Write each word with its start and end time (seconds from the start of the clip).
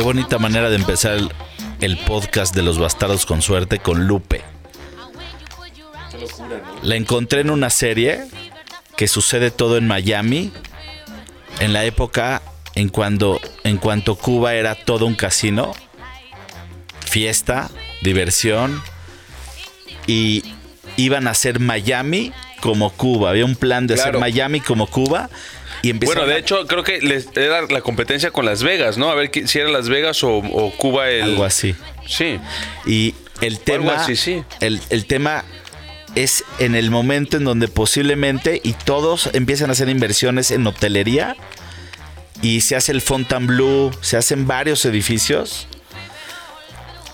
Qué 0.00 0.04
bonita 0.04 0.38
manera 0.38 0.70
de 0.70 0.76
empezar 0.76 1.12
el, 1.12 1.30
el 1.82 1.98
podcast 1.98 2.54
de 2.54 2.62
los 2.62 2.78
bastardos 2.78 3.26
con 3.26 3.42
suerte 3.42 3.80
con 3.80 4.06
Lupe. 4.06 4.40
La 6.82 6.96
encontré 6.96 7.42
en 7.42 7.50
una 7.50 7.68
serie 7.68 8.24
que 8.96 9.06
sucede 9.08 9.50
todo 9.50 9.76
en 9.76 9.86
Miami, 9.86 10.54
en 11.58 11.74
la 11.74 11.84
época 11.84 12.40
en 12.74 12.88
cuando 12.88 13.42
en 13.62 13.76
cuanto 13.76 14.16
Cuba 14.16 14.54
era 14.54 14.74
todo 14.74 15.04
un 15.04 15.16
casino, 15.16 15.74
fiesta, 17.04 17.70
diversión 18.00 18.82
y 20.06 20.54
iban 20.96 21.28
a 21.28 21.32
hacer 21.32 21.60
Miami 21.60 22.32
como 22.62 22.88
Cuba. 22.88 23.28
Había 23.28 23.44
un 23.44 23.54
plan 23.54 23.86
de 23.86 23.94
hacer. 23.94 24.16
Miami 24.16 24.60
como 24.60 24.86
Cuba 24.86 25.28
y 25.82 25.92
Bueno, 25.92 26.26
de 26.26 26.34
a- 26.34 26.38
hecho, 26.38 26.66
creo 26.66 26.82
que 26.84 27.00
les- 27.00 27.28
era 27.36 27.62
la 27.62 27.80
competencia 27.80 28.30
con 28.30 28.44
Las 28.44 28.62
Vegas, 28.62 28.98
¿no? 28.98 29.10
A 29.10 29.14
ver 29.14 29.30
si 29.46 29.58
era 29.58 29.70
Las 29.70 29.88
Vegas 29.88 30.22
o, 30.24 30.38
o 30.38 30.70
Cuba 30.76 31.08
el. 31.10 31.22
algo 31.22 31.44
así. 31.44 31.74
Sí. 32.06 32.38
Y 32.86 33.14
el 33.40 33.58
tema, 33.60 33.94
así, 33.94 34.16
sí. 34.16 34.44
el, 34.60 34.80
el 34.90 35.06
tema 35.06 35.44
es 36.14 36.44
en 36.58 36.74
el 36.74 36.90
momento 36.90 37.36
en 37.36 37.44
donde 37.44 37.68
posiblemente 37.68 38.60
y 38.64 38.72
todos 38.72 39.30
empiezan 39.32 39.70
a 39.70 39.72
hacer 39.72 39.88
inversiones 39.88 40.50
en 40.50 40.66
hotelería 40.66 41.36
y 42.42 42.62
se 42.62 42.74
hace 42.76 42.92
el 42.92 43.00
Fontainebleau, 43.00 43.90
se 44.00 44.16
hacen 44.16 44.46
varios 44.46 44.84
edificios 44.84 45.68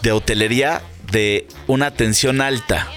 de 0.03 0.13
hotelería 0.13 0.83
de 1.11 1.47
una 1.67 1.87
atención 1.87 2.41
alta 2.41 2.89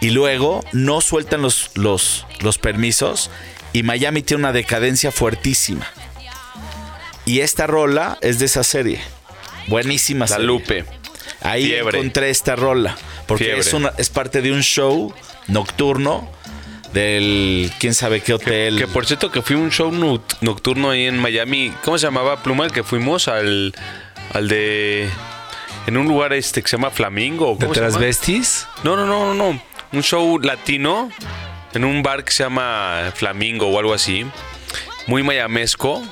y 0.00 0.10
luego 0.10 0.62
no 0.72 1.00
sueltan 1.00 1.40
los, 1.42 1.70
los, 1.74 2.26
los 2.40 2.58
permisos 2.58 3.30
y 3.76 3.82
Miami 3.82 4.22
tiene 4.22 4.40
una 4.44 4.52
decadencia 4.54 5.12
fuertísima. 5.12 5.86
Y 7.26 7.40
esta 7.40 7.66
rola 7.66 8.16
es 8.22 8.38
de 8.38 8.46
esa 8.46 8.64
serie. 8.64 9.02
Buenísima 9.66 10.24
La 10.24 10.28
serie. 10.28 10.46
Lupe. 10.46 10.84
Ahí 11.42 11.66
Fiebre. 11.66 11.98
encontré 11.98 12.30
esta 12.30 12.56
rola. 12.56 12.96
Porque 13.26 13.44
Fiebre. 13.44 13.60
es, 13.60 13.74
una, 13.74 13.92
es 13.98 14.08
parte 14.08 14.40
de 14.40 14.50
un 14.50 14.62
show 14.62 15.12
nocturno 15.48 16.26
del 16.94 17.70
quién 17.78 17.92
sabe 17.92 18.22
qué 18.22 18.32
hotel. 18.32 18.78
Que 18.78 18.86
por 18.86 19.04
cierto 19.04 19.30
que 19.30 19.42
fui 19.42 19.56
a 19.56 19.58
un 19.58 19.70
show 19.70 19.92
nocturno 20.40 20.88
ahí 20.88 21.04
en 21.04 21.18
Miami. 21.18 21.70
¿Cómo 21.84 21.98
se 21.98 22.06
llamaba 22.06 22.42
Pluma? 22.42 22.70
Que 22.70 22.82
fuimos 22.82 23.28
al, 23.28 23.74
al 24.32 24.48
de. 24.48 25.10
En 25.86 25.98
un 25.98 26.08
lugar 26.08 26.32
este 26.32 26.62
que 26.62 26.68
se 26.68 26.78
llama 26.78 26.90
Flamingo. 26.90 27.58
¿De 27.60 27.66
transvestis? 27.66 28.66
No, 28.84 28.96
no, 28.96 29.04
no, 29.04 29.34
no, 29.34 29.52
no. 29.52 29.62
Un 29.92 30.02
show 30.02 30.38
latino 30.38 31.10
en 31.76 31.84
un 31.84 32.02
bar 32.02 32.24
que 32.24 32.32
se 32.32 32.42
llama 32.42 33.12
Flamingo 33.14 33.68
o 33.68 33.78
algo 33.78 33.94
así. 33.94 34.26
Muy 35.06 35.22
mayamesco. 35.22 36.02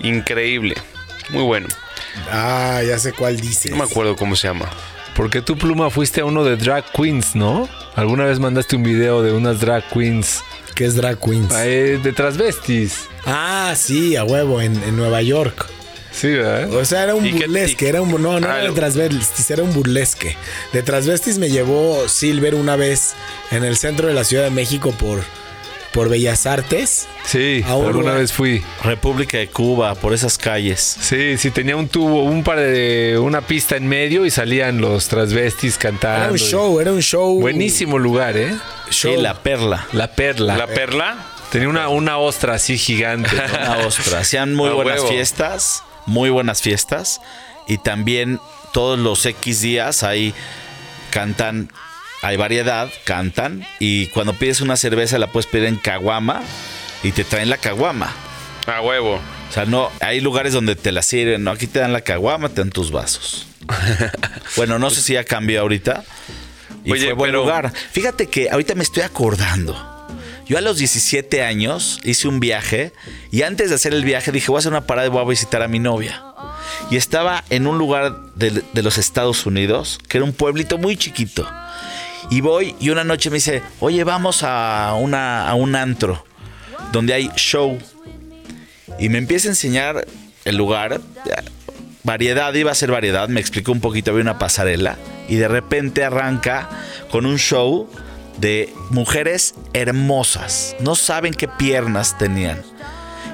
Increíble. 0.00 0.74
Muy 1.30 1.42
bueno. 1.42 1.68
Ah, 2.30 2.80
ya 2.86 2.98
sé 2.98 3.12
cuál 3.12 3.40
dices. 3.40 3.70
No 3.70 3.76
me 3.78 3.84
acuerdo 3.84 4.16
cómo 4.16 4.36
se 4.36 4.48
llama. 4.48 4.68
Porque 5.16 5.40
tú, 5.42 5.56
Pluma, 5.56 5.90
fuiste 5.90 6.20
a 6.20 6.24
uno 6.24 6.42
de 6.44 6.56
drag 6.56 6.84
queens, 6.92 7.36
¿no? 7.36 7.68
Alguna 7.94 8.24
vez 8.24 8.40
mandaste 8.40 8.74
un 8.76 8.82
video 8.82 9.22
de 9.22 9.32
unas 9.32 9.60
drag 9.60 9.88
queens 9.90 10.42
¿Qué 10.74 10.84
es 10.86 10.96
drag 10.96 11.20
queens? 11.20 11.52
eh, 11.58 12.00
de 12.02 12.12
transvestis. 12.12 13.08
Ah, 13.24 13.74
sí, 13.76 14.16
a 14.16 14.24
huevo, 14.24 14.60
en, 14.60 14.74
en 14.82 14.96
Nueva 14.96 15.22
York. 15.22 15.66
Sí, 16.14 16.28
¿verdad? 16.30 16.72
O 16.72 16.84
sea, 16.84 17.02
era 17.02 17.14
un 17.16 17.26
¿Y 17.26 17.32
qué- 17.32 17.46
burlesque, 17.46 17.84
y- 17.84 17.88
era 17.88 18.00
un... 18.00 18.10
No, 18.22 18.38
no 18.40 18.46
Ah, 18.46 18.52
era 18.54 18.56
de 18.62 18.68
lo- 18.68 18.74
transvestis, 18.74 19.50
era 19.50 19.62
un 19.62 19.72
burlesque. 19.72 20.36
De 20.72 20.82
transvestis 20.82 21.38
me 21.38 21.50
llevó 21.50 22.08
Silver 22.08 22.54
una 22.54 22.76
vez 22.76 23.14
en 23.50 23.64
el 23.64 23.76
centro 23.76 24.06
de 24.08 24.14
la 24.14 24.22
Ciudad 24.24 24.44
de 24.44 24.50
México 24.50 24.92
por, 24.92 25.24
por 25.92 26.08
Bellas 26.08 26.46
Artes. 26.46 27.08
Sí, 27.24 27.64
alguna 27.66 27.90
lugar- 27.92 28.18
vez 28.18 28.32
fui. 28.32 28.62
República 28.84 29.38
de 29.38 29.48
Cuba, 29.48 29.94
por 29.96 30.12
esas 30.14 30.38
calles. 30.38 30.96
Sí, 31.00 31.36
sí, 31.36 31.50
tenía 31.50 31.76
un 31.76 31.88
tubo, 31.88 32.22
un 32.24 32.44
par 32.44 32.60
de. 32.60 33.18
una 33.18 33.40
pista 33.40 33.76
en 33.76 33.88
medio 33.88 34.24
y 34.26 34.30
salían 34.30 34.80
los 34.80 35.08
transvestis 35.08 35.78
cantando. 35.78 36.24
Era 36.24 36.32
un 36.32 36.38
show, 36.38 36.80
era 36.80 36.92
un 36.92 37.02
show... 37.02 37.40
Buenísimo 37.40 37.98
lugar, 37.98 38.36
¿eh? 38.36 38.54
show. 38.90 39.14
Sí, 39.16 39.20
la 39.20 39.34
perla. 39.42 39.86
La 39.92 40.12
perla. 40.12 40.56
La 40.56 40.66
perla. 40.68 41.16
Tenía 41.50 41.68
una, 41.68 41.88
una 41.88 42.18
ostra 42.18 42.54
así 42.54 42.76
gigante. 42.78 43.30
¿no? 43.34 43.44
Una 43.74 43.86
ostra. 43.86 44.20
Hacían 44.20 44.54
muy 44.54 44.70
buenas 44.70 44.96
huevo. 45.00 45.08
fiestas. 45.08 45.82
Muy 46.06 46.30
buenas 46.30 46.60
fiestas. 46.62 47.20
Y 47.66 47.78
también 47.78 48.40
todos 48.72 48.98
los 48.98 49.24
X 49.26 49.60
días 49.60 50.02
ahí 50.02 50.34
cantan. 51.10 51.70
Hay 52.22 52.36
variedad, 52.36 52.90
cantan. 53.04 53.66
Y 53.78 54.06
cuando 54.08 54.34
pides 54.34 54.60
una 54.60 54.76
cerveza 54.76 55.18
la 55.18 55.26
puedes 55.28 55.46
pedir 55.46 55.66
en 55.66 55.76
caguama. 55.76 56.42
Y 57.02 57.12
te 57.12 57.24
traen 57.24 57.50
la 57.50 57.58
caguama. 57.58 58.12
A 58.66 58.80
huevo. 58.80 59.16
O 59.16 59.52
sea, 59.52 59.66
no, 59.66 59.90
hay 60.00 60.20
lugares 60.20 60.52
donde 60.54 60.74
te 60.74 60.90
la 60.90 61.02
sirven, 61.02 61.44
¿no? 61.44 61.50
Aquí 61.50 61.66
te 61.66 61.78
dan 61.78 61.92
la 61.92 62.00
caguama, 62.00 62.48
te 62.48 62.56
dan 62.62 62.70
tus 62.70 62.90
vasos. 62.90 63.46
bueno, 64.56 64.78
no 64.78 64.90
sé 64.90 65.02
si 65.02 65.12
ya 65.12 65.24
cambió 65.24 65.60
ahorita. 65.60 66.02
Y 66.84 66.92
Oye, 66.92 67.04
fue 67.04 67.12
buen 67.12 67.30
pero- 67.30 67.42
lugar. 67.42 67.72
Fíjate 67.92 68.26
que 68.28 68.50
ahorita 68.50 68.74
me 68.74 68.82
estoy 68.82 69.02
acordando. 69.02 69.93
Yo 70.46 70.58
a 70.58 70.60
los 70.60 70.76
17 70.76 71.42
años 71.42 72.00
hice 72.04 72.28
un 72.28 72.38
viaje 72.38 72.92
y 73.30 73.42
antes 73.42 73.70
de 73.70 73.76
hacer 73.76 73.94
el 73.94 74.04
viaje 74.04 74.30
dije, 74.30 74.48
voy 74.48 74.56
a 74.56 74.60
hacer 74.60 74.72
una 74.72 74.86
parada 74.86 75.06
y 75.06 75.10
voy 75.10 75.22
a 75.22 75.28
visitar 75.28 75.62
a 75.62 75.68
mi 75.68 75.78
novia. 75.78 76.22
Y 76.90 76.96
estaba 76.96 77.44
en 77.48 77.66
un 77.66 77.78
lugar 77.78 78.20
de, 78.34 78.62
los 78.82 78.98
Estados 78.98 79.46
Unidos, 79.46 79.98
que 80.06 80.18
era 80.18 80.24
un 80.24 80.34
pueblito 80.34 80.76
muy 80.76 80.96
chiquito. 80.96 81.48
Y 82.30 82.42
voy 82.42 82.76
y 82.78 82.90
una 82.90 83.04
noche 83.04 83.30
me 83.30 83.36
dice, 83.36 83.62
oye, 83.80 84.04
vamos 84.04 84.42
a, 84.42 84.94
una, 84.98 85.48
a 85.48 85.54
un 85.54 85.76
antro 85.76 86.24
donde 86.92 87.14
hay 87.14 87.30
show. 87.36 87.78
Y 88.98 89.08
me 89.08 89.18
empieza 89.18 89.48
a 89.48 89.52
enseñar 89.52 90.06
el 90.44 90.56
lugar. 90.56 91.00
Variedad, 92.02 92.52
iba 92.52 92.70
a 92.70 92.74
ser 92.74 92.90
variedad. 92.90 93.28
Me 93.28 93.40
explicó 93.40 93.72
un 93.72 93.80
poquito, 93.80 94.10
había 94.10 94.22
una 94.22 94.38
pasarela. 94.38 94.98
Y 95.26 95.36
de 95.36 95.48
repente 95.48 96.04
arranca 96.04 96.68
con 97.10 97.24
un 97.24 97.38
show 97.38 97.88
de 98.38 98.72
mujeres 98.90 99.54
hermosas. 99.72 100.76
No 100.80 100.94
saben 100.94 101.34
qué 101.34 101.48
piernas 101.48 102.18
tenían. 102.18 102.62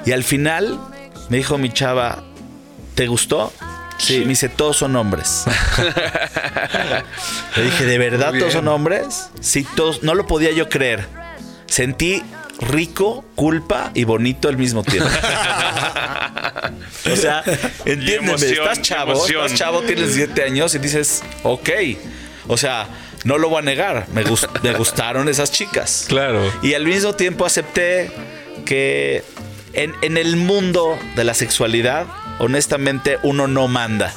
Y 0.05 0.11
al 0.11 0.23
final 0.23 0.79
me 1.29 1.37
dijo 1.37 1.57
mi 1.57 1.71
chava, 1.71 2.23
¿te 2.95 3.07
gustó? 3.07 3.53
Sí, 3.97 4.21
me 4.21 4.29
dice, 4.29 4.49
todos 4.49 4.77
son 4.77 4.95
hombres. 4.95 5.43
Le 7.55 7.63
dije, 7.63 7.85
¿de 7.85 7.97
verdad 7.99 8.33
todos 8.37 8.53
son 8.53 8.67
hombres? 8.67 9.29
Sí, 9.41 9.65
todos. 9.75 10.01
No 10.01 10.15
lo 10.15 10.25
podía 10.25 10.51
yo 10.51 10.69
creer. 10.69 11.05
Sentí 11.67 12.23
rico, 12.59 13.23
culpa 13.35 13.91
y 13.93 14.03
bonito 14.03 14.49
al 14.49 14.57
mismo 14.57 14.83
tiempo. 14.83 15.09
o 17.11 17.15
sea, 17.15 17.43
entiéndeme, 17.85 18.29
emoción, 18.29 18.53
estás 18.53 18.81
chavo, 18.81 19.11
emoción. 19.11 19.45
estás 19.45 19.59
chavo, 19.59 19.81
tienes 19.81 20.15
7 20.15 20.43
años 20.43 20.73
y 20.73 20.79
dices, 20.79 21.21
ok. 21.43 21.69
O 22.47 22.57
sea, 22.57 22.87
no 23.23 23.37
lo 23.37 23.49
voy 23.49 23.59
a 23.59 23.61
negar, 23.61 24.07
me, 24.13 24.23
me 24.63 24.73
gustaron 24.73 25.29
esas 25.29 25.51
chicas. 25.51 26.05
Claro. 26.07 26.41
Y 26.61 26.73
al 26.73 26.85
mismo 26.85 27.13
tiempo 27.13 27.45
acepté 27.45 28.11
que 28.65 29.23
en, 29.73 29.93
en 30.01 30.17
el 30.17 30.35
mundo 30.35 30.97
de 31.15 31.23
la 31.23 31.33
sexualidad, 31.33 32.07
honestamente, 32.39 33.17
uno 33.23 33.47
no 33.47 33.67
manda. 33.67 34.13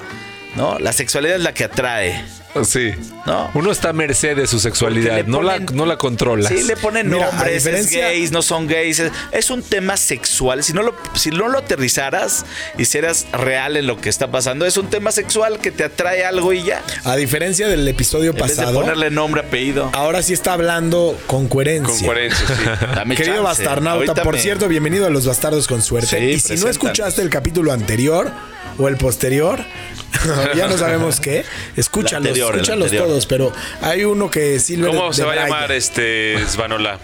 ¿No? 0.57 0.79
La 0.79 0.93
sexualidad 0.93 1.37
es 1.37 1.43
la 1.43 1.53
que 1.53 1.65
atrae. 1.65 2.25
Sí. 2.65 2.93
¿No? 3.27 3.51
Uno 3.55 3.73
está 3.73 3.89
a 3.89 3.93
merced 3.93 4.37
de 4.37 4.47
su 4.47 4.61
sexualidad, 4.61 5.25
no, 5.25 5.43
la, 5.43 5.59
no 5.59 5.87
la 5.87 5.97
controlas. 5.97 6.53
Sí, 6.53 6.63
le 6.63 6.77
ponen 6.77 7.09
Mira, 7.11 7.31
nombres, 7.33 7.67
es 7.67 7.91
gays, 7.91 8.31
no 8.33 8.43
son 8.43 8.67
gays. 8.67 8.99
Es, 9.01 9.13
es 9.33 9.51
un 9.51 9.63
tema 9.63 9.97
sexual. 9.97 10.63
Si 10.63 10.73
no, 10.73 10.83
lo, 10.83 10.95
si 11.15 11.31
no 11.31 11.49
lo 11.49 11.59
aterrizaras 11.59 12.45
y 12.79 12.85
seras 12.85 13.27
real 13.33 13.77
en 13.77 13.87
lo 13.87 14.01
que 14.01 14.09
está 14.09 14.31
pasando, 14.31 14.67
es 14.67 14.77
un 14.77 14.89
tema 14.91 15.11
sexual 15.11 15.59
que 15.59 15.71
te 15.71 15.85
atrae 15.85 16.25
algo 16.25 16.53
y 16.53 16.63
ya. 16.63 16.83
A 17.05 17.17
diferencia 17.17 17.67
del 17.67 17.87
episodio 17.89 18.31
En 18.31 18.37
vez 18.37 18.49
de 18.57 18.57
pasado, 18.63 18.81
ponerle 18.83 19.11
nombre, 19.11 19.41
apellido. 19.41 19.91
ahora 19.95 20.23
sí 20.23 20.33
está 20.33 20.53
hablando 20.53 21.19
con 21.27 21.49
coherencia. 21.49 22.07
Con 22.07 22.15
coherencia, 22.15 22.47
sí. 22.47 22.55
Dame 22.95 23.17
Querido 23.17 23.43
chance. 23.45 23.63
Bastarnauta, 23.65 23.97
Ahorita 24.11 24.23
por 24.23 24.35
me- 24.35 24.41
cierto, 24.41 24.69
bienvenido 24.69 25.07
a 25.07 25.11
Los 25.11 25.27
Bastardos 25.27 25.67
con 25.67 25.83
Suerte. 25.83 26.19
Sí, 26.19 26.25
y 26.25 26.41
si 26.41 26.57
no 26.63 26.69
escuchaste 26.69 27.23
el 27.23 27.31
capítulo 27.31 27.73
anterior 27.73 28.31
o 28.79 28.89
el 28.89 28.97
posterior, 28.97 29.65
ya 30.57 30.67
no 30.69 30.77
sabemos 30.79 31.21
qué, 31.21 31.45
escúchalos, 31.77 32.37
Anterior, 32.49 32.55
el 32.55 32.61
escúchalos 32.61 32.85
anterior. 32.87 33.07
todos, 33.09 33.27
pero 33.27 33.53
hay 33.81 34.05
uno 34.05 34.31
que 34.31 34.59
Silver 34.61 34.91
¿Cómo 34.91 35.09
de 35.09 35.15
se 35.15 35.25
va 35.25 35.33
a 35.33 35.37
llamar 35.37 35.73
este 35.73 36.37
Svanola? 36.49 36.99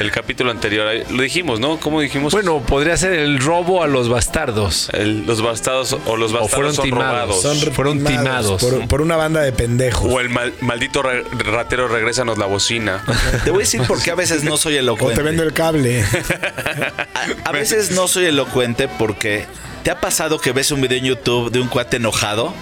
el 0.00 0.10
capítulo 0.10 0.50
anterior. 0.50 0.86
Lo 1.10 1.22
dijimos, 1.22 1.60
¿no? 1.60 1.78
¿Cómo 1.78 2.00
dijimos? 2.00 2.32
Bueno, 2.32 2.60
podría 2.62 2.96
ser 2.96 3.12
el 3.12 3.38
robo 3.40 3.82
a 3.82 3.86
los 3.86 4.08
bastardos. 4.08 4.88
El- 4.94 5.26
los 5.26 5.42
bastardos 5.42 5.92
o 6.06 6.16
los 6.16 6.30
O 6.32 6.34
bastardos 6.34 6.50
fueron 6.50 6.74
son 6.74 6.84
timados. 6.86 7.10
robados. 7.12 7.42
Son 7.42 7.72
Fueron 7.74 8.04
timados. 8.04 8.60
Por, 8.62 8.88
por 8.88 9.00
una 9.02 9.16
banda 9.16 9.42
de 9.42 9.52
pendejos. 9.52 10.10
O 10.10 10.18
el 10.20 10.30
mal- 10.30 10.54
maldito 10.62 11.02
re- 11.02 11.24
ratero 11.44 11.88
regrésanos 11.88 12.38
la 12.38 12.46
bocina. 12.46 13.04
Te 13.44 13.50
voy 13.50 13.58
a 13.60 13.64
decir 13.64 13.82
por 13.82 14.02
qué 14.02 14.10
a 14.12 14.14
veces 14.14 14.42
no 14.44 14.56
soy 14.56 14.76
O 14.76 14.80
elocuente. 14.80 15.16
te 15.16 15.22
vendo 15.22 15.42
el 15.42 15.52
cable. 15.52 16.02
A, 16.04 17.26
a 17.50 17.52
veces 17.52 17.90
no 17.90 18.08
soy 18.08 18.24
elocuente 18.26 18.88
porque 18.88 19.44
te 19.82 19.90
ha 19.90 20.00
pasado 20.00 20.38
que 20.40 20.52
ves 20.52 20.70
un 20.70 20.80
video 20.80 20.98
en 20.98 21.04
YouTube 21.04 21.50
de 21.50 21.60
un 21.60 21.68
cuate 21.68 21.98
enojado 21.98 22.54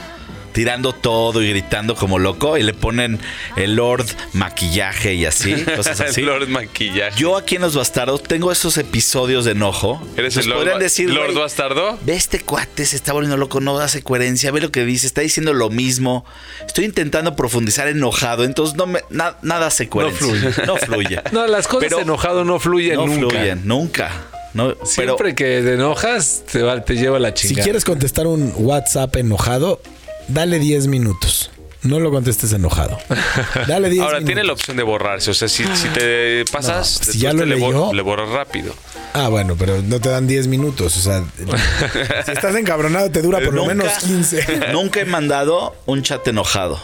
tirando 0.52 0.92
todo 0.92 1.42
y 1.42 1.50
gritando 1.50 1.94
como 1.94 2.18
loco 2.18 2.56
y 2.56 2.62
le 2.62 2.74
ponen 2.74 3.18
el 3.56 3.74
Lord 3.76 4.06
maquillaje 4.32 5.14
y 5.14 5.24
así, 5.26 5.54
cosas 5.76 6.00
así. 6.00 6.20
El 6.20 6.26
Lord 6.26 6.48
maquillaje. 6.48 7.18
Yo 7.18 7.36
aquí 7.36 7.56
en 7.56 7.62
Los 7.62 7.76
Bastardos 7.76 8.22
tengo 8.22 8.50
esos 8.52 8.76
episodios 8.78 9.44
de 9.44 9.52
enojo. 9.52 10.02
¿Eres 10.16 10.36
el 10.36 10.46
Lord, 10.48 10.58
podrían 10.58 10.78
decir, 10.78 11.10
Lord 11.10 11.34
bastardo? 11.34 11.98
Ve 12.02 12.14
este 12.14 12.40
cuate, 12.40 12.84
se 12.86 12.96
está 12.96 13.12
volviendo 13.12 13.36
loco, 13.36 13.60
no 13.60 13.78
hace 13.78 14.02
coherencia, 14.02 14.50
ve 14.50 14.60
lo 14.60 14.70
que 14.72 14.84
dice, 14.84 15.06
está 15.06 15.20
diciendo 15.20 15.52
lo 15.52 15.70
mismo. 15.70 16.24
Estoy 16.66 16.84
intentando 16.84 17.36
profundizar 17.36 17.88
enojado, 17.88 18.44
entonces 18.44 18.76
no 18.76 18.86
me, 18.86 19.00
na- 19.10 19.36
nada 19.42 19.66
hace 19.68 19.88
coherencia. 19.88 20.26
fluye. 20.26 20.48
No 20.66 20.76
fluye. 20.76 21.22
No, 21.32 21.46
las 21.46 21.66
cosas 21.68 21.88
Pero 21.88 22.00
enojado 22.00 22.44
no 22.44 22.58
fluyen 22.58 22.96
no 22.96 23.06
nunca. 23.06 23.28
fluyen, 23.36 23.62
nunca. 23.66 24.10
No, 24.54 24.68
pero 24.74 24.86
Siempre 24.86 25.34
que 25.34 25.60
te 25.62 25.74
enojas, 25.74 26.42
te, 26.50 26.62
va- 26.62 26.82
te 26.82 26.94
lleva 26.96 27.18
la 27.18 27.28
Si 27.36 27.48
chingada. 27.48 27.64
quieres 27.64 27.84
contestar 27.84 28.26
un 28.26 28.52
WhatsApp 28.56 29.14
enojado, 29.16 29.80
dale 30.28 30.58
10 30.58 30.86
minutos. 30.86 31.50
No 31.82 32.00
lo 32.00 32.10
contestes 32.10 32.52
enojado. 32.52 32.98
Dale 33.68 33.88
10 33.88 34.02
Ahora, 34.02 34.16
minutos. 34.18 34.26
tiene 34.26 34.44
la 34.44 34.52
opción 34.52 34.76
de 34.76 34.82
borrarse. 34.82 35.30
O 35.30 35.34
sea, 35.34 35.46
si, 35.48 35.62
si 35.76 35.86
te 35.90 36.44
pasas, 36.52 37.00
No, 37.06 37.12
si 37.12 37.18
ya 37.20 37.32
lo 37.32 37.38
te 37.40 37.46
le, 37.46 37.56
bor- 37.56 37.72
leyó- 37.72 37.92
le 37.94 38.02
borras 38.02 38.28
rápido. 38.30 38.74
Ah, 39.14 39.28
bueno, 39.28 39.54
pero 39.56 39.80
no 39.82 40.00
te 40.00 40.08
dan 40.08 40.26
10 40.26 40.48
minutos. 40.48 40.96
O 40.96 41.00
sea, 41.00 41.24
si 42.26 42.32
estás 42.32 42.56
encabronado, 42.56 43.10
te 43.12 43.22
dura 43.22 43.38
por 43.40 43.54
lo 43.54 43.64
menos 43.64 43.92
15. 44.00 44.70
Nunca 44.72 45.00
he 45.00 45.04
mandado 45.04 45.76
un 45.86 46.02
chat 46.02 46.26
enojado. 46.26 46.80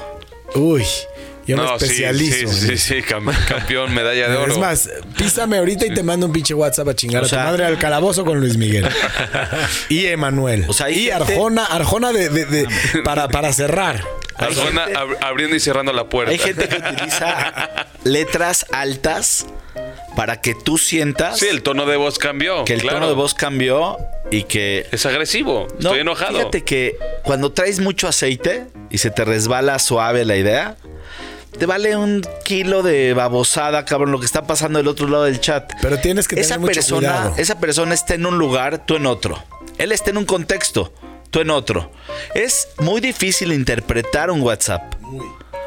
Uy, 0.55 0.85
yo 1.47 1.57
me 1.57 1.63
No, 1.63 1.79
sí, 1.79 1.85
especializo. 1.85 2.49
Sí, 2.53 2.69
sí, 2.69 2.79
sí, 2.79 2.95
cam- 3.03 3.33
campeón, 3.47 3.93
medalla 3.95 4.29
de 4.29 4.37
oro. 4.37 4.53
Es 4.53 4.59
más, 4.59 4.89
písame 5.17 5.59
ahorita 5.59 5.87
y 5.87 5.95
te 5.95 6.03
mando 6.03 6.27
un 6.27 6.33
pinche 6.33 6.55
WhatsApp 6.55 6.89
a 6.89 6.95
chingar 6.95 7.23
O 7.23 7.27
a 7.27 7.29
tu 7.29 7.37
madre 7.37 7.65
al 7.65 7.79
calabozo 7.79 8.25
con 8.25 8.41
Luis 8.41 8.57
Miguel. 8.57 8.87
y 9.89 10.07
Emanuel. 10.07 10.65
O 10.69 10.73
sea, 10.73 10.91
y 10.91 11.11
Arjona, 11.11 11.65
Arjona 11.67 12.13
de, 12.13 12.29
de- 12.29 12.47
de- 12.47 12.69
para, 13.05 13.29
para 13.29 13.53
cerrar. 13.53 14.03
Arjona 14.37 14.87
abriendo 15.21 15.55
y 15.55 15.61
cerrando 15.61 15.93
la 15.93 16.09
puerta. 16.09 16.33
Hay 16.33 16.39
gente 16.39 16.69
que 16.69 16.77
utiliza 16.77 17.87
letras 18.05 18.67
altas 18.73 19.47
para 20.17 20.41
que 20.41 20.55
tú 20.55 20.79
sientas 20.79 21.39
Sí, 21.39 21.47
el 21.49 21.63
tono 21.63 21.87
de 21.87 21.97
voz 21.97 22.19
cambió. 22.19 22.65
que 22.65 22.75
el 22.75 22.81
claro. 22.81 22.99
tono 22.99 23.09
de 23.09 23.15
voz 23.15 23.35
cambió 23.35 23.97
y 24.31 24.45
que 24.45 24.87
Es 24.93 25.07
agresivo. 25.07 25.67
No, 25.79 25.89
Estoy 25.91 26.01
enojado. 26.01 26.37
Fíjate 26.39 26.65
que 26.65 26.97
cuando 27.23 27.53
traes 27.53 27.79
mucho 27.81 28.09
aceite 28.09 28.65
y 28.91 28.99
se 28.99 29.11
te 29.11 29.25
resbala 29.25 29.79
suave 29.79 30.25
la 30.25 30.37
idea, 30.37 30.77
te 31.59 31.67
vale 31.67 31.97
un 31.97 32.23
kilo 32.45 32.83
de 32.83 33.15
babosada, 33.15 33.85
cabrón, 33.85 34.13
lo 34.13 34.21
que 34.21 34.27
está 34.27 34.47
pasando 34.47 34.79
del 34.79 34.89
otro 34.89 35.09
lado 35.09 35.25
del 35.25 35.41
chat. 35.41 35.73
Pero 35.81 35.99
tienes 35.99 36.29
que 36.29 36.41
esa 36.41 36.55
tener 36.55 36.61
mucho 36.61 36.75
persona, 36.75 36.99
cuidado. 36.99 37.35
esa 37.37 37.59
persona 37.59 37.95
está 37.95 38.15
en 38.15 38.27
un 38.27 38.39
lugar, 38.39 38.85
tú 38.87 38.97
en 38.97 39.07
otro. 39.07 39.43
Él 39.79 39.93
está 39.93 40.11
en 40.11 40.19
un 40.19 40.25
contexto, 40.25 40.93
tú 41.31 41.41
en 41.41 41.51
otro. 41.51 41.91
Es 42.35 42.69
muy 42.79 43.01
difícil 43.01 43.53
interpretar 43.53 44.31
un 44.31 44.41
WhatsApp. 44.41 44.95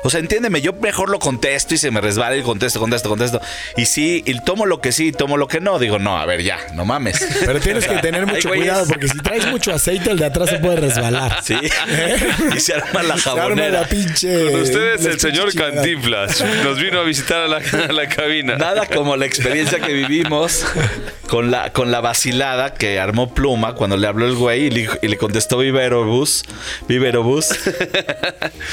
O 0.03 0.09
sea, 0.09 0.19
entiéndeme, 0.19 0.61
yo 0.61 0.73
mejor 0.73 1.09
lo 1.09 1.19
contesto 1.19 1.73
y 1.73 1.77
se 1.77 1.91
me 1.91 2.01
resbala 2.01 2.35
y 2.38 2.41
contesto, 2.41 2.79
contesto, 2.79 3.09
contesto. 3.09 3.41
Y 3.75 3.85
sí, 3.85 4.23
y 4.25 4.39
tomo 4.41 4.65
lo 4.65 4.79
que 4.81 4.91
sí 4.91 5.07
y 5.07 5.11
tomo 5.11 5.38
lo 5.38 5.47
que 5.47 5.59
no. 5.59 5.79
Digo, 5.79 5.99
no, 5.99 6.17
a 6.17 6.25
ver, 6.25 6.44
ya, 6.44 6.59
no 6.73 6.85
mames. 6.85 7.25
Pero 7.45 7.59
tienes 7.59 7.88
que 7.88 7.95
tener 7.97 8.25
mucho 8.27 8.49
cuidado 8.49 8.85
porque 8.88 9.07
si 9.07 9.17
traes 9.19 9.47
mucho 9.47 9.73
aceite, 9.73 10.11
el 10.11 10.19
de 10.19 10.25
atrás 10.25 10.49
se 10.49 10.59
puede 10.59 10.77
resbalar. 10.77 11.38
Sí. 11.44 11.55
y 12.55 12.59
se 12.59 12.73
arma 12.73 13.03
la 13.03 13.17
Se 13.17 13.29
arma 13.29 13.41
jabonera. 13.41 13.81
la 13.81 13.88
pinche. 13.88 14.51
Con 14.51 14.61
ustedes, 14.61 15.05
el 15.05 15.19
señor. 15.19 15.53
Cantinflas. 15.53 16.43
Nos 16.63 16.79
vino 16.79 17.00
a 17.00 17.03
visitar 17.03 17.41
a 17.41 17.47
la, 17.47 17.57
a 17.57 17.91
la 17.93 18.07
cabina. 18.07 18.57
Nada 18.57 18.85
como 18.85 19.15
la 19.15 19.25
experiencia 19.25 19.79
que 19.79 19.93
vivimos 19.93 20.65
con 21.27 21.51
la, 21.51 21.71
con 21.71 21.91
la 21.91 22.01
vacilada 22.01 22.73
que 22.73 23.00
armó 23.00 23.33
Pluma 23.33 23.73
cuando 23.75 23.97
le 23.97 24.07
habló 24.07 24.25
el 24.27 24.35
güey 24.35 24.65
y 24.65 24.69
le, 24.69 24.89
y 25.01 25.07
le 25.07 25.17
contestó 25.17 25.57
Viverobus. 25.59 26.43
Viverobus. 26.88 27.50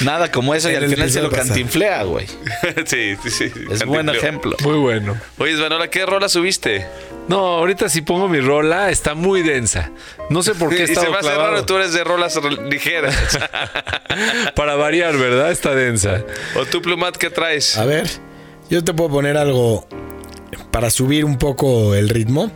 Nada 0.01 0.31
como 0.31 0.55
eso 0.55 0.71
y 0.71 0.75
al 0.75 0.89
final 0.89 1.11
se 1.15 1.23
lo 1.23 1.31
pasado. 1.31 1.49
cantinflea, 1.49 2.03
güey. 2.05 2.27
sí, 2.87 3.17
sí, 3.23 3.31
sí. 3.31 3.53
Es 3.71 3.85
buen 3.85 4.09
ejemplo. 4.09 4.57
Muy 4.63 4.77
bueno. 4.77 5.17
Oye, 5.39 5.57
Svanola, 5.57 5.89
¿qué 5.89 6.05
rola 6.07 6.29
subiste? 6.29 6.87
No, 7.29 7.39
ahorita 7.39 7.89
si 7.89 8.03
pongo 8.03 8.29
mi 8.29 8.41
rola, 8.41 8.91
está 8.91 9.15
muy 9.15 9.43
densa. 9.43 9.91
No 10.31 10.43
sé 10.43 10.55
por 10.55 10.75
qué 10.75 10.85
y 10.91 10.95
se 10.95 11.09
me 11.09 11.17
hace 11.17 11.35
raro, 11.35 11.65
tú 11.65 11.77
eres 11.77 11.93
de 11.93 12.05
rolas 12.05 12.39
ligeras. 12.71 13.39
Para 14.55 14.77
variar, 14.77 15.17
¿verdad? 15.17 15.51
Está 15.51 15.75
densa. 15.75 16.23
¿O 16.57 16.67
tú, 16.67 16.83
Plumat, 16.83 17.17
qué 17.17 17.31
traes? 17.31 17.77
A 17.79 17.85
ver, 17.85 18.09
yo 18.71 18.85
te 18.85 18.93
puedo 18.93 19.11
poner 19.11 19.37
algo 19.37 19.87
para 20.71 20.91
subir 20.91 21.25
un 21.25 21.39
poco 21.39 21.95
el 21.95 22.09
ritmo. 22.09 22.51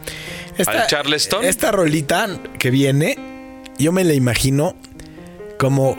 ¿Al 0.67 0.87
Charleston? 0.87 1.45
Esta 1.45 1.71
rolita 1.71 2.29
que 2.59 2.71
viene, 2.71 3.17
yo 3.79 3.93
me 3.93 4.03
la 4.03 4.15
imagino 4.15 4.75
como 5.57 5.97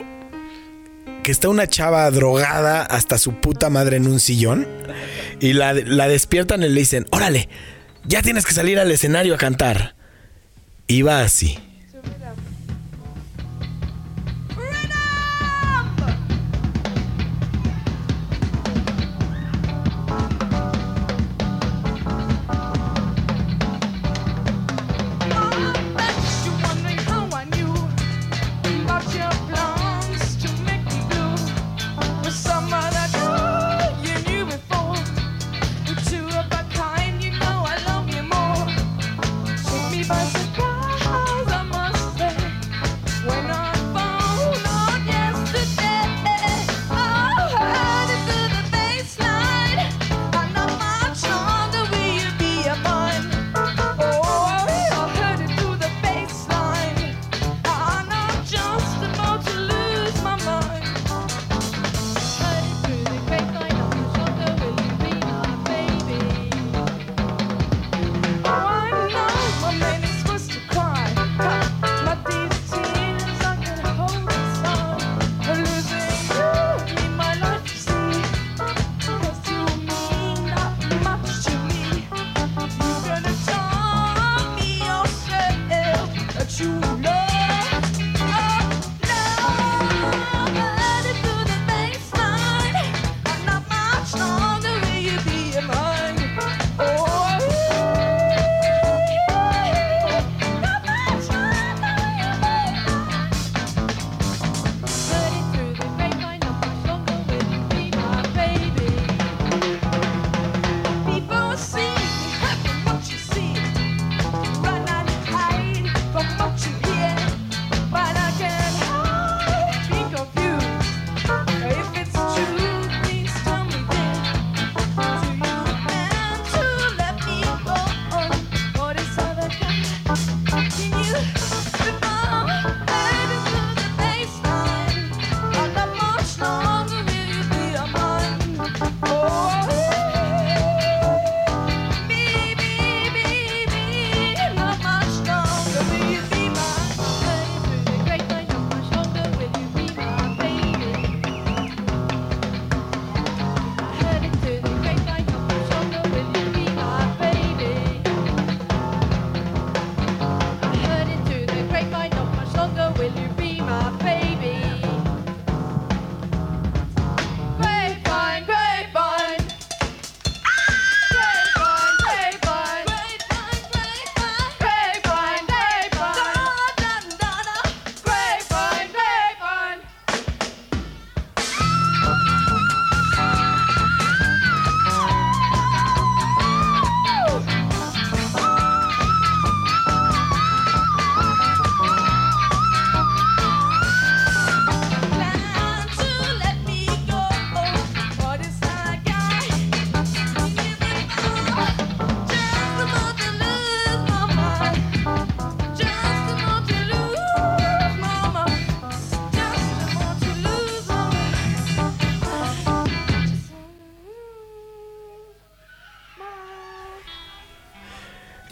que 1.22 1.32
está 1.32 1.48
una 1.48 1.66
chava 1.66 2.10
drogada 2.10 2.82
hasta 2.82 3.18
su 3.18 3.34
puta 3.40 3.70
madre 3.70 3.96
en 3.96 4.06
un 4.06 4.20
sillón 4.20 4.66
y 5.40 5.52
la, 5.52 5.72
la 5.72 6.08
despiertan 6.08 6.62
y 6.62 6.68
le 6.68 6.80
dicen, 6.80 7.06
órale, 7.10 7.48
ya 8.04 8.22
tienes 8.22 8.46
que 8.46 8.52
salir 8.52 8.78
al 8.78 8.90
escenario 8.90 9.34
a 9.34 9.38
cantar. 9.38 9.94
Y 10.86 11.02
va 11.02 11.20
así. 11.22 11.58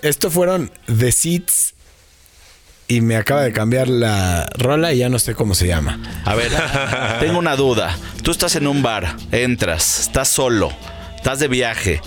Esto 0.08 0.30
fueron 0.30 0.72
The 0.86 1.12
Seeds 1.12 1.74
y 2.86 3.02
me 3.02 3.16
acaba 3.16 3.42
de 3.42 3.52
cambiar 3.52 3.88
la 3.88 4.48
rola 4.56 4.94
y 4.94 4.98
ya 5.00 5.10
no 5.10 5.18
sé 5.18 5.34
cómo 5.34 5.54
se 5.54 5.66
llama. 5.66 6.00
A 6.24 6.34
ver, 6.34 6.50
tengo 7.20 7.38
una 7.38 7.56
duda. 7.56 7.94
Tú 8.22 8.30
estás 8.30 8.56
en 8.56 8.66
un 8.66 8.82
bar, 8.82 9.18
entras, 9.32 10.00
estás 10.00 10.28
solo, 10.28 10.72
estás 11.14 11.40
de 11.40 11.48
viaje, 11.48 12.00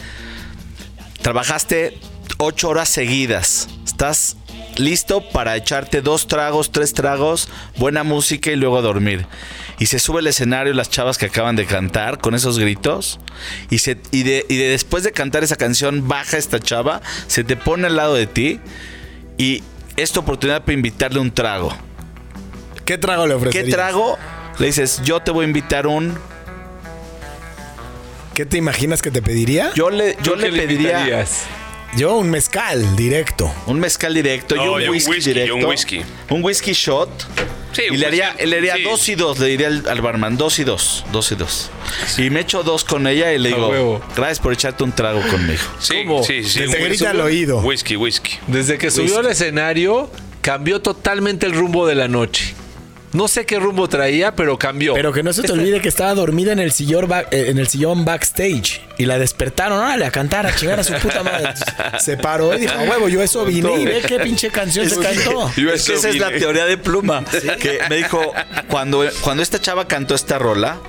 trabajaste 1.22 2.00
ocho 2.40 2.70
horas 2.70 2.90
seguidas, 2.90 3.68
estás 3.86 4.36
listo 4.82 5.22
para 5.30 5.56
echarte 5.56 6.02
dos 6.02 6.28
tragos, 6.28 6.72
tres 6.72 6.94
tragos, 6.94 7.48
buena 7.78 8.04
música 8.04 8.52
y 8.52 8.56
luego 8.56 8.78
a 8.78 8.82
dormir. 8.82 9.26
Y 9.80 9.86
se 9.86 10.00
sube 10.00 10.20
al 10.20 10.28
escenario 10.28 10.74
las 10.74 10.90
chavas 10.90 11.18
que 11.18 11.28
acaban 11.28 11.56
de 11.56 11.66
cantar 11.66 12.20
con 12.20 12.36
esos 12.36 12.60
gritos. 12.60 13.20
Y, 13.70 13.80
se, 13.80 13.98
y, 14.12 14.24
de, 14.24 14.46
y 14.50 14.58
de 14.58 14.70
después 14.70 15.04
de 15.04 15.12
cantar 15.12 15.44
esa 15.44 15.56
canción, 15.56 16.08
baja 16.08 16.38
esta 16.38 16.60
chava, 16.60 17.02
se 17.28 17.44
te 17.44 17.56
pone 17.56 17.88
al 17.88 17.96
lado 17.96 18.14
de 18.16 18.28
ti 18.28 18.60
y 19.38 19.64
es 19.98 20.12
tu 20.12 20.20
oportunidad 20.20 20.62
para 20.62 20.74
invitarle 20.74 21.20
un 21.20 21.32
trago. 21.32 21.76
¿Qué 22.86 22.98
trago 22.98 23.26
le 23.26 23.34
¿Qué 23.34 23.36
ofrecerías? 23.38 23.76
trago? 23.76 24.18
Le 24.60 24.68
dices, 24.68 25.02
yo 25.04 25.22
te 25.22 25.32
voy 25.32 25.46
a 25.46 25.48
invitar 25.48 25.88
un. 25.88 26.18
¿Qué 28.34 28.46
te 28.46 28.58
imaginas 28.58 29.02
que 29.02 29.12
te 29.12 29.22
pediría? 29.22 29.72
Yo 29.76 29.90
le, 29.90 30.16
yo 30.24 30.34
¿Tú 30.34 30.40
le 30.40 30.50
qué 30.52 30.58
pediría 30.58 31.00
invitarías? 31.00 31.44
Yo 31.98 32.16
un 32.18 32.30
mezcal 32.30 32.96
directo. 32.96 33.54
un 33.68 33.80
mezcal 33.80 34.14
directo 34.14 34.56
y 34.56 34.60
No, 34.60 34.74
un 34.74 34.82
y 34.82 34.86
un 34.86 34.90
whisky, 34.92 35.12
whisky, 35.12 35.30
directo. 35.34 35.56
un 35.56 35.66
whisky. 35.66 36.02
Un 36.30 36.44
whisky 36.44 36.74
shot. 36.74 37.10
Sí, 37.74 37.84
y 37.92 37.98
le 37.98 38.06
haría, 38.06 38.34
le 38.46 38.58
haría 38.58 38.76
sí. 38.76 38.84
dos 38.84 39.08
y 39.10 39.16
dos, 39.16 39.40
le 39.40 39.48
diría 39.48 39.68
al, 39.68 39.88
al 39.88 40.02
barman, 40.02 40.38
dos 40.38 40.60
y 40.60 40.64
dos, 40.66 41.06
dos 41.12 41.32
y 41.32 41.36
dos. 41.36 41.70
Y 42.18 42.30
me 42.30 42.42
echo 42.42 42.64
dos 42.64 42.84
con 42.84 43.08
ella 43.08 43.32
y 43.34 43.40
le 43.40 43.50
digo, 43.50 44.02
gracias 44.16 44.40
por 44.40 44.52
echarte 44.54 44.84
un 44.84 44.92
trago 44.92 45.22
conmigo. 45.30 45.62
Sí, 45.80 46.04
¿Cómo? 46.06 46.24
sí, 46.24 46.44
sí. 46.44 46.62
Whisky. 46.66 46.84
grita 46.84 47.10
al 47.12 47.22
oído. 47.22 47.60
Whisky, 47.60 47.96
whisky. 47.96 48.32
Desde 48.48 48.78
que 48.78 48.92
subió 48.92 49.20
al 49.20 49.28
escenario, 49.28 50.10
cambió 50.42 50.82
totalmente 50.82 51.46
el 51.46 51.54
rumbo 51.54 51.88
de 51.88 51.96
la 51.96 52.08
noche. 52.10 52.54
No 53.14 53.28
sé 53.28 53.46
qué 53.46 53.60
rumbo 53.60 53.90
traía, 53.90 54.36
pero 54.36 54.58
cambió. 54.58 54.94
Pero 54.94 55.12
que 55.12 55.22
no 55.22 55.34
se 55.34 55.42
te 55.44 55.52
olvide 55.52 55.82
que 55.82 55.90
estaba 55.90 56.14
dormida 56.14 56.54
en 56.54 56.60
el 56.60 56.72
sillón, 56.72 57.10
eh, 57.12 57.46
en 57.50 57.58
el 57.58 57.68
sillón 57.68 58.06
backstage. 58.06 58.82
Y 58.98 59.06
la 59.06 59.18
despertaron, 59.20 59.80
órale, 59.80 60.06
a 60.06 60.12
cantar, 60.12 60.46
a 60.46 60.56
chingar 60.56 60.80
a 60.80 60.84
su 60.84 60.94
puta 60.94 61.22
madre. 61.24 61.54
Se 62.00 62.16
paró 62.18 62.56
y 62.56 62.62
dijo, 62.62 62.74
"A 62.74 62.84
huevo, 62.84 63.10
yo 63.10 63.22
eso 63.22 63.44
vine 63.46 63.82
y 63.82 63.86
ve 63.86 64.02
qué 64.08 64.20
pinche 64.20 64.50
canción 64.50 64.90
se 64.90 64.98
cantó. 65.00 65.52
Yo 65.58 65.74
Es 65.74 65.86
que 65.86 65.94
esa 65.96 66.10
es 66.10 66.18
la 66.18 66.30
teoría 66.30 66.66
de 66.66 66.78
Pluma. 66.78 67.24
Que 67.60 67.80
me 67.90 67.98
dijo, 67.98 68.34
cuando, 68.70 69.04
cuando 69.22 69.44
esta 69.44 69.60
chava 69.60 69.88
cantó 69.88 70.16
esta 70.16 70.40
rola, 70.40 70.80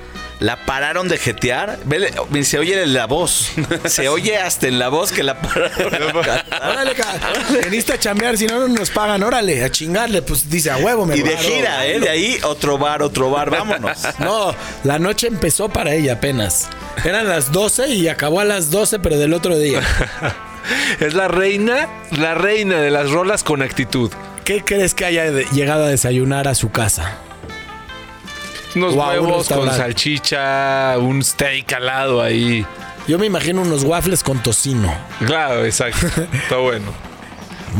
la 0.43 0.57
pararon 0.57 1.07
de 1.07 1.17
jetear. 1.17 1.79
Vele, 1.85 2.11
se 2.43 2.59
oye 2.59 2.83
en 2.83 2.93
la 2.93 3.05
voz. 3.05 3.53
Se 3.85 4.09
oye 4.09 4.37
hasta 4.37 4.67
en 4.67 4.77
la 4.77 4.89
voz 4.89 5.13
que 5.13 5.23
la 5.23 5.39
pararon. 5.41 6.17
Órale, 6.17 6.93
veniste 7.63 7.93
a 7.93 7.97
chambear, 7.97 8.37
si 8.37 8.45
no, 8.45 8.59
no 8.59 8.67
nos 8.67 8.89
pagan, 8.89 9.23
órale, 9.23 9.63
a 9.63 9.71
chingarle. 9.71 10.21
Pues 10.21 10.49
dice, 10.49 10.69
a 10.69 10.75
huevo, 10.77 11.05
me 11.05 11.15
Y 11.15 11.21
de 11.21 11.31
paro". 11.31 11.47
gira, 11.47 11.85
¿eh? 11.87 11.97
De 12.01 12.09
ahí 12.09 12.37
otro 12.43 12.77
bar, 12.77 13.01
otro 13.01 13.31
bar, 13.31 13.49
vámonos. 13.49 13.99
No, 14.19 14.53
la 14.83 14.99
noche 14.99 15.27
empezó 15.27 15.69
para 15.69 15.93
ella 15.93 16.13
apenas. 16.13 16.67
Eran 17.05 17.29
las 17.29 17.53
12 17.53 17.87
y 17.89 18.09
acabó 18.09 18.41
a 18.41 18.45
las 18.45 18.69
12, 18.69 18.99
pero 18.99 19.17
del 19.17 19.33
otro 19.33 19.57
día. 19.57 19.79
es 20.99 21.13
la 21.13 21.29
reina, 21.29 21.87
la 22.11 22.33
reina 22.33 22.81
de 22.81 22.91
las 22.91 23.11
rolas 23.11 23.43
con 23.43 23.61
actitud. 23.61 24.11
¿Qué 24.43 24.61
crees 24.61 24.93
que 24.93 25.05
haya 25.05 25.31
llegado 25.53 25.85
a 25.85 25.87
desayunar 25.87 26.49
a 26.49 26.55
su 26.55 26.69
casa? 26.69 27.17
Unos 28.75 28.93
un 28.93 28.99
huevos 28.99 29.47
con 29.49 29.71
salchicha, 29.71 30.95
un 30.99 31.23
steak 31.23 31.73
al 31.73 31.85
lado 31.85 32.21
ahí. 32.21 32.65
Yo 33.07 33.19
me 33.19 33.25
imagino 33.25 33.61
unos 33.61 33.83
waffles 33.83 34.23
con 34.23 34.41
tocino. 34.41 34.93
Claro, 35.25 35.65
exacto. 35.65 36.07
Está 36.31 36.57
bueno. 36.57 36.91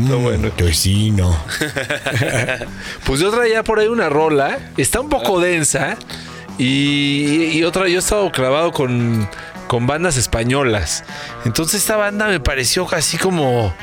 Está 0.02 0.16
bueno. 0.16 0.50
Tocino. 0.50 1.36
Pues 3.06 3.20
yo 3.20 3.30
traía 3.30 3.62
por 3.62 3.78
ahí 3.78 3.86
una 3.86 4.08
rola. 4.08 4.58
Está 4.76 5.00
un 5.00 5.08
poco 5.08 5.40
densa. 5.40 5.96
Y, 6.58 7.50
y 7.52 7.64
otra, 7.64 7.88
yo 7.88 7.96
he 7.96 7.98
estado 7.98 8.30
clavado 8.30 8.72
con, 8.72 9.28
con 9.66 9.86
bandas 9.86 10.16
españolas. 10.16 11.04
Entonces 11.44 11.80
esta 11.80 11.96
banda 11.96 12.28
me 12.28 12.40
pareció 12.40 12.86
así 12.94 13.18
como 13.18 13.74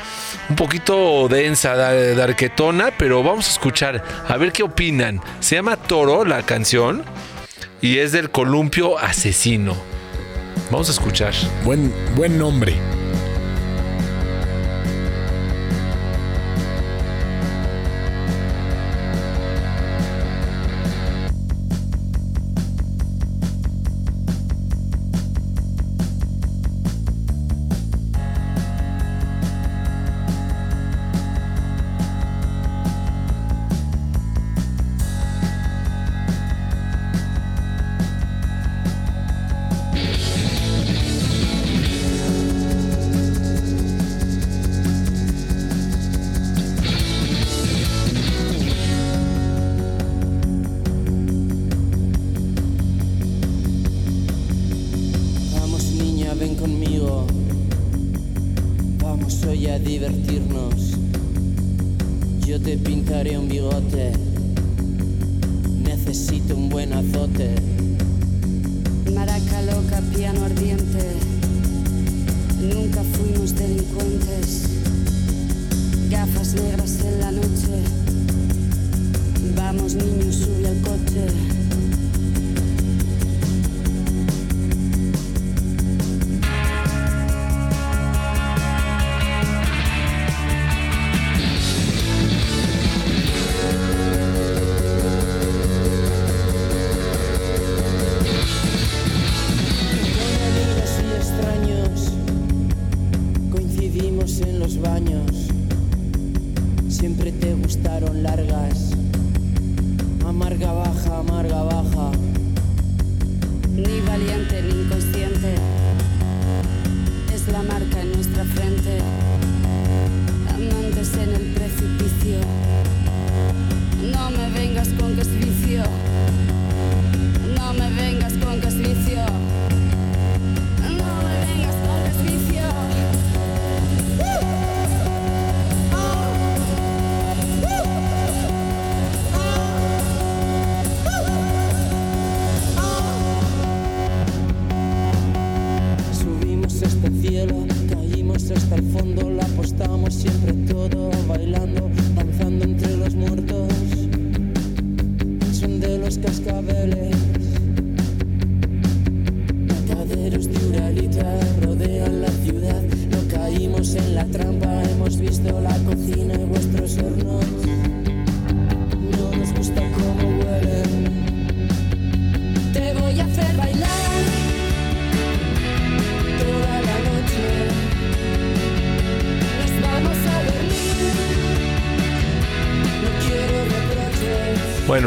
un 0.48 0.56
poquito 0.56 1.28
densa, 1.28 1.74
da- 1.76 2.14
darquetona, 2.14 2.90
pero 2.96 3.22
vamos 3.22 3.46
a 3.48 3.50
escuchar, 3.50 4.02
a 4.28 4.36
ver 4.36 4.52
qué 4.52 4.62
opinan. 4.62 5.20
Se 5.40 5.56
llama 5.56 5.76
Toro 5.76 6.24
la 6.24 6.42
canción 6.44 7.04
y 7.80 7.98
es 7.98 8.12
del 8.12 8.30
columpio 8.30 8.98
asesino. 8.98 9.76
Vamos 10.70 10.88
a 10.88 10.92
escuchar. 10.92 11.34
Buen, 11.64 11.92
buen 12.16 12.38
nombre. 12.38 12.74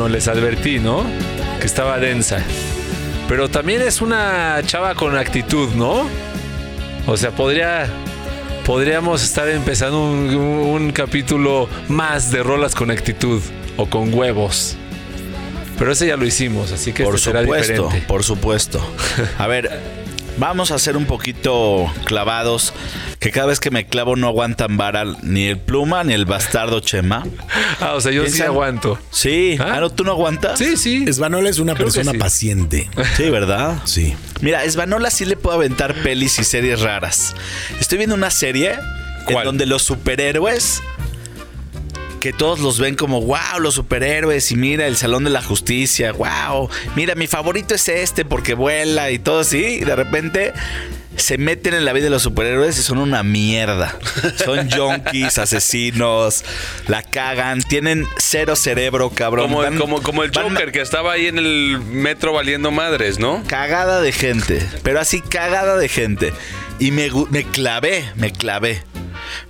Bueno, 0.06 0.18
les 0.18 0.28
advertí, 0.28 0.78
¿no? 0.78 1.04
Que 1.60 1.66
estaba 1.66 1.98
densa. 1.98 2.38
Pero 3.28 3.50
también 3.50 3.82
es 3.82 4.04
una 4.04 4.62
chava 4.64 4.94
con 4.94 5.18
actitud, 5.18 5.70
¿no? 5.70 6.08
O 7.08 7.18
sea, 7.18 7.32
podría. 7.32 7.88
Podríamos 8.68 9.24
estar 9.24 9.50
empezando 9.50 10.00
un, 10.04 10.36
un 10.36 10.92
capítulo 10.92 11.68
más 11.88 12.30
de 12.30 12.44
rolas 12.44 12.76
con 12.76 12.92
actitud 12.92 13.42
o 13.78 13.88
con 13.88 14.14
huevos. 14.14 14.76
Pero 15.80 15.92
ese 15.92 16.06
ya 16.06 16.18
lo 16.18 16.26
hicimos, 16.28 16.72
así 16.72 16.94
que 16.94 17.04
Por 17.04 17.16
este 17.16 17.32
será 17.32 17.42
supuesto, 17.42 17.74
diferente. 17.74 18.08
por 18.08 18.24
supuesto. 18.24 18.88
A 19.40 19.48
ver, 19.48 19.72
vamos 20.38 20.72
a 20.72 20.80
ser 20.80 20.98
un 20.98 21.06
poquito 21.06 21.92
clavados. 22.06 22.74
Que 23.20 23.32
cada 23.32 23.48
vez 23.48 23.60
que 23.60 23.72
me 23.72 23.88
clavo 23.88 24.16
no 24.16 24.28
aguantan 24.28 24.78
vara 24.78 25.04
ni 25.24 25.48
el 25.48 25.58
pluma 25.58 26.04
ni 26.04 26.14
el 26.14 26.26
bastardo 26.26 26.80
Chema. 26.80 27.26
Ah, 27.82 27.94
o 27.96 28.02
sea, 28.02 28.12
yo 28.12 28.26
sí 28.28 28.42
aguanto. 28.42 28.98
Sí, 29.26 29.58
¿Ah? 29.60 29.72
ah, 29.74 29.80
¿no, 29.80 29.90
¿tú 29.90 30.04
no 30.04 30.12
aguantas? 30.12 30.60
Sí, 30.60 30.78
sí. 30.78 31.04
Esvanola 31.08 31.50
es 31.50 31.58
una 31.58 31.74
Creo 31.74 31.88
persona 31.88 32.12
sí. 32.12 32.18
paciente. 32.20 32.88
Sí, 33.18 33.32
¿verdad? 33.32 33.82
Sí. 33.86 34.14
Mira, 34.42 34.64
Esvanola 34.64 35.10
sí 35.10 35.26
le 35.26 35.36
puedo 35.36 35.56
aventar 35.56 35.96
pelis 36.04 36.38
y 36.38 36.44
series 36.44 36.82
raras. 36.82 37.34
Estoy 37.80 37.98
viendo 37.98 38.14
una 38.14 38.30
serie 38.30 38.76
en 39.28 39.44
donde 39.44 39.66
los 39.66 39.82
superhéroes, 39.82 40.84
que 42.20 42.34
todos 42.34 42.60
los 42.60 42.80
ven 42.80 42.94
como, 42.94 43.20
wow, 43.20 43.60
los 43.60 43.74
superhéroes, 43.74 44.52
y 44.52 44.58
mira 44.58 44.86
el 44.86 44.96
Salón 44.96 45.24
de 45.24 45.32
la 45.32 45.42
Justicia, 45.42 46.12
wow, 46.12 46.70
mira, 46.96 47.16
mi 47.16 47.26
favorito 47.26 47.74
es 47.74 47.90
este 47.90 48.26
porque 48.26 48.54
vuela 48.54 49.10
y 49.10 49.18
todo 49.18 49.40
así, 49.40 49.58
y 49.58 49.80
de 49.80 49.96
repente 49.96 50.54
se 51.18 51.38
meten 51.38 51.74
en 51.74 51.86
la 51.86 51.94
vida 51.94 52.06
de 52.06 52.10
los 52.10 52.24
superhéroes 52.24 52.78
y 52.78 52.84
son 52.84 52.98
una 52.98 53.24
mierda. 53.24 53.98
Son 54.44 54.70
junkies, 54.76 55.38
asesinos, 55.38 56.44
la 56.88 57.04
cagan, 57.04 57.62
tienen 57.62 58.06
cero 58.18 58.56
cerebro, 58.56 59.10
cabrón. 59.10 59.48
Como, 59.48 59.60
Van- 59.62 59.78
como, 59.78 60.02
como 60.02 60.24
el 60.24 60.32
van- 60.32 60.50
Joker 60.50 60.72
que 60.72 60.82
estaba 60.82 61.14
ahí 61.14 61.28
en 61.28 61.38
el 61.38 61.80
metro 61.80 62.34
valiendo 62.34 62.72
madres, 62.72 63.20
¿no? 63.20 63.44
cagada 63.48 64.02
de 64.02 64.12
gente, 64.12 64.66
pero 64.84 65.00
así 65.00 65.22
cagada 65.22 65.78
de 65.78 65.88
gente. 65.90 66.34
Y 66.80 66.92
me, 66.92 67.10
me 67.30 67.44
clavé, 67.46 68.06
me 68.16 68.32
clavé. 68.32 68.84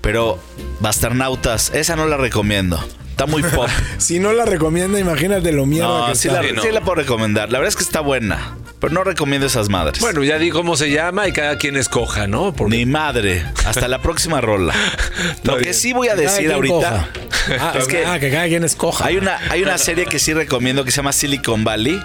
Pero 0.01 0.39
Basternautas, 0.79 1.71
esa 1.73 1.95
no 1.95 2.05
la 2.07 2.17
recomiendo. 2.17 2.79
Está 3.09 3.25
muy 3.25 3.41
pop. 3.43 3.67
Si 3.97 4.19
no 4.19 4.33
la 4.33 4.45
recomienda, 4.45 4.99
imagínate 4.99 5.51
lo 5.51 5.65
mierda 5.65 5.87
No, 5.87 6.07
que 6.09 6.15
sí 6.15 6.27
está. 6.27 6.41
la, 6.41 6.47
Sí, 6.49 6.53
no. 6.53 6.61
sí 6.61 6.67
la 6.71 6.81
puedo 6.81 6.95
recomendar. 6.95 7.51
La 7.51 7.57
verdad 7.59 7.69
es 7.69 7.75
que 7.75 7.83
está 7.83 8.01
buena. 8.01 8.55
Pero 8.79 8.93
no 8.93 9.03
recomiendo 9.03 9.47
esas 9.47 9.69
madres. 9.69 9.99
Bueno, 10.01 10.23
ya 10.23 10.37
di 10.37 10.49
cómo 10.49 10.75
se 10.75 10.91
llama 10.91 11.27
y 11.27 11.31
cada 11.33 11.57
quien 11.57 11.75
escoja, 11.77 12.27
¿no? 12.27 12.53
Porque- 12.53 12.75
Ni 12.77 12.85
madre. 12.85 13.45
Hasta 13.65 13.87
la 13.87 14.01
próxima 14.01 14.41
rola. 14.41 14.73
Lo 15.43 15.57
que 15.57 15.73
sí 15.73 15.93
voy 15.93 16.09
a 16.09 16.15
decir 16.15 16.51
ahorita. 16.51 17.09
Ah, 17.59 17.75
es 17.77 17.87
que 17.87 18.03
ah, 18.03 18.17
que 18.19 18.31
cada 18.31 18.47
quien 18.47 18.63
escoja. 18.63 19.05
Hay 19.05 19.17
una, 19.17 19.37
hay 19.51 19.61
una 19.61 19.77
serie 19.77 20.07
que 20.07 20.17
sí 20.17 20.33
recomiendo 20.33 20.83
que 20.83 20.89
se 20.89 20.97
llama 20.97 21.13
Silicon 21.13 21.63
Valley. 21.63 22.01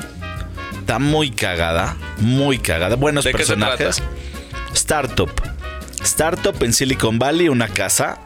Está 0.80 0.98
muy 0.98 1.30
cagada. 1.30 1.96
Muy 2.18 2.58
cagada. 2.58 2.96
Buenos 2.96 3.24
¿De 3.24 3.32
qué 3.32 3.38
se 3.44 3.54
personajes. 3.56 4.02
Startup. 4.74 5.30
Startup 6.02 6.54
en 6.62 6.74
Silicon 6.74 7.18
Valley, 7.18 7.48
una 7.48 7.68
casa. 7.68 8.18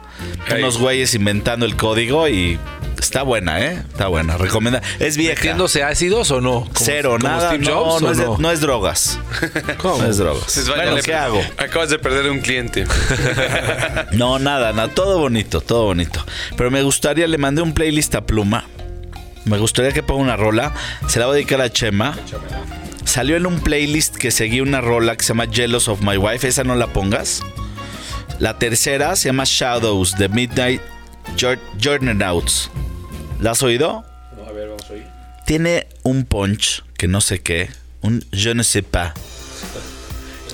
Hey. 0.47 0.57
Unos 0.59 0.77
güeyes 0.77 1.13
inventando 1.13 1.65
el 1.65 1.77
código 1.77 2.27
y 2.27 2.59
está 3.05 3.23
buena, 3.23 3.61
¿eh? 3.61 3.83
Está 3.91 4.07
buena. 4.07 4.37
Recomienda. 4.37 4.81
Es 4.99 5.15
vieja. 5.17 5.35
¿Metiéndose 5.35 5.83
ácidos 5.83 6.31
o 6.31 6.41
no? 6.41 6.67
Cero, 6.75 7.17
nada. 7.19 7.49
Steve 7.51 7.65
no, 7.65 7.83
Jobs, 7.85 8.01
no 8.01 8.07
¿o 8.07 8.11
es, 8.11 8.17
de- 8.17 8.25
no? 8.25 8.37
no 8.37 8.51
es 8.51 8.59
drogas. 8.61 9.19
¿Cómo? 9.77 9.97
No 10.03 10.09
es 10.09 10.17
drogas. 10.17 10.67
Vaya, 10.69 10.83
Bueno, 10.91 11.01
¿qué 11.03 11.13
hago? 11.13 11.41
Acabas 11.57 11.89
de 11.89 11.99
perder 11.99 12.29
un 12.29 12.39
cliente. 12.41 12.85
No, 14.11 14.39
nada, 14.39 14.71
nada. 14.73 14.87
Todo 14.89 15.19
bonito, 15.19 15.61
todo 15.61 15.85
bonito. 15.85 16.23
Pero 16.57 16.71
me 16.71 16.81
gustaría, 16.83 17.27
le 17.27 17.37
mandé 17.37 17.61
un 17.61 17.73
playlist 17.73 18.15
a 18.15 18.25
Pluma. 18.25 18.65
Me 19.45 19.57
gustaría 19.57 19.91
que 19.91 20.03
ponga 20.03 20.21
una 20.23 20.35
rola. 20.35 20.73
Se 21.07 21.19
la 21.19 21.25
voy 21.27 21.33
a 21.33 21.35
dedicar 21.35 21.61
a 21.61 21.71
Chema. 21.71 22.17
Salió 23.03 23.35
en 23.37 23.45
un 23.45 23.59
playlist 23.59 24.15
que 24.15 24.31
seguí 24.31 24.61
una 24.61 24.81
rola 24.81 25.15
que 25.15 25.23
se 25.23 25.29
llama 25.29 25.45
Jealous 25.51 25.87
of 25.87 26.01
My 26.01 26.17
Wife. 26.17 26.47
Esa 26.47 26.63
no 26.63 26.75
la 26.75 26.87
pongas. 26.87 27.41
La 28.39 28.57
tercera 28.57 29.15
se 29.15 29.29
llama 29.29 29.43
Shadows 29.45 30.17
de 30.17 30.29
Midnight 30.29 30.81
Jour- 31.37 31.59
Journeyouts. 31.79 32.69
¿La 33.45 33.51
has 33.51 33.61
oído? 33.61 34.03
a 34.47 34.51
ver, 34.53 34.69
vamos 34.69 34.89
a 34.89 34.93
oír. 34.93 35.05
Tiene 35.45 35.85
un 36.01 36.25
punch 36.25 36.83
que 36.97 37.07
no 37.07 37.21
sé 37.21 37.41
qué. 37.41 37.69
Un 38.01 38.25
je 38.31 38.55
ne 38.55 38.63
sais 38.63 38.83
pas. 38.83 39.13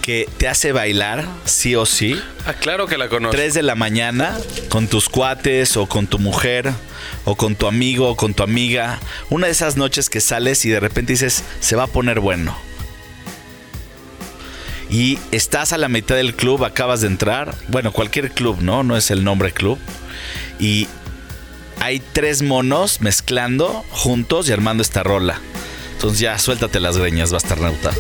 Que 0.01 0.27
te 0.35 0.49
hace 0.49 0.73
bailar, 0.73 1.25
sí 1.45 1.73
o 1.73 1.85
sí. 1.85 2.21
Ah, 2.45 2.53
claro 2.53 2.87
que 2.87 2.97
la 2.97 3.07
conozco. 3.07 3.31
3 3.31 3.53
de 3.53 3.63
la 3.63 3.75
mañana 3.75 4.37
con 4.67 4.89
tus 4.89 5.07
cuates 5.07 5.77
o 5.77 5.87
con 5.87 6.05
tu 6.05 6.19
mujer 6.19 6.69
o 7.23 7.37
con 7.37 7.55
tu 7.55 7.67
amigo 7.67 8.09
o 8.09 8.17
con 8.17 8.33
tu 8.33 8.43
amiga. 8.43 8.99
Una 9.29 9.45
de 9.45 9.53
esas 9.53 9.77
noches 9.77 10.09
que 10.09 10.19
sales 10.19 10.65
y 10.65 10.69
de 10.69 10.81
repente 10.81 11.13
dices, 11.13 11.45
se 11.61 11.77
va 11.77 11.83
a 11.83 11.87
poner 11.87 12.19
bueno. 12.19 12.57
Y 14.89 15.17
estás 15.31 15.71
a 15.71 15.77
la 15.77 15.87
mitad 15.87 16.15
del 16.15 16.35
club, 16.35 16.65
acabas 16.65 16.99
de 16.99 17.07
entrar. 17.07 17.55
Bueno, 17.69 17.93
cualquier 17.93 18.31
club, 18.31 18.57
¿no? 18.61 18.83
No 18.83 18.97
es 18.97 19.11
el 19.11 19.23
nombre 19.23 19.53
club. 19.53 19.79
Y 20.59 20.89
hay 21.81 21.99
tres 21.99 22.43
monos 22.43 23.01
mezclando 23.01 23.83
juntos 23.89 24.47
y 24.47 24.51
armando 24.51 24.83
esta 24.83 25.01
rola. 25.01 25.41
Entonces 25.93 26.19
ya, 26.19 26.37
suéltate 26.37 26.79
las 26.79 26.97
greñas, 26.97 27.31
bastarnauta. 27.31 27.91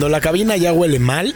Cuando 0.00 0.16
la 0.16 0.22
cabina 0.22 0.56
ya 0.56 0.72
huele 0.72 0.98
mal, 0.98 1.34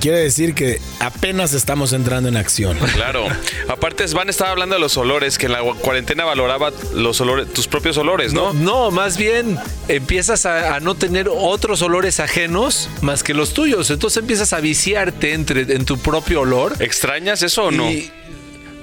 quiere 0.00 0.18
decir 0.20 0.54
que 0.54 0.80
apenas 1.00 1.52
estamos 1.52 1.92
entrando 1.92 2.30
en 2.30 2.36
acción. 2.38 2.78
Claro. 2.94 3.26
Aparte, 3.68 4.08
Svan 4.08 4.30
estaba 4.30 4.52
hablando 4.52 4.76
de 4.76 4.80
los 4.80 4.96
olores, 4.96 5.36
que 5.36 5.44
en 5.44 5.52
la 5.52 5.58
cuarentena 5.60 6.24
valoraba 6.24 6.72
los 6.94 7.20
olores, 7.20 7.52
tus 7.52 7.68
propios 7.68 7.98
olores, 7.98 8.32
¿no? 8.32 8.54
No, 8.54 8.90
más 8.90 9.18
bien 9.18 9.58
empiezas 9.88 10.46
a, 10.46 10.76
a 10.76 10.80
no 10.80 10.94
tener 10.94 11.28
otros 11.30 11.82
olores 11.82 12.20
ajenos 12.20 12.88
más 13.02 13.22
que 13.22 13.34
los 13.34 13.52
tuyos. 13.52 13.90
Entonces 13.90 14.16
empiezas 14.22 14.54
a 14.54 14.60
viciarte 14.60 15.34
entre, 15.34 15.60
en 15.74 15.84
tu 15.84 15.98
propio 15.98 16.40
olor. 16.40 16.72
¿Extrañas 16.80 17.42
eso 17.42 17.64
o 17.64 17.70
no? 17.70 17.90
Y- 17.90 18.10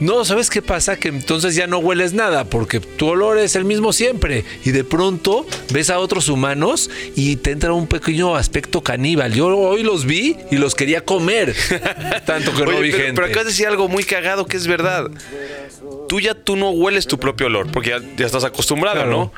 no, 0.01 0.25
¿sabes 0.25 0.49
qué 0.49 0.61
pasa? 0.61 0.97
Que 0.97 1.07
entonces 1.07 1.55
ya 1.55 1.67
no 1.67 1.77
hueles 1.77 2.11
nada 2.13 2.43
porque 2.43 2.79
tu 2.81 3.07
olor 3.07 3.37
es 3.37 3.55
el 3.55 3.63
mismo 3.63 3.93
siempre. 3.93 4.43
Y 4.65 4.71
de 4.71 4.83
pronto 4.83 5.45
ves 5.71 5.89
a 5.89 5.99
otros 5.99 6.27
humanos 6.27 6.89
y 7.15 7.37
te 7.37 7.51
entra 7.51 7.71
un 7.71 7.87
pequeño 7.87 8.35
aspecto 8.35 8.81
caníbal. 8.81 9.33
Yo 9.33 9.47
hoy 9.57 9.83
los 9.83 10.05
vi 10.05 10.35
y 10.51 10.57
los 10.57 10.75
quería 10.75 11.05
comer. 11.05 11.55
Tanto 12.25 12.53
que 12.53 12.65
no 12.65 12.79
vi 12.81 12.91
pero, 12.91 12.97
gente. 12.97 13.13
pero 13.13 13.27
acabas 13.27 13.45
de 13.45 13.51
decir 13.51 13.67
algo 13.67 13.87
muy 13.87 14.03
cagado 14.03 14.45
que 14.45 14.57
es 14.57 14.67
verdad. 14.67 15.09
Tú 16.09 16.19
ya 16.19 16.33
tú 16.33 16.55
no 16.57 16.71
hueles 16.71 17.07
tu 17.07 17.17
propio 17.17 17.47
olor, 17.47 17.71
porque 17.71 17.91
ya, 17.91 17.99
ya 18.17 18.25
estás 18.25 18.43
acostumbrado, 18.43 18.97
Claro. 18.97 19.11
¿no? 19.11 19.33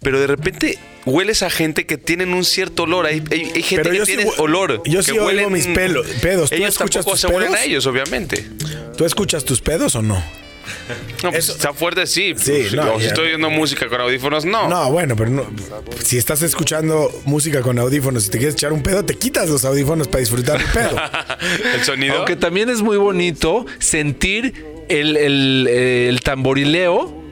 Pero 0.00 0.20
de 0.20 0.26
repente 0.28 0.78
hueles 1.06 1.42
a 1.42 1.50
gente 1.50 1.84
que 1.86 1.98
tienen 1.98 2.32
un 2.34 2.44
cierto 2.44 2.84
olor. 2.84 3.06
Hay, 3.06 3.22
hay- 3.30 3.50
hay 3.54 3.62
gente 3.62 3.88
Pero 3.90 4.04
que 4.04 4.06
sí 4.10 4.16
tiene 4.16 4.30
olor. 4.38 4.82
yo 4.84 4.98
que 5.00 5.02
sí 5.12 5.18
oigo 5.18 5.50
mis 5.50 5.66
pelo- 5.66 6.04
pedos. 6.20 6.50
¿Tú 6.50 6.56
Ellos 6.56 6.68
escuchas 6.68 7.04
tampoco 7.04 7.10
tus 7.12 7.20
se 7.20 7.26
huelen 7.28 7.48
pedos? 7.50 7.60
a 7.60 7.64
ellos, 7.64 7.86
obviamente. 7.86 8.46
¿Tú 8.96 9.04
escuchas 9.04 9.44
tus 9.44 9.60
pedos 9.60 9.94
o 9.96 10.02
no? 10.02 10.22
No, 11.22 11.30
pues, 11.30 11.44
Eso- 11.44 11.52
está 11.54 11.72
fuerte, 11.72 12.06
sí. 12.06 12.34
Sí, 12.36 12.50
Pues, 12.52 12.74
no, 12.74 12.94
o 12.94 12.96
si 12.98 13.04
ya. 13.04 13.08
estoy 13.08 13.28
oyendo 13.28 13.48
música 13.50 13.88
con 13.88 14.00
audífonos, 14.02 14.44
no. 14.44 14.68
No, 14.68 14.90
bueno, 14.92 15.16
pero 15.16 15.30
no. 15.30 15.46
Si 16.04 16.16
estás 16.18 16.42
escuchando 16.42 17.10
música 17.24 17.62
con 17.62 17.78
audífonos 17.78 18.26
y 18.26 18.30
te 18.30 18.38
quieres 18.38 18.54
echar 18.54 18.72
un 18.72 18.82
pedo, 18.82 19.04
te 19.04 19.14
quitas 19.14 19.48
los 19.48 19.64
audífonos 19.64 20.08
para 20.08 20.20
disfrutar 20.20 20.60
el 20.60 20.66
pedo. 20.66 20.96
El 21.74 21.84
sonido. 21.84 22.16
Aunque 22.18 22.36
también 22.36 22.68
es 22.68 22.82
muy 22.82 22.96
bonito 22.98 23.64
sentir 23.78 24.52
el, 24.88 25.16
el- 25.16 25.66
el 25.68 26.20
tamborileo 26.20 27.24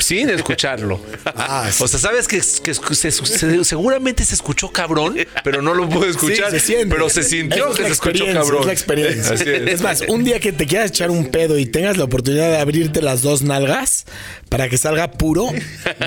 sin 0.00 0.30
escucharlo. 0.30 1.00
Ah, 1.24 1.68
sí. 1.72 1.82
O 1.82 1.88
sea, 1.88 1.98
sabes 2.00 2.28
que, 2.28 2.36
que 2.38 2.74
se- 2.74 3.10
se- 3.12 3.64
seguramente 3.64 4.24
se 4.24 4.34
escuchó 4.34 4.70
cabrón, 4.70 5.16
pero 5.42 5.62
no 5.62 5.74
lo 5.74 5.88
pude 5.88 6.10
escuchar. 6.10 6.50
Sí, 6.50 6.58
se 6.60 6.66
siente. 6.66 6.94
Pero 6.94 7.08
se 7.10 7.22
sintió 7.22 7.70
es 7.70 7.76
que 7.76 7.84
se 7.84 7.92
escuchó 7.92 8.24
cabrón. 8.32 8.60
Es 8.60 8.66
la 8.66 8.72
experiencia. 8.72 9.34
Es. 9.34 9.40
Es 9.42 9.80
más, 9.82 10.02
un 10.08 10.24
día 10.24 10.40
que 10.40 10.52
te 10.52 10.66
quieras 10.66 10.90
echar 10.90 11.10
un 11.10 11.26
pedo 11.30 11.58
y 11.58 11.66
tengas 11.66 11.96
la 11.96 12.04
oportunidad 12.04 12.50
de 12.50 12.58
abrirte 12.58 13.02
las 13.02 13.22
dos 13.22 13.42
nalgas 13.42 14.04
para 14.48 14.68
que 14.68 14.78
salga 14.78 15.10
puro, 15.10 15.46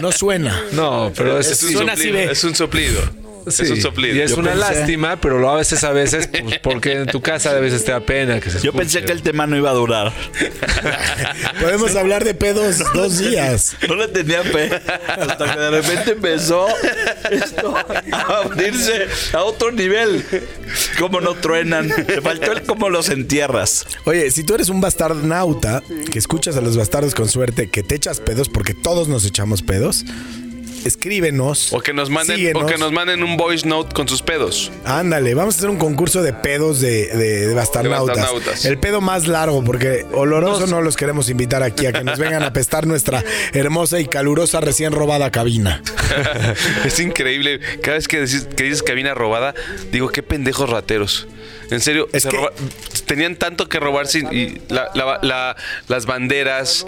no 0.01 0.11
suena. 0.11 0.63
No, 0.71 1.11
pero 1.15 1.39
es, 1.39 1.47
un 1.63 1.89
así, 1.89 2.03
soplido, 2.05 2.17
es 2.31 2.43
un 2.43 2.55
soplido. 2.55 3.26
Sí, 3.49 3.63
Es 3.63 3.71
un 3.71 3.81
soplido. 3.81 4.15
Y 4.15 4.21
es 4.21 4.31
Yo 4.31 4.37
una 4.37 4.53
pensé- 4.53 4.59
lástima, 4.59 5.19
pero 5.21 5.39
lo 5.39 5.49
a 5.49 5.55
veces 5.57 5.83
a 5.83 5.91
veces, 5.91 6.27
pues, 6.27 6.59
porque 6.59 6.93
en 6.93 7.05
tu 7.07 7.21
casa 7.21 7.51
a 7.51 7.59
veces 7.59 7.83
te 7.85 7.91
da 7.91 7.99
pena 8.01 8.39
que 8.39 8.49
se 8.49 8.55
Yo 8.59 8.69
escuche. 8.71 8.77
pensé 8.77 9.03
que 9.03 9.11
el 9.11 9.21
tema 9.21 9.47
no 9.47 9.55
iba 9.57 9.69
a 9.69 9.73
durar. 9.73 10.13
Podemos 11.59 11.95
hablar 11.95 12.23
de 12.23 12.33
pedos 12.33 12.81
dos 12.93 13.17
días. 13.19 13.75
No 13.87 13.95
le 13.95 14.07
tenía 14.07 14.43
fe. 14.43 14.69
Hasta 15.07 15.53
que 15.53 15.59
de 15.59 15.69
repente 15.71 16.11
empezó 16.11 16.67
esto 17.31 17.75
a 18.11 18.37
abrirse 18.43 19.07
a 19.33 19.43
otro 19.43 19.71
nivel. 19.71 20.23
Cómo 20.99 21.21
no 21.21 21.35
truenan. 21.35 21.89
Te 22.05 22.21
faltó 22.21 22.51
el 22.51 22.63
cómo 22.63 22.89
los 22.89 23.09
entierras. 23.09 23.85
Oye, 24.05 24.29
si 24.31 24.43
tú 24.43 24.55
eres 24.55 24.69
un 24.69 24.81
bastardnauta 24.81 25.81
que 26.11 26.19
escuchas 26.19 26.55
a 26.57 26.61
los 26.61 26.77
bastardos 26.77 27.15
con 27.15 27.27
suerte, 27.29 27.69
que 27.69 27.83
te 27.83 27.95
echas 27.95 28.19
pedos, 28.19 28.49
porque 28.49 28.73
todos 28.73 29.07
nos 29.07 29.25
echamos 29.25 29.61
pedos, 29.61 30.03
escríbenos. 30.85 31.73
O 31.73 31.79
que 31.79 31.93
nos 31.93 32.09
manden, 32.09 32.55
o 32.55 32.65
que 32.65 32.77
nos 32.77 32.91
manden 32.91 33.23
un 33.23 33.37
voice 33.37 33.67
note 33.67 33.93
con 33.93 34.07
sus 34.07 34.21
pedos. 34.21 34.71
Ándale, 34.85 35.33
vamos 35.33 35.55
a 35.55 35.57
hacer 35.59 35.69
un 35.69 35.77
concurso 35.77 36.21
de 36.21 36.33
pedos 36.33 36.79
de, 36.79 37.07
de, 37.07 37.47
de 37.47 37.53
bastarnautas. 37.53 38.15
De 38.15 38.21
bastarnautas. 38.21 38.65
El 38.65 38.79
pedo 38.79 39.01
más 39.01 39.27
largo, 39.27 39.63
porque 39.63 40.05
oloroso 40.13 40.67
no 40.67 40.81
los 40.81 40.95
queremos 40.95 41.29
invitar 41.29 41.63
aquí 41.63 41.85
a 41.85 41.93
que 41.93 42.03
nos 42.03 42.19
vengan 42.19 42.43
a 42.43 42.53
pestar 42.53 42.87
nuestra 42.87 43.23
hermosa 43.53 43.99
y 43.99 44.07
calurosa 44.07 44.61
recién 44.61 44.91
robada 44.91 45.31
cabina. 45.31 45.81
es 46.85 46.99
increíble. 46.99 47.59
Cada 47.81 47.97
vez 47.97 48.07
que 48.07 48.21
dices, 48.21 48.47
que 48.55 48.63
dices 48.63 48.83
cabina 48.83 49.13
robada, 49.13 49.53
digo, 49.91 50.09
qué 50.09 50.23
pendejos 50.23 50.69
rateros. 50.69 51.27
En 51.69 51.81
serio, 51.81 52.07
Es 52.13 52.23
se 52.23 52.29
que- 52.29 52.37
roba- 52.37 52.51
tenían 53.05 53.35
tanto 53.35 53.67
que 53.67 53.79
robarse 53.79 54.19
y 54.19 54.61
la- 54.69 54.89
la- 54.93 55.19
la- 55.21 55.55
las 55.87 56.05
banderas, 56.05 56.85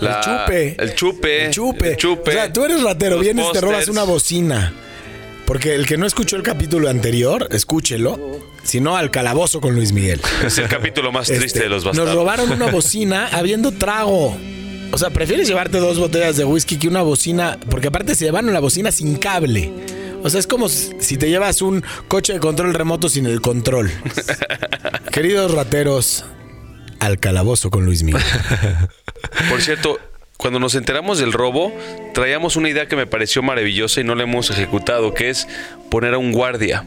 el 0.00 0.20
chupe. 0.22 0.76
el 0.82 0.94
chupe, 0.94 1.44
El 1.46 1.50
chupe. 1.50 1.88
el 1.90 1.96
chupe, 1.96 2.30
O 2.30 2.32
sea, 2.34 2.52
tú 2.52 2.64
eres 2.64 2.82
ratero, 2.82 3.18
vienes 3.18 3.46
y 3.48 3.52
te 3.52 3.60
robas 3.60 3.88
una 3.88 4.04
bocina. 4.04 4.72
Porque 5.46 5.74
el 5.74 5.86
que 5.86 5.98
no 5.98 6.06
escuchó 6.06 6.36
el 6.36 6.42
capítulo 6.42 6.88
anterior, 6.88 7.48
escúchelo. 7.50 8.40
Si 8.62 8.80
no, 8.80 8.96
al 8.96 9.10
calabozo 9.10 9.60
con 9.60 9.74
Luis 9.74 9.92
Miguel. 9.92 10.18
Es 10.44 10.56
el 10.56 10.68
capítulo 10.68 11.12
más 11.12 11.26
triste 11.26 11.44
Este, 11.46 11.60
de 11.64 11.68
los 11.68 11.84
bastardos. 11.84 12.08
Nos 12.14 12.16
robaron 12.18 12.50
una 12.50 12.68
bocina 12.70 13.28
habiendo 13.30 13.70
trago. 13.72 14.34
O 14.94 14.96
sea, 14.96 15.10
prefieres 15.10 15.48
llevarte 15.48 15.78
dos 15.78 15.98
botellas 15.98 16.36
de 16.36 16.44
whisky 16.44 16.78
que 16.78 16.86
una 16.86 17.02
bocina, 17.02 17.58
porque 17.68 17.88
aparte 17.88 18.14
se 18.14 18.26
llevaron 18.26 18.52
la 18.52 18.60
bocina 18.60 18.92
sin 18.92 19.16
cable. 19.16 19.72
O 20.22 20.30
sea, 20.30 20.38
es 20.38 20.46
como 20.46 20.68
si 20.68 21.16
te 21.16 21.28
llevas 21.28 21.62
un 21.62 21.82
coche 22.06 22.34
de 22.34 22.38
control 22.38 22.72
remoto 22.74 23.08
sin 23.08 23.26
el 23.26 23.40
control. 23.40 23.90
Queridos 25.12 25.50
rateros, 25.50 26.24
al 27.00 27.18
calabozo 27.18 27.70
con 27.70 27.84
Luis 27.84 28.04
Miguel. 28.04 28.22
Por 29.50 29.60
cierto, 29.62 29.98
cuando 30.36 30.60
nos 30.60 30.76
enteramos 30.76 31.18
del 31.18 31.32
robo, 31.32 31.72
traíamos 32.12 32.54
una 32.54 32.68
idea 32.68 32.86
que 32.86 32.94
me 32.94 33.08
pareció 33.08 33.42
maravillosa 33.42 34.00
y 34.00 34.04
no 34.04 34.14
la 34.14 34.22
hemos 34.22 34.48
ejecutado, 34.50 35.12
que 35.12 35.28
es 35.28 35.48
poner 35.90 36.14
a 36.14 36.18
un 36.18 36.30
guardia. 36.30 36.84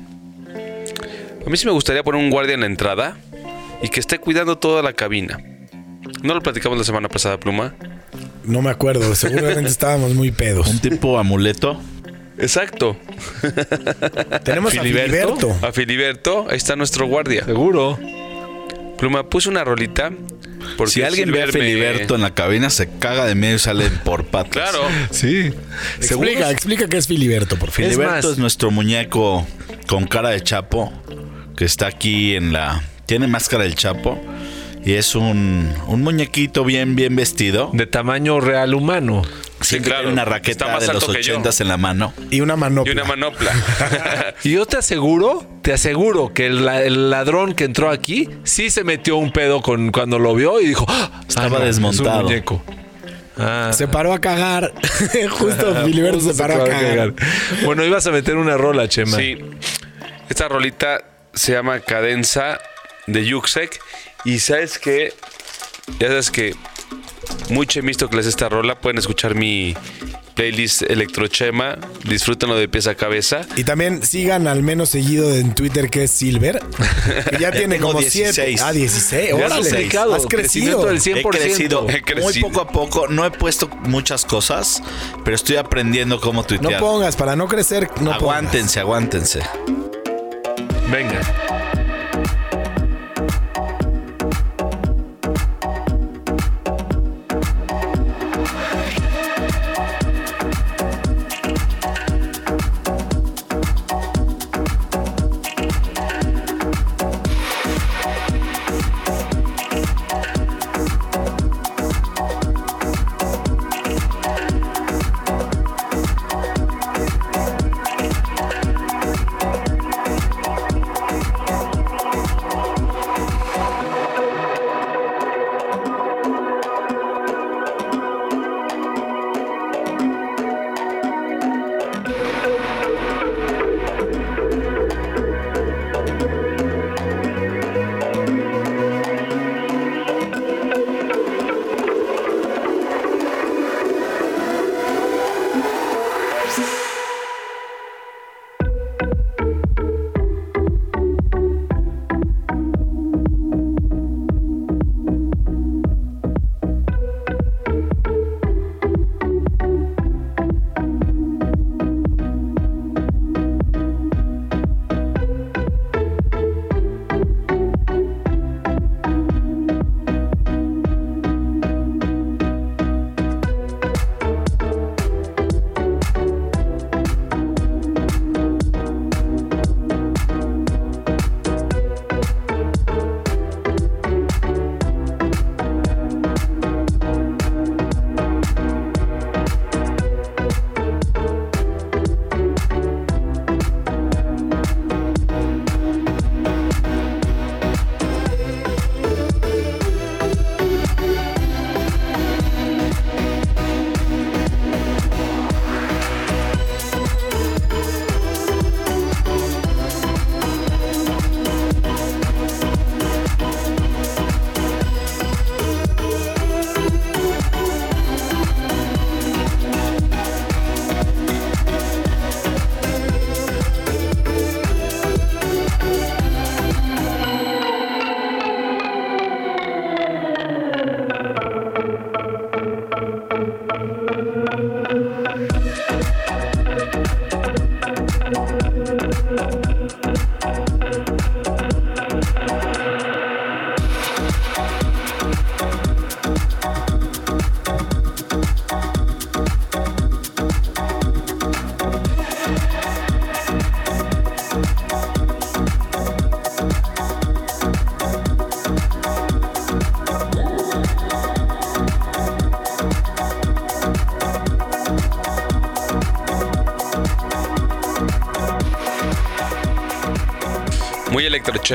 A 1.45 1.49
mí 1.49 1.57
sí 1.57 1.65
me 1.65 1.73
gustaría 1.73 2.03
poner 2.03 2.23
un 2.23 2.29
guardia 2.29 2.53
en 2.53 2.61
la 2.61 2.67
entrada 2.67 3.17
y 3.83 3.89
que 3.89 3.99
esté 3.99 4.17
cuidando 4.17 4.57
toda 4.57 4.81
la 4.81 4.93
cabina. 4.93 5.39
¿No 6.23 6.33
lo 6.33 6.41
platicamos 6.41 6.77
la 6.77 6.85
semana 6.85 7.09
pasada, 7.09 7.37
Pluma? 7.37 7.75
No 8.47 8.61
me 8.61 8.69
acuerdo, 8.69 9.13
seguramente 9.13 9.69
estábamos 9.69 10.13
muy 10.13 10.31
pedos. 10.31 10.67
Un 10.67 10.79
tipo 10.79 11.19
amuleto. 11.19 11.79
Exacto. 12.37 12.97
Tenemos 14.43 14.75
a 14.77 14.81
¿Filiberto? 14.81 15.55
A 15.61 15.71
Filiberto, 15.71 16.47
ahí 16.49 16.57
está 16.57 16.75
nuestro 16.75 17.07
guardia. 17.07 17.43
Seguro. 17.43 17.99
Pluma, 18.97 19.29
puse 19.29 19.49
una 19.49 19.63
rolita. 19.63 20.11
Porque 20.75 20.93
Si 20.93 21.03
alguien 21.03 21.31
ve 21.31 21.43
a 21.43 21.47
Filiberto 21.47 22.15
en 22.15 22.21
la 22.21 22.33
cabina, 22.33 22.69
se 22.69 22.89
caga 22.89 23.25
de 23.25 23.35
miedo 23.35 23.55
y 23.55 23.59
sale 23.59 23.89
por 23.89 24.25
patas. 24.25 24.51
Claro. 24.51 24.83
Sí. 25.11 25.51
Explica, 25.97 26.51
explica 26.51 26.87
qué 26.87 26.97
es 26.97 27.07
Filiberto, 27.07 27.57
por 27.57 27.71
favor. 27.71 27.91
Filiberto 27.91 28.27
Es 28.27 28.33
es, 28.33 28.37
nuestro 28.37 28.71
muñeco 28.71 29.47
con 29.87 30.07
cara 30.07 30.29
de 30.29 30.41
chapo 30.41 30.91
que 31.55 31.65
está 31.65 31.87
aquí 31.87 32.35
en 32.35 32.53
la. 32.53 32.83
Tiene 33.05 33.27
máscara 33.27 33.63
del 33.63 33.75
chapo 33.75 34.21
y 34.87 34.93
es 34.93 35.15
un, 35.15 35.73
un 35.87 36.01
muñequito 36.01 36.63
bien, 36.63 36.95
bien 36.95 37.13
vestido. 37.15 37.69
De 37.73 37.85
tamaño 37.87 38.39
real 38.39 38.73
humano. 38.73 39.21
Siempre 39.59 39.89
claro. 39.91 40.03
tiene 40.03 40.13
una 40.13 40.21
Está 40.21 40.33
raqueta 40.33 40.67
más 40.67 40.81
de 40.87 40.93
los 40.93 41.03
alto 41.03 41.13
que 41.13 41.23
yo. 41.23 41.33
ochentas 41.33 41.59
en 41.61 41.67
la 41.67 41.75
mano. 41.77 42.13
Y 42.31 42.39
una 42.41 42.53
Y 42.53 42.57
manopla. 42.57 42.93
una 42.93 43.03
manopla. 43.03 43.51
Y 44.43 44.51
yo 44.51 44.65
te 44.65 44.77
aseguro, 44.77 45.45
te 45.61 45.73
aseguro 45.73 46.33
que 46.33 46.45
el, 46.45 46.63
la- 46.63 46.81
el 46.83 47.09
ladrón 47.09 47.53
que 47.53 47.65
entró 47.65 47.89
aquí 47.89 48.29
sí 48.43 48.69
se 48.69 48.83
metió 48.85 49.17
un 49.17 49.31
pedo 49.33 49.61
con 49.61 49.91
cuando 49.91 50.19
lo 50.19 50.33
vio 50.35 50.61
y 50.61 50.67
dijo, 50.67 50.85
"Ah, 50.87 51.21
Estaba 51.27 51.59
no, 51.59 51.65
desmontado. 51.65 52.09
Es 52.09 52.15
un 52.19 52.23
muñeco. 52.23 52.63
Ah. 53.37 53.71
Se 53.73 53.87
paró 53.89 54.13
a 54.13 54.21
cagar. 54.21 54.73
Justo 55.31 55.75
Filiberto 55.85 56.21
se 56.21 56.33
paró 56.33 56.63
a 56.63 56.65
cagar. 56.69 57.13
Bueno, 57.65 57.83
ibas 57.83 58.07
a 58.07 58.11
meter 58.11 58.37
una 58.37 58.55
rola, 58.57 58.87
Chema. 58.87 59.17
Sí. 59.17 59.37
Esta 60.29 60.47
rolita 60.47 61.01
se 61.33 61.51
llama 61.51 61.79
Cadenza 61.81 62.59
de 63.05 63.25
Yuxek. 63.25 63.79
Y 64.25 64.39
sabes 64.39 64.77
que, 64.79 65.13
ya 65.99 66.07
sabes 66.07 66.31
que 66.31 66.55
muy 67.49 67.65
chemisto 67.67 68.09
que 68.09 68.17
les 68.17 68.25
esta 68.25 68.49
rola. 68.49 68.79
Pueden 68.79 68.97
escuchar 68.97 69.35
mi 69.35 69.75
playlist 70.35 70.81
Electrochema. 70.83 71.77
Disfrútenlo 72.03 72.55
de 72.57 72.67
pieza 72.67 72.91
a 72.91 72.95
cabeza. 72.95 73.41
Y 73.55 73.63
también 73.63 74.05
sigan 74.05 74.47
al 74.47 74.63
menos 74.63 74.89
seguido 74.89 75.33
en 75.33 75.55
Twitter 75.55 75.89
que 75.89 76.03
es 76.05 76.11
Silver. 76.11 76.59
Que 77.29 77.37
ya 77.39 77.51
tiene 77.53 77.79
como 77.79 77.99
16. 77.99 78.35
7. 78.35 78.57
Ah, 78.63 78.71
16. 78.71 79.29
Ya 79.29 79.45
has 79.45 79.51
Órale. 79.51 80.15
Has 80.15 80.25
crecido. 80.27 80.85
Del 80.85 80.99
100%. 81.01 81.17
He 81.17 81.23
crecido, 81.23 81.81
He 81.89 81.91
muy 81.93 82.01
crecido. 82.01 82.47
poco 82.49 82.61
a 82.61 82.67
poco. 82.67 83.07
No 83.07 83.25
he 83.25 83.31
puesto 83.31 83.67
muchas 83.83 84.25
cosas, 84.25 84.81
pero 85.23 85.35
estoy 85.35 85.55
aprendiendo 85.55 86.19
cómo 86.19 86.41
No 86.41 86.47
tuitear. 86.47 86.79
pongas, 86.81 87.15
para 87.15 87.35
no 87.35 87.47
crecer, 87.47 87.87
no 87.97 88.11
pongas. 88.11 88.15
aguántense, 88.21 88.79
aguántense. 88.79 89.39
Venga. 90.91 91.21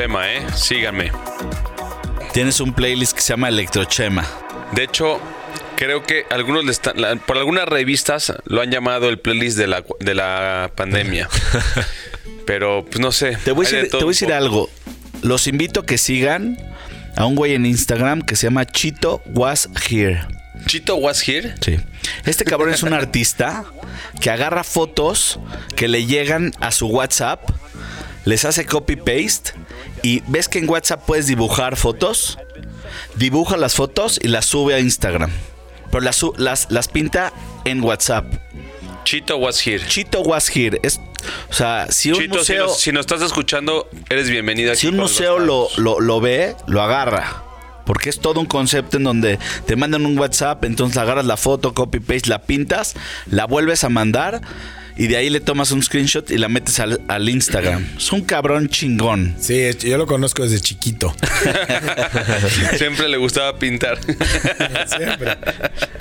Electrochema, 0.03 0.31
¿eh? 0.31 0.45
Síganme. 0.55 1.11
Tienes 2.33 2.59
un 2.59 2.73
playlist 2.73 3.13
que 3.13 3.21
se 3.21 3.33
llama 3.33 3.49
Electrochema. 3.49 4.27
De 4.73 4.83
hecho, 4.83 5.19
creo 5.75 6.03
que 6.03 6.25
algunos 6.29 6.65
le 6.65 6.71
están, 6.71 6.99
la- 6.99 7.15
por 7.15 7.37
algunas 7.37 7.67
revistas 7.67 8.33
lo 8.45 8.61
han 8.61 8.71
llamado 8.71 9.09
el 9.09 9.19
playlist 9.19 9.57
de 9.57 9.67
la, 9.67 9.83
de 9.99 10.15
la 10.15 10.71
pandemia. 10.75 11.29
Pero, 12.45 12.83
pues 12.85 12.99
no 12.99 13.11
sé. 13.11 13.37
Te 13.43 13.51
voy 13.51 13.65
a 13.65 13.69
decir, 13.69 13.89
te 13.89 13.97
voy 13.97 14.05
a 14.05 14.07
decir 14.07 14.33
algo. 14.33 14.69
Los 15.21 15.47
invito 15.47 15.81
a 15.81 15.85
que 15.85 15.97
sigan 15.97 16.57
a 17.15 17.25
un 17.25 17.35
güey 17.35 17.53
en 17.53 17.65
Instagram 17.65 18.21
que 18.23 18.35
se 18.35 18.47
llama 18.47 18.65
Chito 18.65 19.21
Was 19.27 19.69
Here. 19.89 20.25
Chito 20.65 20.95
was 20.95 21.27
here. 21.27 21.55
Sí. 21.61 21.77
Este 22.25 22.45
cabrón 22.45 22.73
es 22.73 22.83
un 22.83 22.93
artista 22.93 23.65
que 24.21 24.29
agarra 24.29 24.63
fotos 24.63 25.39
que 25.75 25.87
le 25.87 26.05
llegan 26.05 26.51
a 26.61 26.71
su 26.71 26.87
WhatsApp, 26.87 27.41
les 28.25 28.45
hace 28.45 28.65
copy-paste 28.65 29.51
y 30.03 30.21
ves 30.27 30.47
que 30.47 30.59
en 30.59 30.69
WhatsApp 30.69 31.03
puedes 31.05 31.25
dibujar 31.25 31.75
fotos, 31.75 32.37
dibuja 33.15 33.57
las 33.57 33.73
fotos 33.73 34.19
y 34.21 34.27
las 34.27 34.45
sube 34.45 34.75
a 34.75 34.79
Instagram. 34.79 35.31
Pero 35.91 36.01
las, 36.01 36.23
las, 36.37 36.69
las 36.69 36.87
pinta 36.87 37.33
en 37.65 37.83
WhatsApp. 37.83 38.25
Chito 39.03 39.37
was 39.37 39.65
here. 39.65 39.83
Chito 39.87 40.21
Was 40.21 40.49
Here. 40.55 40.79
Es, 40.81 40.99
o 41.49 41.53
sea, 41.53 41.87
si 41.89 42.11
un 42.11 42.19
Chito, 42.19 42.35
si 42.35 42.39
museo... 42.39 42.65
nos, 42.67 42.79
si 42.79 42.91
nos 42.91 43.01
estás 43.01 43.21
escuchando, 43.21 43.89
eres 44.09 44.29
bienvenido 44.29 44.71
aquí. 44.71 44.81
Si 44.81 44.87
un 44.87 44.97
museo 44.97 45.39
lo, 45.39 45.67
lo, 45.77 45.99
lo 45.99 46.21
ve, 46.21 46.55
lo 46.67 46.81
agarra. 46.81 47.42
Porque 47.85 48.09
es 48.09 48.19
todo 48.19 48.39
un 48.39 48.45
concepto 48.45 48.97
en 48.97 49.03
donde 49.03 49.39
te 49.65 49.75
mandan 49.75 50.05
un 50.05 50.17
WhatsApp, 50.17 50.63
entonces 50.65 50.97
agarras 50.97 51.25
la 51.25 51.37
foto, 51.37 51.73
copy 51.73 51.99
paste, 51.99 52.29
la 52.29 52.41
pintas, 52.43 52.95
la 53.29 53.45
vuelves 53.45 53.83
a 53.83 53.89
mandar 53.89 54.41
y 54.95 55.07
de 55.07 55.17
ahí 55.17 55.29
le 55.31 55.39
tomas 55.39 55.71
un 55.71 55.81
screenshot 55.81 56.29
y 56.29 56.37
la 56.37 56.47
metes 56.49 56.79
al, 56.79 57.01
al 57.07 57.27
Instagram. 57.27 57.83
Es 57.97 58.11
un 58.11 58.21
cabrón 58.21 58.69
chingón. 58.69 59.35
Sí, 59.39 59.69
yo 59.79 59.97
lo 59.97 60.05
conozco 60.05 60.43
desde 60.43 60.61
chiquito. 60.61 61.15
Siempre 62.77 63.07
le 63.09 63.17
gustaba 63.17 63.57
pintar. 63.57 63.97
Siempre. 64.87 65.37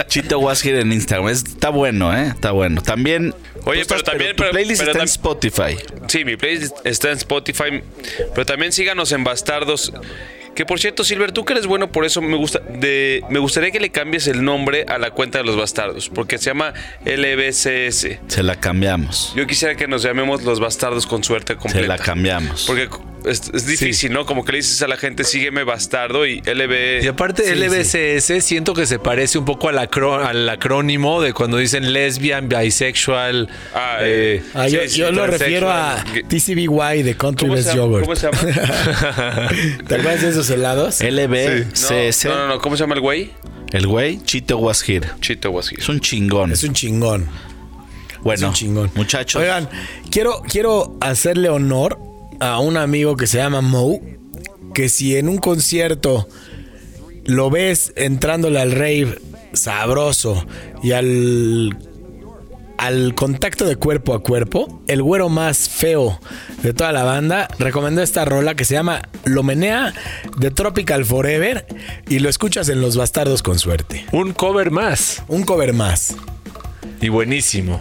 Chito 0.09 0.39
Was 0.41 0.65
Here 0.65 0.81
en 0.81 0.93
Instagram. 0.93 1.29
Es- 1.29 1.45
está 1.45 1.71
bueno, 1.71 2.17
¿eh? 2.17 2.29
Está 2.29 2.51
bueno. 2.53 2.83
También. 2.83 3.35
Oye, 3.65 3.85
pero 3.87 4.03
también- 4.03 4.31
tu 4.37 4.43
pero- 4.43 4.51
playlist 4.51 4.81
pero 4.83 4.93
está 4.93 5.03
en 5.03 5.09
Spotify. 5.09 5.77
Sí, 6.09 6.25
mi 6.25 6.37
playlist 6.37 6.75
está 6.85 7.11
en 7.11 7.17
Spotify. 7.17 7.83
Pero 8.35 8.45
también 8.47 8.73
síganos 8.73 9.13
en 9.13 9.25
Bastardos. 9.25 9.93
Que 10.55 10.67
por 10.67 10.79
cierto, 10.79 11.03
Silver, 11.05 11.33
tú 11.33 11.45
que 11.45 11.55
eres 11.55 11.67
bueno 11.67 11.91
por 11.91 12.05
eso, 12.05 12.21
me 12.21 12.37
gusta 12.37 12.59
de, 12.59 13.23
me 13.31 13.39
gustaría 13.39 13.71
que 13.71 13.81
le 13.81 13.91
cambies 13.91 14.27
el 14.27 14.45
nombre 14.45 14.85
a 14.87 14.99
la 14.99 15.11
cuenta 15.11 15.39
de 15.39 15.45
los 15.45 15.57
bastardos, 15.57 16.09
porque 16.11 16.37
se 16.39 16.47
llama 16.51 16.75
LBCS. 17.05 18.19
Se 18.27 18.43
la 18.43 18.57
cambiamos. 18.57 19.33
Yo 19.35 19.47
quisiera 19.47 19.75
que 19.77 19.89
nos 19.89 20.03
llamemos 20.03 20.43
los 20.43 20.61
bastardos 20.61 21.07
con 21.07 21.25
suerte 21.25 21.55
Se 21.55 21.59
completa. 21.59 21.87
la 21.89 21.99
cambiamos. 21.99 22.65
Porque 22.67 22.89
es, 23.25 23.51
es 23.53 23.67
difícil, 23.67 24.13
¿no? 24.13 24.27
Como 24.27 24.45
que 24.45 24.53
le 24.53 24.59
dices 24.59 24.81
a 24.83 24.89
la 24.89 24.97
gente, 24.97 25.25
sígueme 25.25 25.65
bastardo 25.65 26.27
y 26.27 26.41
LB. 26.41 27.03
Y 27.05 27.07
aparte, 27.09 27.55
LBCS 27.55 28.45
siento 28.45 28.75
que 28.75 28.87
se 28.87 28.99
parece 28.99 29.39
un 29.39 29.45
poco 29.45 29.69
al, 29.69 29.79
acro- 29.79 30.25
al 30.25 30.49
acrónimo 30.49 31.21
de 31.23 31.33
cuando 31.33 31.57
dicen 31.59 31.93
lesbian, 31.93 32.49
bisexual. 32.49 33.49
Ah, 33.75 33.99
eh, 34.01 34.43
Ah, 34.55 34.69
yo 34.69 34.81
Sí, 34.83 34.89
sí, 34.91 34.99
yo 34.99 35.13
lo 35.13 35.27
refiero 35.27 35.71
a 35.71 36.05
¿Qué- 36.13 36.23
TCBY 36.25 37.03
de 37.03 37.17
Country 37.17 37.47
¿Cómo 37.49 37.57
Best? 37.57 37.75
Yogurt. 37.75 38.03
¿Cómo 38.05 38.17
se 38.17 38.27
llama? 38.31 38.39
¿Te 39.89 39.95
acuerdas 39.95 40.23
de 40.23 40.29
esos 40.31 40.51
helados? 40.51 41.01
LBCS. 41.01 42.25
No, 42.27 42.35
no, 42.37 42.49
no, 42.49 42.59
¿cómo 42.61 42.77
se 42.77 42.83
llama 42.83 42.95
el 42.95 43.01
güey? 43.01 43.31
El 43.73 43.87
güey, 43.87 44.21
Chito 44.25 44.59
Was 44.59 44.87
Here. 44.89 45.09
Chito 45.21 45.51
was 45.51 45.73
Es 45.73 45.89
un 45.89 46.01
chingón. 46.01 46.53
Es 46.53 46.63
un 46.63 46.75
chingón. 46.75 47.27
bueno, 48.23 48.35
es 48.35 48.43
un 48.49 48.53
chingón. 48.55 48.91
muchachos. 48.95 49.41
Oigan, 49.41 49.69
quiero, 50.11 50.43
quiero 50.43 50.97
hacerle 51.01 51.49
honor 51.49 51.99
a 52.43 52.59
un 52.59 52.77
amigo 52.77 53.17
que 53.17 53.29
se 53.29 53.39
llama 53.39 53.61
Mo, 53.61 54.01
que 54.75 54.89
si 54.89 55.17
en 55.17 55.29
un 55.29 55.39
concierto 55.39 56.29
lo 57.25 57.51
ves 57.51 57.93
entrándole 57.95 58.61
al 58.61 58.73
rave 58.73 59.19
sabroso 59.53 60.45
y 60.83 60.93
al 60.93 61.77
al 62.79 63.15
contacto 63.15 63.65
de 63.65 63.77
cuerpo 63.77 64.13
a 64.13 64.25
cuerpo, 64.25 64.83
el 64.89 65.05
güero 65.05 65.29
más 65.29 65.69
feo 65.69 66.19
de 66.65 66.73
toda 66.73 66.91
la 66.91 67.05
banda 67.05 67.47
recomendó 67.61 68.03
esta 68.03 68.25
rola 68.25 68.57
que 68.57 68.65
se 68.65 68.75
llama 68.75 69.03
Lo 69.25 69.45
Menea 69.45 69.95
de 70.39 70.51
Tropical 70.51 71.05
Forever 71.05 71.65
y 72.09 72.19
lo 72.19 72.29
escuchas 72.29 72.69
en 72.71 72.81
Los 72.81 72.97
Bastardos 72.97 73.45
con 73.45 73.61
suerte. 73.61 74.05
un 74.11 74.33
cover 74.33 74.73
más. 74.73 75.23
Un 75.29 75.45
cover 75.45 75.75
más. 75.75 76.17
Y 77.01 77.09
buenísimo. 77.09 77.81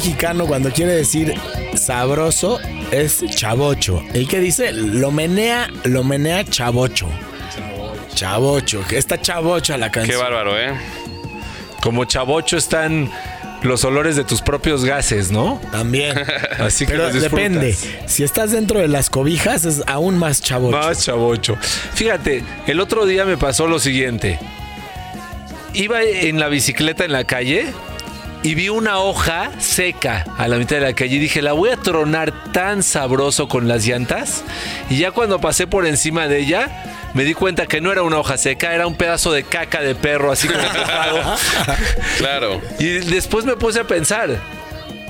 Mexicano 0.00 0.46
cuando 0.46 0.70
quiere 0.70 0.92
decir 0.94 1.34
sabroso 1.74 2.58
es 2.90 3.22
chavocho. 3.34 4.02
¿Y 4.14 4.24
qué 4.24 4.40
dice? 4.40 4.72
Lo 4.72 5.10
menea, 5.10 5.68
lo 5.84 6.04
menea 6.04 6.42
chavocho. 6.42 7.06
Chavocho, 8.14 8.82
que 8.88 8.96
está 8.96 9.20
chavocha 9.20 9.76
la 9.76 9.90
Qué 9.90 10.00
canción. 10.00 10.22
bárbaro, 10.22 10.58
¿eh? 10.58 10.72
Como 11.82 12.06
chavocho 12.06 12.56
están 12.56 13.10
los 13.60 13.84
olores 13.84 14.16
de 14.16 14.24
tus 14.24 14.40
propios 14.40 14.86
gases, 14.86 15.30
¿no? 15.30 15.60
También. 15.70 16.16
Así 16.58 16.86
que 16.86 16.92
Pero 16.92 17.12
depende. 17.12 17.76
Si 18.06 18.24
estás 18.24 18.52
dentro 18.52 18.80
de 18.80 18.88
las 18.88 19.10
cobijas 19.10 19.66
es 19.66 19.82
aún 19.86 20.16
más 20.18 20.40
chavocho. 20.40 20.78
Más 20.78 21.04
chavocho. 21.04 21.58
Fíjate, 21.92 22.42
el 22.66 22.80
otro 22.80 23.04
día 23.04 23.26
me 23.26 23.36
pasó 23.36 23.66
lo 23.66 23.78
siguiente. 23.78 24.38
Iba 25.74 26.02
en 26.02 26.40
la 26.40 26.48
bicicleta 26.48 27.04
en 27.04 27.12
la 27.12 27.24
calle 27.24 27.66
y 28.42 28.54
vi 28.54 28.68
una 28.70 28.98
hoja 28.98 29.50
seca 29.58 30.24
a 30.38 30.48
la 30.48 30.56
mitad 30.56 30.76
de 30.76 30.82
la 30.82 30.94
calle 30.94 31.16
y 31.16 31.18
dije, 31.18 31.42
la 31.42 31.52
voy 31.52 31.70
a 31.70 31.76
tronar 31.76 32.32
tan 32.52 32.82
sabroso 32.82 33.48
con 33.48 33.68
las 33.68 33.86
llantas. 33.86 34.44
Y 34.88 34.98
ya 34.98 35.10
cuando 35.10 35.40
pasé 35.40 35.66
por 35.66 35.86
encima 35.86 36.26
de 36.26 36.38
ella, 36.38 36.70
me 37.12 37.24
di 37.24 37.34
cuenta 37.34 37.66
que 37.66 37.80
no 37.80 37.92
era 37.92 38.02
una 38.02 38.18
hoja 38.18 38.38
seca, 38.38 38.74
era 38.74 38.86
un 38.86 38.94
pedazo 38.94 39.32
de 39.32 39.44
caca 39.44 39.82
de 39.82 39.94
perro 39.94 40.32
así 40.32 40.48
como. 40.48 40.60
Claro. 42.18 42.60
Y 42.78 42.88
después 42.88 43.44
me 43.44 43.56
puse 43.56 43.80
a 43.80 43.84
pensar, 43.84 44.38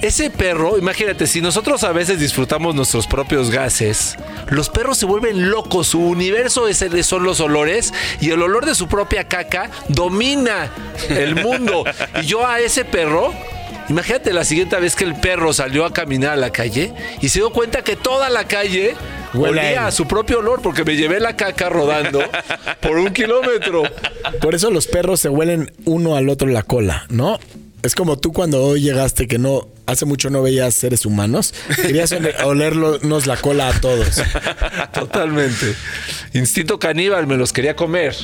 ese 0.03 0.30
perro, 0.30 0.78
imagínate, 0.78 1.26
si 1.26 1.42
nosotros 1.42 1.84
a 1.84 1.92
veces 1.92 2.18
disfrutamos 2.18 2.74
nuestros 2.74 3.07
propios 3.07 3.51
gases, 3.51 4.16
los 4.48 4.70
perros 4.70 4.96
se 4.96 5.05
vuelven 5.07 5.51
locos, 5.51 5.88
su 5.88 6.01
universo 6.01 6.68
es 6.68 6.80
el- 6.82 7.05
son 7.05 7.22
los 7.24 7.40
olores 7.40 7.92
y 8.20 8.30
el 8.30 8.40
olor 8.42 8.64
de 8.64 8.74
su 8.74 8.88
propia 8.88 9.24
caca 9.24 9.70
domina 9.88 10.70
el 11.11 11.34
mundo. 11.36 11.84
Y 12.22 12.26
yo 12.26 12.46
a 12.46 12.61
ese 12.61 12.84
perro, 12.86 13.34
imagínate 13.90 14.32
la 14.32 14.44
siguiente 14.44 14.76
vez 14.80 14.96
que 14.96 15.05
el 15.05 15.14
perro 15.16 15.53
salió 15.53 15.84
a 15.84 15.92
caminar 15.92 16.32
a 16.32 16.36
la 16.36 16.51
calle 16.51 16.92
y 17.20 17.28
se 17.28 17.40
dio 17.40 17.51
cuenta 17.51 17.82
que 17.82 17.96
toda 17.96 18.30
la 18.30 18.44
calle 18.44 18.94
Huele 19.34 19.61
olía 19.61 19.86
a 19.86 19.92
su 19.92 20.07
propio 20.09 20.38
olor 20.38 20.62
porque 20.62 20.82
me 20.82 20.96
llevé 20.96 21.20
la 21.20 21.36
caca 21.36 21.68
rodando 21.68 22.20
por 22.80 22.98
un 22.98 23.12
kilómetro. 23.12 23.82
Por 24.40 24.55
eso 24.55 24.70
los 24.70 24.86
perros 24.86 25.20
se 25.20 25.28
huelen 25.28 25.70
uno 25.84 26.16
al 26.16 26.28
otro 26.30 26.48
la 26.48 26.62
cola, 26.62 27.05
¿no? 27.11 27.38
Es 27.83 27.95
como 27.95 28.18
tú 28.18 28.33
cuando 28.33 28.62
hoy 28.62 28.83
llegaste 28.83 29.26
que 29.26 29.39
no, 29.39 29.68
hace 29.87 30.05
mucho 30.05 30.28
no 30.31 30.43
veías 30.43 30.74
seres 30.74 31.07
humanos. 31.07 31.55
Querías 31.76 32.12
ole- 32.12 32.35
olernos 32.45 33.26
la 33.26 33.37
cola 33.39 33.68
a 33.68 33.81
todos. 33.81 34.20
Totalmente. 34.93 35.74
Instinto 36.35 36.78
caníbal, 36.78 37.26
me 37.26 37.37
los 37.37 37.53
quería 37.53 37.76
comer. 37.76 38.14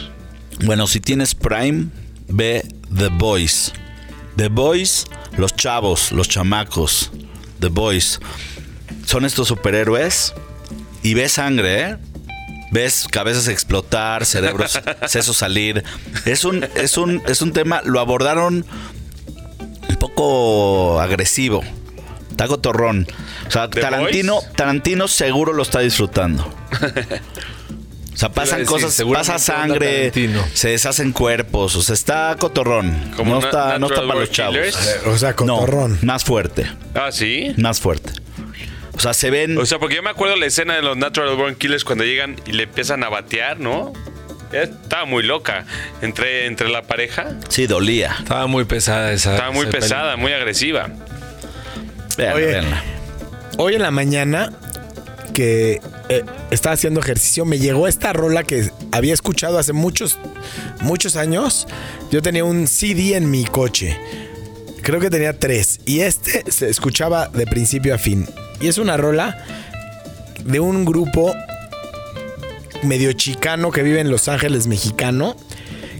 Bueno, 0.64 0.86
si 0.86 1.00
tienes 1.00 1.34
Prime, 1.34 1.86
ve 2.28 2.66
The 2.96 3.08
Boys. 3.08 3.72
The 4.36 4.48
Boys, 4.48 5.06
los 5.38 5.54
chavos, 5.56 6.12
los 6.12 6.28
chamacos. 6.28 7.10
The 7.60 7.68
Boys. 7.68 8.20
Son 9.06 9.24
estos 9.24 9.48
superhéroes 9.48 10.34
y 11.02 11.14
ves 11.14 11.32
sangre, 11.32 11.80
¿eh? 11.82 11.96
Ves 12.72 13.06
cabezas 13.10 13.46
explotar, 13.48 14.26
cerebros, 14.26 14.78
sesos 15.06 15.36
salir. 15.38 15.82
Es 16.26 16.44
un, 16.44 16.66
es 16.74 16.98
un, 16.98 17.22
es 17.26 17.40
un 17.40 17.52
tema, 17.52 17.80
lo 17.84 18.00
abordaron 18.00 18.66
un 19.88 19.96
poco 19.96 21.00
agresivo. 21.00 21.62
Está 22.30 22.48
cotorrón. 22.48 23.06
O 23.46 23.50
sea, 23.50 23.68
¿The 23.68 23.80
Tarantino? 23.80 24.40
Tarantino 24.56 25.08
seguro 25.08 25.52
lo 25.52 25.62
está 25.62 25.80
disfrutando. 25.80 26.52
O 28.14 28.18
sea, 28.18 28.30
pasan 28.32 28.60
decir, 28.60 28.72
cosas, 28.72 29.02
pasa 29.12 29.38
sangre, 29.38 30.10
se 30.54 30.68
deshacen 30.70 31.12
cuerpos, 31.12 31.76
o 31.76 31.82
sea, 31.82 31.92
está 31.92 32.34
cotorrón. 32.38 33.12
Como 33.14 33.34
no 33.34 33.40
na- 33.40 33.46
está, 33.46 33.78
no 33.78 33.88
está 33.88 34.06
para 34.06 34.20
los 34.20 34.30
chavos. 34.30 34.56
Killers. 34.56 35.00
O 35.04 35.18
sea, 35.18 35.34
No, 35.44 35.56
cotorrón. 35.58 35.98
más 36.00 36.24
fuerte, 36.24 36.66
Ah, 36.94 37.12
sí. 37.12 37.52
más 37.58 37.78
fuerte. 37.78 38.12
O 38.94 39.00
sea, 39.00 39.12
se 39.12 39.28
ven. 39.28 39.58
O 39.58 39.66
sea, 39.66 39.78
porque 39.78 39.96
yo 39.96 40.02
me 40.02 40.08
acuerdo 40.08 40.34
la 40.36 40.46
escena 40.46 40.76
de 40.76 40.80
los 40.80 40.96
Natural 40.96 41.36
Born 41.36 41.56
Killers 41.56 41.84
cuando 41.84 42.04
llegan 42.04 42.36
y 42.46 42.52
le 42.52 42.62
empiezan 42.62 43.04
a 43.04 43.10
batear, 43.10 43.60
¿no? 43.60 43.92
Estaba 44.64 45.04
muy 45.04 45.22
loca. 45.22 45.64
Entre, 46.02 46.46
entre 46.46 46.68
la 46.68 46.82
pareja. 46.82 47.36
sí, 47.48 47.66
dolía. 47.66 48.16
Estaba 48.18 48.46
muy 48.46 48.64
pesada 48.64 49.12
esa. 49.12 49.32
Estaba 49.32 49.52
muy 49.52 49.66
esa 49.66 49.78
pesada, 49.78 50.16
muy 50.16 50.32
agresiva. 50.32 50.90
Vean, 52.16 52.34
Oye. 52.34 52.62
Hoy 53.58 53.74
en 53.74 53.82
la 53.82 53.90
mañana 53.90 54.52
que 55.32 55.80
eh, 56.08 56.24
estaba 56.50 56.74
haciendo 56.74 57.00
ejercicio 57.00 57.44
me 57.44 57.58
llegó 57.58 57.88
esta 57.88 58.12
rola 58.12 58.44
que 58.44 58.70
había 58.92 59.12
escuchado 59.12 59.58
hace 59.58 59.72
muchos 59.72 60.18
muchos 60.80 61.16
años. 61.16 61.66
Yo 62.10 62.22
tenía 62.22 62.44
un 62.44 62.66
CD 62.66 63.16
en 63.16 63.30
mi 63.30 63.44
coche. 63.44 63.98
Creo 64.82 65.00
que 65.00 65.10
tenía 65.10 65.38
tres. 65.38 65.80
Y 65.84 66.00
este 66.00 66.50
se 66.50 66.68
escuchaba 66.70 67.28
de 67.28 67.46
principio 67.46 67.94
a 67.94 67.98
fin. 67.98 68.26
Y 68.60 68.68
es 68.68 68.78
una 68.78 68.96
rola 68.96 69.44
de 70.44 70.60
un 70.60 70.84
grupo 70.84 71.34
medio 72.82 73.12
chicano 73.12 73.70
que 73.70 73.82
vive 73.82 74.00
en 74.00 74.10
Los 74.10 74.28
Ángeles, 74.28 74.66
mexicano, 74.66 75.36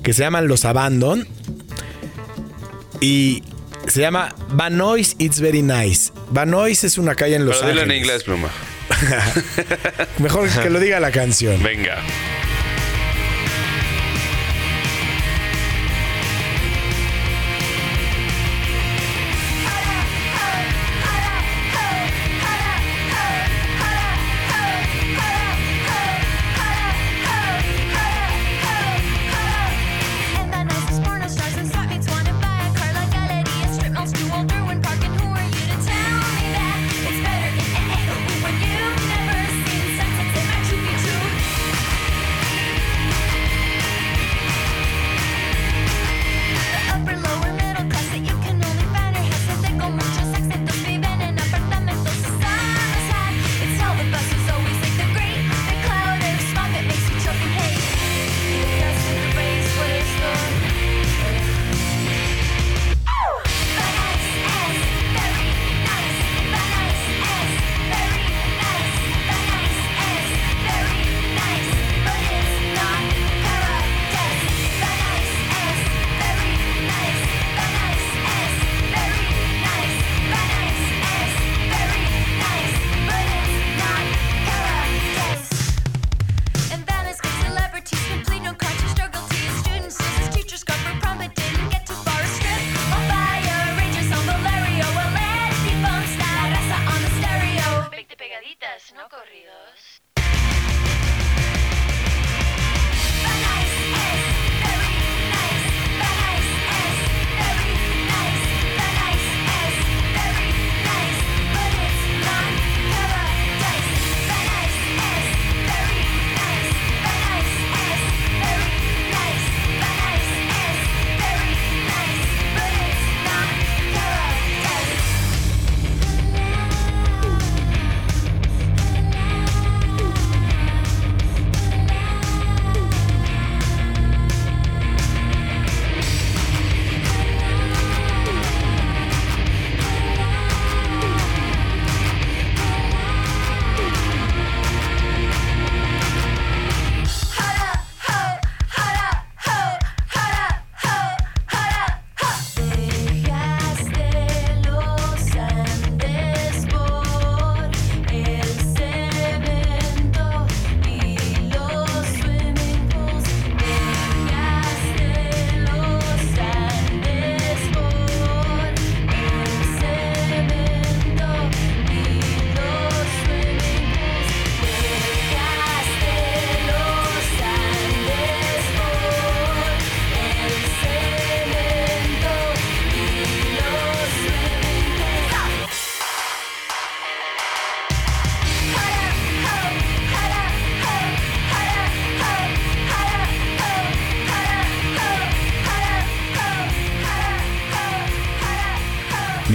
que 0.02 0.12
se 0.12 0.22
llaman 0.22 0.48
Los 0.48 0.64
Abandon. 0.64 1.26
Y 3.00 3.42
se 3.88 4.00
llama 4.00 4.34
Vanois 4.50 5.14
It's 5.18 5.40
Very 5.40 5.62
Nice. 5.62 6.12
Vanois 6.30 6.82
es 6.84 6.98
una 6.98 7.14
calle 7.14 7.36
en 7.36 7.44
Los 7.46 7.56
Pero 7.58 7.68
dilo 7.68 7.80
Ángeles. 7.82 7.96
en 7.96 8.02
inglés, 8.04 8.24
pluma. 8.24 8.48
Mejor 10.18 10.48
que 10.48 10.70
lo 10.70 10.80
diga 10.80 11.00
la 11.00 11.10
canción. 11.10 11.62
Venga. 11.62 11.98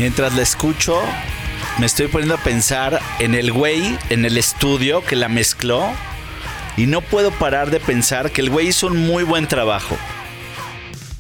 Mientras 0.02 0.34
la 0.34 0.42
escucho, 0.42 1.00
me 1.78 1.86
estoy 1.86 2.08
poniendo 2.08 2.34
a 2.34 2.40
pensar 2.40 3.00
en 3.20 3.36
el 3.36 3.52
güey 3.52 4.00
en 4.10 4.26
el 4.26 4.40
estudio 4.40 5.06
que 5.06 5.16
la 5.16 5.30
mezcló 5.30 5.88
y 6.76 6.88
no 6.88 7.02
puedo 7.02 7.30
parar 7.30 7.70
de 7.70 7.80
pensar 7.80 8.32
que 8.32 8.42
el 8.42 8.50
güey 8.50 8.70
hizo 8.70 8.88
un 8.88 8.98
muy 8.98 9.24
buen 9.24 9.48
trabajo. 9.48 9.96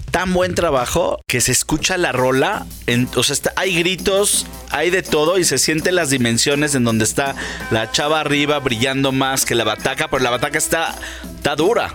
Tan 0.09 0.33
buen 0.33 0.55
trabajo 0.55 1.21
que 1.27 1.41
se 1.41 1.51
escucha 1.51 1.95
la 1.99 2.11
rola, 2.11 2.65
o 3.13 3.21
sea, 3.21 3.35
hay 3.55 3.77
gritos, 3.77 4.47
hay 4.71 4.89
de 4.89 5.03
todo 5.03 5.37
y 5.37 5.43
se 5.43 5.59
sienten 5.59 5.93
las 5.93 6.09
dimensiones 6.09 6.73
en 6.73 6.83
donde 6.83 7.03
está 7.03 7.35
la 7.69 7.91
chava 7.91 8.19
arriba 8.19 8.57
brillando 8.57 9.11
más 9.11 9.45
que 9.45 9.53
la 9.53 9.63
bataca, 9.63 10.07
pero 10.07 10.23
la 10.23 10.31
bataca 10.31 10.57
está, 10.57 10.95
está 11.35 11.55
dura. 11.55 11.93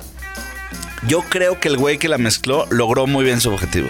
Yo 1.09 1.23
creo 1.23 1.59
que 1.59 1.67
el 1.67 1.79
güey 1.79 1.99
que 1.99 2.09
la 2.09 2.19
mezcló 2.19 2.65
logró 2.71 3.09
muy 3.09 3.25
bien 3.25 3.41
su 3.41 3.51
objetivo. 3.51 3.89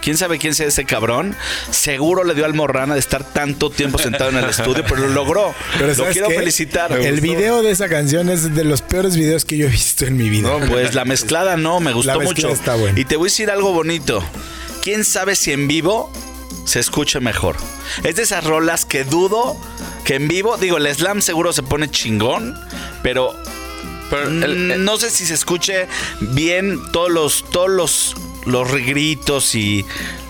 ¿Quién 0.00 0.16
sabe 0.16 0.38
quién 0.38 0.54
sea 0.54 0.66
ese 0.66 0.84
cabrón? 0.84 1.36
Seguro 1.70 2.24
le 2.24 2.34
dio 2.34 2.44
al 2.46 2.54
morrana 2.54 2.94
de 2.94 3.00
estar 3.00 3.22
tanto 3.24 3.70
tiempo 3.70 3.98
sentado 3.98 4.30
en 4.30 4.36
el 4.38 4.46
estudio, 4.46 4.82
pero 4.88 4.96
lo 5.02 5.08
logró. 5.08 5.54
Pero 5.74 5.88
lo 5.88 5.94
¿sabes 5.94 6.12
quiero 6.12 6.28
qué? 6.28 6.36
felicitar. 6.36 6.92
El 6.92 7.20
video 7.20 7.62
de 7.62 7.70
esa 7.70 7.88
canción 7.88 8.28
es 8.30 8.54
de 8.54 8.64
los 8.64 8.82
peores 8.82 9.16
videos 9.16 9.44
que 9.44 9.56
yo 9.58 9.66
he 9.66 9.70
visto 9.70 10.06
en 10.06 10.16
mi 10.16 10.30
vida. 10.30 10.48
No, 10.48 10.66
pues 10.66 10.94
la 10.94 11.04
mezclada 11.04 11.56
no, 11.56 11.80
me 11.80 11.92
gustó 11.92 12.12
La 12.12 12.18
mezclada 12.18 12.48
mucho. 12.48 12.60
está 12.60 12.74
buena. 12.76 12.98
Y 12.98 13.04
te 13.04 13.16
voy 13.16 13.26
a 13.26 13.30
decir 13.30 13.50
algo 13.50 13.72
bonito. 13.72 14.22
¿Quién 14.82 15.04
sabe 15.04 15.36
si 15.36 15.52
en 15.52 15.68
vivo 15.68 16.10
se 16.64 16.80
escuche 16.80 17.20
mejor? 17.20 17.56
Es 18.02 18.16
de 18.16 18.22
esas 18.22 18.44
rolas 18.44 18.84
que 18.86 19.04
dudo 19.04 19.56
que 20.04 20.14
en 20.14 20.28
vivo, 20.28 20.56
digo, 20.56 20.78
el 20.78 20.86
slam 20.94 21.20
seguro 21.20 21.52
se 21.52 21.62
pone 21.62 21.90
chingón, 21.90 22.58
pero 23.02 23.34
Pero 24.08 24.22
el- 24.28 24.56
mm, 24.56 24.70
el- 24.72 24.84
no 24.84 24.96
sé 24.96 25.10
si 25.10 25.26
se 25.26 25.34
escuche 25.34 25.86
bien 26.20 26.80
todos 26.92 27.10
los 27.10 27.44
todos 27.50 27.68
los 27.70 28.14
los 28.50 28.70
gritos 28.72 29.54
y 29.54 29.84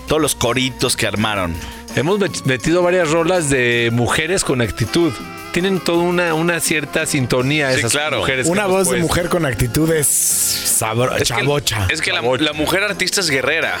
todos 0.07 0.21
los 0.21 0.35
coritos 0.35 0.95
que 0.95 1.07
armaron. 1.07 1.55
Hemos 1.95 2.19
met- 2.19 2.43
metido 2.45 2.81
varias 2.83 3.09
rolas 3.09 3.49
de 3.49 3.89
mujeres 3.91 4.43
con 4.43 4.61
actitud. 4.61 5.11
Tienen 5.51 5.79
toda 5.81 5.97
una, 6.03 6.33
una 6.33 6.61
cierta 6.61 7.05
sintonía 7.05 7.73
Sí, 7.73 7.79
esas 7.79 7.91
claro. 7.91 8.19
mujeres. 8.19 8.47
Una 8.47 8.67
voz 8.67 8.89
de 8.89 8.99
mujer 8.99 9.27
con 9.27 9.45
actitud 9.45 9.91
es 9.91 10.07
sabro- 10.07 11.11
es 11.13 11.17
que- 11.19 11.25
chavocha. 11.25 11.87
Es 11.89 12.01
que 12.01 12.13
la, 12.13 12.21
la 12.21 12.53
mujer 12.53 12.83
artista 12.83 13.19
es 13.19 13.29
guerrera. 13.29 13.77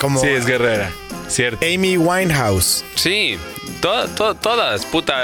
como 0.00 0.20
Sí, 0.20 0.28
es 0.28 0.46
guerrera. 0.46 0.90
Cierto. 1.28 1.66
Amy 1.66 1.96
Winehouse. 1.96 2.84
Sí, 2.94 3.36
to- 3.80 4.06
to- 4.10 4.34
todas, 4.36 4.84
puta. 4.86 5.20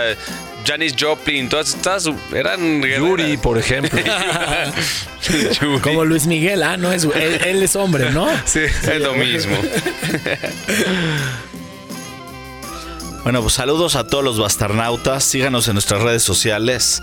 Janis 0.65 0.95
Joplin, 0.99 1.49
todas 1.49 1.75
estas 1.75 2.09
eran. 2.33 2.83
Yuri, 2.83 3.37
por 3.37 3.59
ejemplo. 3.59 3.99
Yuri. 5.61 5.81
Como 5.81 6.05
Luis 6.05 6.27
Miguel. 6.27 6.63
Ah, 6.63 6.77
no, 6.77 6.93
es, 6.93 7.05
él, 7.05 7.41
él 7.45 7.63
es 7.63 7.77
hombre, 7.77 8.11
¿no? 8.11 8.27
sí. 8.45 8.61
Es 8.61 9.01
lo 9.01 9.15
mismo. 9.15 9.57
Bueno, 13.25 13.41
pues 13.41 13.55
saludos 13.55 13.97
a 13.97 14.07
todos 14.07 14.23
los 14.23 14.39
bastarnautas. 14.39 15.25
Síganos 15.25 15.67
en 15.67 15.73
nuestras 15.73 16.03
redes 16.03 16.23
sociales. 16.23 17.03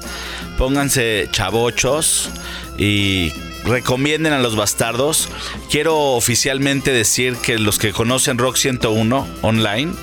Pónganse 0.55 1.27
chavochos 1.31 2.29
y 2.77 3.33
recomienden 3.65 4.31
a 4.31 4.37
los 4.37 4.55
bastardos. 4.55 5.29
Quiero 5.71 5.97
oficialmente 5.97 6.91
decir 6.91 7.37
que 7.37 7.57
los 7.57 7.79
que 7.79 7.91
conocen 7.91 8.37
Rock 8.37 8.57
101 8.57 9.27
online, 9.41 9.93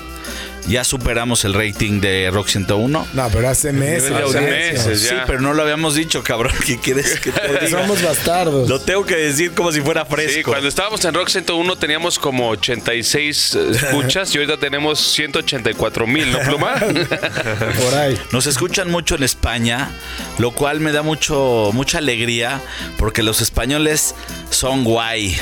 ya 0.69 0.83
superamos 0.83 1.43
el 1.45 1.53
rating 1.53 1.99
de 1.99 2.29
Rock 2.31 2.47
101. 2.47 3.07
No, 3.13 3.29
pero 3.29 3.49
hace 3.49 3.73
meses. 3.73 4.11
Hace 4.11 4.23
audiencia. 4.23 4.51
meses 4.83 5.01
Sí, 5.01 5.15
ya. 5.15 5.25
pero 5.25 5.41
no 5.41 5.53
lo 5.53 5.63
habíamos 5.63 5.95
dicho, 5.95 6.23
cabrón. 6.23 6.53
¿Qué 6.65 6.77
quieres 6.79 7.19
que 7.19 7.31
te 7.31 7.65
diga? 7.65 7.81
Somos 7.81 8.01
bastardos. 8.01 8.69
Lo 8.69 8.79
tengo 8.79 9.05
que 9.05 9.15
decir 9.15 9.51
como 9.53 9.71
si 9.71 9.81
fuera 9.81 10.05
Sí, 10.05 10.13
fresco. 10.15 10.51
cuando 10.51 10.67
estábamos 10.69 11.03
en 11.05 11.13
Rock 11.13 11.29
101 11.29 11.75
teníamos 11.77 12.19
como 12.19 12.49
86 12.49 13.55
escuchas 13.71 14.33
y 14.33 14.37
ahorita 14.37 14.57
tenemos 14.57 14.99
184 14.99 16.07
mil, 16.07 16.31
¿no, 16.31 16.39
Pluma? 16.45 16.75
Por 16.75 17.93
ahí. 17.95 18.17
Nos 18.31 18.45
escuchan 18.47 18.89
mucho 18.91 19.15
en 19.15 19.23
España, 19.23 19.89
lo 20.37 20.51
cual 20.51 20.79
me 20.79 20.91
da 20.91 21.01
mucho 21.01 21.71
mucha 21.73 21.97
alegría 21.97 22.61
porque 22.97 23.23
los 23.23 23.41
españoles 23.41 24.13
son 24.49 24.83
guay. 24.83 25.37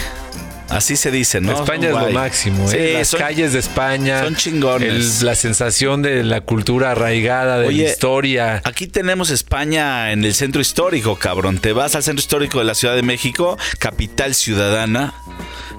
Así 0.70 0.98
se 0.98 1.12
dice, 1.12 1.40
¿no? 1.42 1.54
España 1.54 1.92
Son 1.92 2.02
es 2.02 2.08
lo 2.08 2.14
máximo. 2.14 2.70
¿eh? 2.72 2.88
Sí, 2.90 2.94
Las 2.98 3.08
son- 3.08 3.20
calles 3.20 3.54
de 3.54 3.60
España. 3.60 4.22
son 4.24 4.36
chingones. 4.36 5.20
el- 5.22 5.26
la 5.26 5.36
sensación 5.36 6.02
de 6.02 6.24
la 6.24 6.42
cultura 6.42 6.92
arraigada, 6.92 7.60
de 7.60 7.68
Oye, 7.68 7.84
la 7.86 7.90
historia. 7.90 8.62
Aquí 8.66 8.88
tenemos 8.88 9.30
España 9.30 10.12
en 10.12 10.26
el 10.26 10.34
centro 10.34 10.62
histórico, 10.62 11.16
cabrón. 11.18 11.60
Te 11.60 11.72
vas 11.74 11.96
al 11.96 12.04
centro 12.04 12.20
histórico 12.22 12.60
de 12.60 12.66
la 12.66 12.76
Ciudad 12.76 12.96
de 12.96 13.02
México, 13.04 13.58
capital 13.80 14.36
ciudadana, 14.36 15.14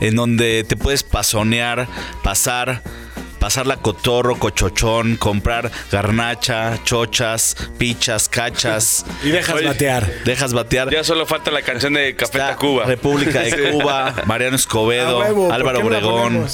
en 0.01 0.15
donde 0.17 0.65
te 0.67 0.77
puedes 0.77 1.03
pasonear, 1.03 1.87
pasar, 2.23 2.83
pasar 3.39 3.67
la 3.67 3.77
cotorro, 3.77 4.37
cochochón, 4.39 5.17
comprar 5.17 5.71
garnacha, 5.91 6.79
chochas, 6.85 7.57
pichas, 7.79 8.29
cachas. 8.29 9.05
Y 9.25 9.31
dejas 9.31 9.57
Oye, 9.57 9.67
batear. 9.67 10.07
Dejas 10.25 10.53
batear. 10.53 10.91
ya 10.91 11.05
solo 11.05 11.27
falta 11.27 11.51
la 11.51 11.63
canción 11.63 11.95
de 11.95 12.15
Café 12.17 12.39
Está 12.39 12.51
Tacuba. 12.51 12.85
República 12.85 13.41
de 13.41 13.71
Cuba, 13.73 14.15
Mariano 14.27 14.57
Escobedo, 14.57 15.23
A 15.23 15.27
huevo, 15.27 15.47
¿por 15.47 15.55
Álvaro 15.55 15.81
Obregón. 15.81 16.47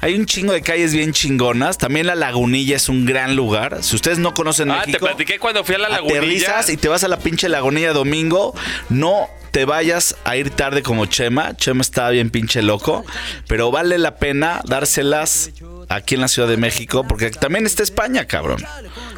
Hay 0.00 0.14
un 0.14 0.26
chingo 0.26 0.52
de 0.52 0.62
calles 0.62 0.92
bien 0.94 1.12
chingonas. 1.12 1.78
También 1.78 2.06
la 2.06 2.14
Lagunilla 2.14 2.76
es 2.76 2.88
un 2.88 3.04
gran 3.04 3.34
lugar. 3.36 3.82
Si 3.82 3.96
ustedes 3.96 4.18
no 4.18 4.32
conocen 4.34 4.70
Ah, 4.70 4.82
te 4.82 4.88
México, 4.88 5.06
platiqué 5.06 5.38
cuando 5.38 5.64
fui 5.64 5.74
a 5.74 5.78
la 5.78 5.88
lagunilla. 5.88 6.18
aterrizas 6.18 6.70
y 6.70 6.76
te 6.76 6.88
vas 6.88 7.02
a 7.04 7.08
la 7.08 7.18
pinche 7.18 7.48
Lagunilla 7.48 7.92
domingo. 7.92 8.54
No 8.88 9.28
te 9.50 9.64
vayas 9.64 10.16
a 10.24 10.36
ir 10.36 10.50
tarde 10.50 10.82
como 10.82 11.06
Chema. 11.06 11.56
Chema 11.56 11.80
está 11.80 12.08
bien 12.10 12.30
pinche 12.30 12.62
loco. 12.62 13.04
Pero 13.48 13.70
vale 13.70 13.98
la 13.98 14.16
pena 14.16 14.60
dárselas 14.64 15.50
aquí 15.88 16.14
en 16.14 16.20
la 16.20 16.28
Ciudad 16.28 16.48
de 16.48 16.56
México. 16.58 17.04
Porque 17.08 17.30
también 17.30 17.66
está 17.66 17.82
España, 17.82 18.26
cabrón. 18.26 18.64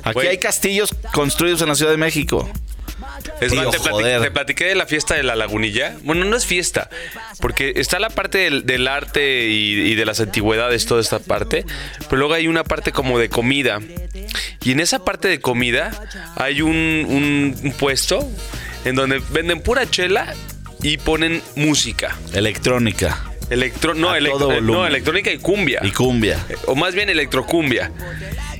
Aquí 0.03 0.20
hay 0.26 0.39
castillos 0.39 0.95
construidos 1.12 1.61
en 1.62 1.68
la 1.68 1.74
Ciudad 1.74 1.91
de 1.91 1.99
México. 1.99 2.49
Es 3.41 3.53
más, 3.55 3.70
te, 3.70 3.78
platiqué, 3.78 3.91
joder. 3.91 4.22
te 4.22 4.30
platiqué 4.30 4.64
de 4.66 4.74
la 4.74 4.86
fiesta 4.86 5.14
de 5.14 5.22
la 5.22 5.34
lagunilla. 5.36 5.97
Bueno, 6.03 6.24
no 6.24 6.36
es 6.36 6.47
fiesta, 6.47 6.88
porque 7.41 7.72
está 7.76 7.99
la 7.99 8.11
parte 8.11 8.38
del, 8.38 8.66
del 8.66 8.86
arte 8.88 9.49
y, 9.49 9.80
y 9.91 9.95
de 9.95 10.05
las 10.05 10.20
antigüedades, 10.20 10.86
toda 10.86 11.01
esta 11.01 11.18
parte, 11.18 11.64
pero 12.09 12.18
luego 12.18 12.34
hay 12.34 12.49
una 12.49 12.64
parte 12.64 12.93
como 12.93 13.18
de 13.18 13.28
comida. 13.28 13.80
Y 14.62 14.72
en 14.72 14.80
esa 14.80 15.05
parte 15.05 15.28
de 15.28 15.41
comida 15.41 15.91
hay 16.36 16.62
un, 16.62 16.70
un- 17.09 17.57
un 17.62 17.72
puesto 17.72 18.28
en 18.84 18.95
donde 18.95 19.20
venden 19.30 19.61
pura 19.62 19.88
chela 19.91 20.34
y 20.82 20.97
ponen 20.99 21.43
música. 21.57 22.16
Electrónica 22.34 23.24
Electro, 23.51 24.61
no, 24.61 24.86
electrónica 24.86 25.32
y 25.32 25.38
cumbia. 25.38 25.80
y 25.82 25.91
cumbia. 25.91 26.38
O 26.66 26.76
más 26.76 26.95
bien 26.95 27.09
electrocumbia. 27.11 27.91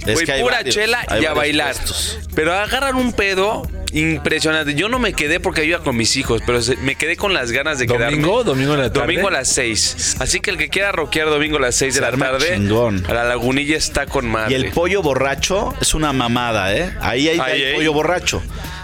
Es 0.07 0.15
Güey, 0.15 0.27
que 0.27 0.33
hay 0.33 0.43
pura 0.43 0.57
varios, 0.57 0.75
chela 0.75 1.05
hay 1.09 1.23
y 1.23 1.27
a 1.27 1.35
bailar. 1.35 1.75
puestos. 1.75 2.19
Pero 2.35 2.53
agarran 2.55 2.97
un 2.97 3.13
pedo 3.13 3.63
impresionante. 3.93 4.75
Yo 4.75 4.89
no 4.89 4.99
me 4.99 5.13
quedé 5.13 5.41
porque 5.41 5.65
iba 5.65 5.81
con 5.81 5.97
mis 5.97 6.17
hijos, 6.17 6.43
pero 6.47 6.61
me 6.83 6.95
quedé 6.95 7.17
con 7.17 7.35
las 7.35 7.51
ganas 7.53 7.79
de 7.79 7.87
quedarme. 7.87 8.07
¿Domingo? 8.17 8.45
¿Domingo 8.45 8.75
en 8.75 8.81
la 8.81 8.93
tarde? 8.93 9.07
Domingo 9.07 9.29
a 9.29 9.33
las 9.33 9.49
6. 9.49 10.17
Así 10.21 10.41
que 10.41 10.51
el 10.51 10.59
que 10.59 10.69
quiera 10.69 10.93
rockear 10.93 11.29
domingo 11.29 11.57
a 11.57 11.61
las 11.61 11.75
6 11.75 11.95
de 11.97 12.01
la 12.01 12.13
tarde, 12.13 12.55
chingón. 12.55 13.05
a 13.09 13.15
la 13.15 13.25
lagunilla 13.25 13.77
está 13.77 14.07
con 14.07 14.29
madre. 14.29 14.53
Y 14.53 14.55
el 14.55 14.71
pollo 14.73 15.03
borracho 15.03 15.75
es 15.81 15.95
una 15.95 16.13
mamada, 16.13 16.75
¿eh? 16.75 16.95
Ahí 17.01 17.29
hay, 17.29 17.39
Ahí 17.41 17.53
hay 17.53 17.65
hay. 17.65 17.75
pollo 17.75 17.93
borracho. 17.93 18.43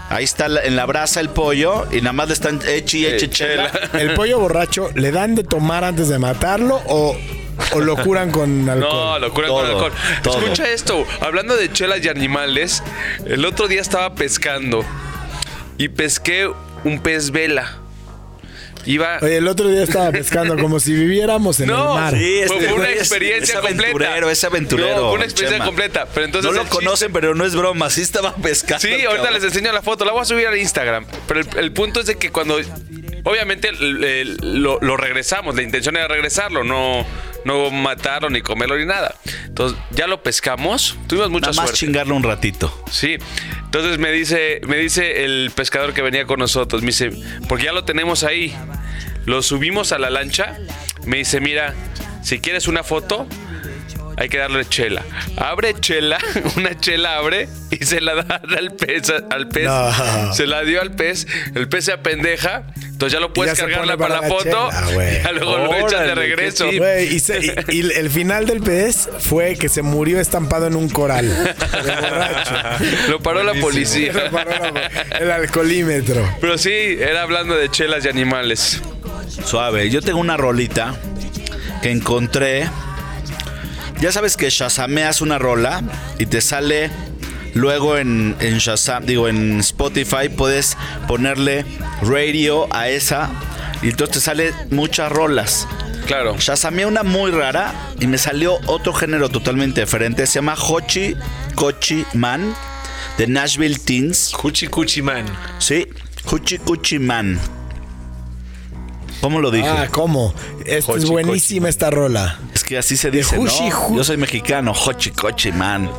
Ahí 0.09 0.23
está 0.23 0.45
en 0.63 0.75
la 0.77 0.85
brasa 0.85 1.19
el 1.19 1.29
pollo 1.29 1.85
y 1.91 1.97
nada 1.97 2.13
más 2.13 2.27
le 2.29 2.33
están 2.33 2.61
eche 2.67 2.97
y 2.99 3.05
eche 3.07 3.25
Eh, 3.25 3.29
chela. 3.29 3.71
¿El 3.93 4.13
pollo 4.13 4.39
borracho 4.39 4.89
le 4.95 5.11
dan 5.11 5.35
de 5.35 5.43
tomar 5.43 5.83
antes 5.83 6.07
de 6.07 6.17
matarlo 6.17 6.81
o, 6.85 7.17
o 7.73 7.79
lo 7.79 7.95
curan 7.97 8.31
con 8.31 8.69
alcohol? 8.69 8.89
No, 8.91 9.19
locura 9.19 9.47
con 9.47 9.57
Todo, 9.57 9.67
alcohol. 9.67 9.91
todo. 10.23 10.39
Escucha 10.39 10.69
esto. 10.69 11.05
Hablando 11.21 11.55
de 11.55 11.71
chelas 11.71 12.03
y 12.03 12.09
animales, 12.09 12.83
el 13.25 13.45
otro 13.45 13.67
día 13.67 13.81
estaba 13.81 14.15
pescando 14.15 14.83
y 15.77 15.89
pesqué 15.89 16.49
un 16.83 16.99
pez 17.01 17.31
vela. 17.31 17.77
Iba. 18.85 19.17
Oye, 19.21 19.35
el 19.37 19.47
otro 19.49 19.67
día 19.67 19.83
estaba 19.83 20.11
pescando 20.11 20.57
como 20.57 20.79
si 20.79 20.93
viviéramos 20.93 21.59
en 21.59 21.67
No, 21.69 21.93
el 21.97 22.01
mar. 22.01 22.13
Sí, 22.13 22.39
Fue- 22.47 22.55
este 22.57 22.67
fue 22.69 22.73
una 22.73 22.83
güey 22.85 22.93
es- 22.93 22.99
experiencia 22.99 23.55
es 23.55 23.59
completa. 23.59 23.83
aventurero, 23.89 24.29
es 24.29 24.43
aventurero. 24.45 24.95
No, 24.95 25.01
fue 25.07 25.13
una 25.15 25.23
experiencia 25.25 25.57
Chema. 25.57 25.65
completa. 25.65 26.07
Pero 26.13 26.25
entonces 26.25 26.49
no 26.51 26.55
lo 26.57 26.63
chiste- 26.63 26.75
conocen, 26.77 27.11
pero 27.11 27.35
no 27.35 27.43
es 27.45 27.53
broma. 27.53 27.89
Sí 27.89 28.01
estaba 28.01 28.33
pescando. 28.35 28.79
Sí, 28.79 28.93
ahorita 28.93 29.15
cabrón. 29.15 29.33
les 29.33 29.43
enseño 29.43 29.73
la 29.73 29.81
foto. 29.81 30.05
La 30.05 30.13
voy 30.13 30.21
a 30.21 30.25
subir 30.25 30.47
al 30.47 30.57
Instagram. 30.57 31.05
Pero 31.27 31.41
el, 31.41 31.47
el 31.57 31.73
punto 31.73 31.99
es 31.99 32.05
de 32.05 32.15
que 32.15 32.31
cuando. 32.31 32.57
Obviamente 33.25 33.67
el- 33.67 34.01
el- 34.05 34.37
lo, 34.63 34.79
lo 34.79 34.95
regresamos. 34.95 35.53
La 35.55 35.63
intención 35.63 35.97
era 35.97 36.07
regresarlo, 36.07 36.63
no, 36.63 37.05
no 37.47 37.71
matarlo, 37.71 38.29
ni 38.29 38.41
comerlo, 38.41 38.77
ni 38.77 38.85
nada. 38.85 39.15
Entonces, 39.45 39.79
ya 39.91 40.05
lo 40.05 40.21
pescamos. 40.21 40.97
Tuvimos 41.07 41.29
mucha 41.31 41.47
Nada 41.47 41.55
más 41.61 41.69
suerte. 41.69 41.85
chingarlo 41.85 42.15
un 42.15 42.23
ratito. 42.23 42.83
Sí. 42.91 43.17
Entonces 43.65 43.97
me 43.97 44.11
dice, 44.11 44.61
me 44.67 44.77
dice 44.77 45.23
el 45.25 45.51
pescador 45.55 45.93
que 45.93 46.01
venía 46.01 46.25
con 46.25 46.39
nosotros, 46.39 46.81
me 46.81 46.87
dice, 46.87 47.11
porque 47.49 47.65
ya 47.65 47.71
lo 47.71 47.83
tenemos 47.85 48.23
ahí. 48.23 48.55
Lo 49.25 49.41
subimos 49.41 49.91
a 49.91 49.97
la 49.97 50.09
lancha. 50.09 50.57
Me 51.05 51.17
dice, 51.17 51.39
mira, 51.41 51.73
si 52.21 52.39
quieres 52.39 52.67
una 52.67 52.83
foto, 52.83 53.27
hay 54.17 54.29
que 54.29 54.37
darle 54.37 54.65
chela. 54.67 55.03
Abre 55.37 55.73
chela, 55.79 56.17
una 56.57 56.77
chela 56.79 57.17
abre 57.17 57.47
y 57.71 57.85
se 57.85 58.01
la 58.01 58.15
da 58.15 58.41
al 58.57 58.71
pez. 58.75 59.13
Al 59.29 59.47
pez. 59.47 59.65
No. 59.65 60.33
Se 60.33 60.47
la 60.47 60.63
dio 60.63 60.81
al 60.81 60.91
pez. 60.95 61.27
El 61.55 61.69
pez 61.69 61.85
se 61.85 61.93
apendeja. 61.93 62.63
Entonces 62.83 63.13
ya 63.13 63.19
lo 63.19 63.31
puedes 63.31 63.51
ya 63.51 63.55
se 63.55 63.61
cargar 63.71 63.81
pone 63.85 63.97
para 63.97 64.21
la 64.21 64.27
foto. 64.27 64.43
chela, 64.71 65.11
y 65.19 65.23
ya 65.23 65.31
luego 65.33 65.57
lo 65.59 65.75
echas 65.87 66.01
de 66.07 66.15
regreso. 66.15 66.67
y, 66.71 67.19
se- 67.19 67.39
y- 67.69 67.75
y 67.77 67.91
el 67.91 68.09
final 68.09 68.45
del 68.47 68.59
pez 68.61 69.07
fue 69.19 69.55
que 69.55 69.69
se 69.69 69.83
murió 69.83 70.19
estampado 70.19 70.65
en 70.67 70.75
un 70.75 70.89
coral. 70.89 71.31
Lo 73.09 73.19
paró 73.21 73.43
la 73.43 73.53
policía. 73.53 74.13
Lo 74.13 74.31
paró 74.31 74.49
la- 74.51 75.17
El 75.19 75.31
alcoholímetro. 75.31 76.27
Pero 76.41 76.57
sí, 76.57 76.71
era 76.99 77.21
hablando 77.21 77.55
de 77.55 77.69
chelas 77.69 78.03
y 78.05 78.09
animales. 78.09 78.81
Suave. 79.45 79.89
Yo 79.91 80.01
tengo 80.01 80.19
una 80.19 80.35
rolita 80.37 80.95
que 81.83 81.91
encontré. 81.91 82.67
Ya 83.99 84.11
sabes 84.11 84.37
que 84.37 84.49
shazameas 84.49 85.21
una 85.21 85.39
rola 85.39 85.81
y 86.19 86.27
te 86.27 86.41
sale 86.41 86.91
luego 87.55 87.97
en, 87.97 88.35
en 88.39 88.59
Shazam, 88.59 89.05
digo 89.05 89.27
en 89.27 89.59
Spotify, 89.59 90.29
puedes 90.29 90.77
ponerle 91.07 91.65
radio 92.03 92.67
a 92.75 92.89
esa 92.89 93.29
y 93.81 93.89
entonces 93.89 94.15
te 94.15 94.19
sale 94.21 94.53
muchas 94.69 95.11
rolas. 95.11 95.67
Claro. 96.05 96.35
Shazameé 96.37 96.85
una 96.85 97.03
muy 97.03 97.31
rara 97.31 97.73
y 97.99 98.07
me 98.07 98.17
salió 98.17 98.59
otro 98.67 98.93
género 98.93 99.29
totalmente 99.29 99.81
diferente. 99.81 100.27
Se 100.27 100.35
llama 100.35 100.55
Hochi 100.55 101.15
Kochi 101.55 102.05
Man 102.13 102.53
de 103.17 103.27
Nashville 103.27 103.77
Teens. 103.77 104.31
Cuchi 104.31 104.67
Cuchi 104.67 105.01
Man. 105.01 105.25
Sí, 105.57 105.87
Hochi 106.25 106.59
Kochi 106.59 106.99
Man. 106.99 107.39
¿Cómo 109.21 109.41
lo 109.41 109.51
dije? 109.51 109.67
Ah, 109.67 109.87
¿cómo? 109.91 110.33
Esta 110.65 110.93
es 110.93 111.03
Hochi, 111.03 111.05
buenísima 111.11 111.69
esta 111.69 111.89
rola. 111.89 112.39
Es 112.53 112.63
que 112.63 112.77
así 112.77 112.95
se 112.97 113.09
dice, 113.11 113.37
Hushi, 113.37 113.69
¿no? 113.69 113.75
hu- 113.89 113.95
Yo 113.97 114.03
soy 114.03 114.17
mexicano, 114.17 114.71
hochi 114.73 115.11
cochi, 115.11 115.51
man. 115.51 115.89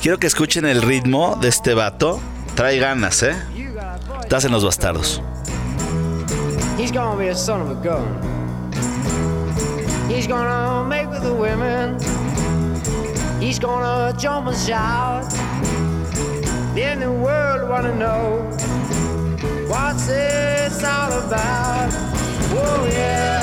Quiero 0.00 0.18
que 0.18 0.26
escuchen 0.26 0.64
el 0.66 0.82
ritmo 0.82 1.36
de 1.40 1.48
este 1.48 1.74
vato. 1.74 2.20
Trae 2.54 2.78
ganas, 2.78 3.22
¿eh? 3.22 3.34
Estás 4.22 4.44
en 4.44 4.52
los 4.52 4.64
bastardos. 4.64 5.20
He's 6.78 6.90
gonna 6.92 7.14
be 7.16 7.30
a 7.30 7.34
son 7.34 7.60
of 7.62 7.70
a 7.70 7.74
gun. 7.74 8.06
He's 10.08 10.26
gonna 10.26 10.84
make 10.84 11.06
with 11.10 11.20
the 11.22 11.32
women. 11.32 11.96
He's 13.40 13.58
gonna 13.60 14.12
jump 14.18 14.48
and 14.48 14.56
shout. 14.56 15.24
Then 16.74 17.00
the 17.00 17.08
world 17.10 17.68
wanna 17.68 17.92
know 17.94 18.48
what's 19.68 20.06
this 20.06 20.84
all 20.84 21.12
about. 21.12 21.90
Oh 22.52 22.88
yeah. 22.90 23.35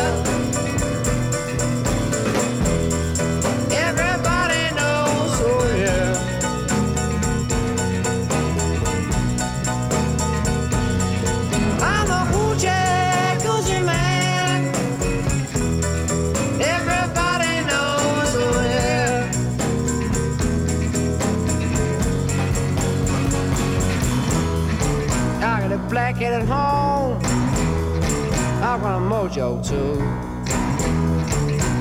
A 28.84 29.00
mojo 29.00 29.66
too. 29.66 29.98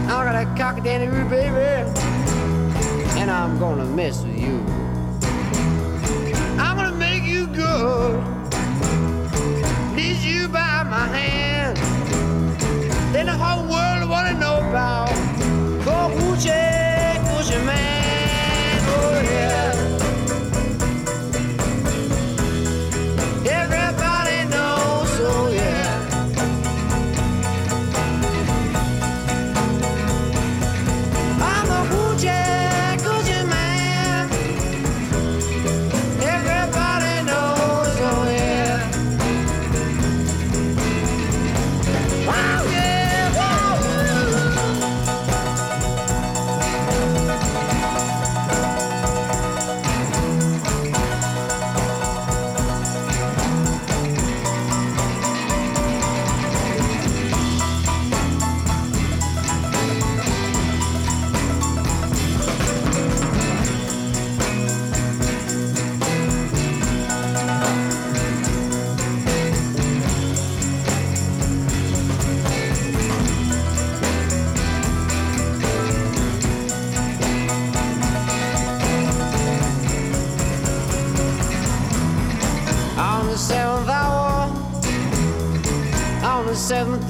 I 0.07 0.25
got 0.25 0.37
a 0.37 0.47
cockadoo 0.55 1.29
baby, 1.29 1.91
and 3.19 3.29
I'm 3.29 3.59
gonna 3.59 3.85
mess 3.85 4.23
with 4.23 4.39
you. 4.41 4.61
I'm 6.61 6.77
gonna 6.77 6.97
make 6.97 7.25
you 7.25 7.49
good 7.49 8.23
lead 9.97 10.19
you 10.23 10.47
by 10.47 10.85
my 10.85 11.07
hand. 11.09 11.77
Then 13.13 13.27
the 13.27 13.33
whole 13.33 13.65
world 13.69 14.09
wanna 14.09 14.35
know 14.39 14.59
about 14.71 15.12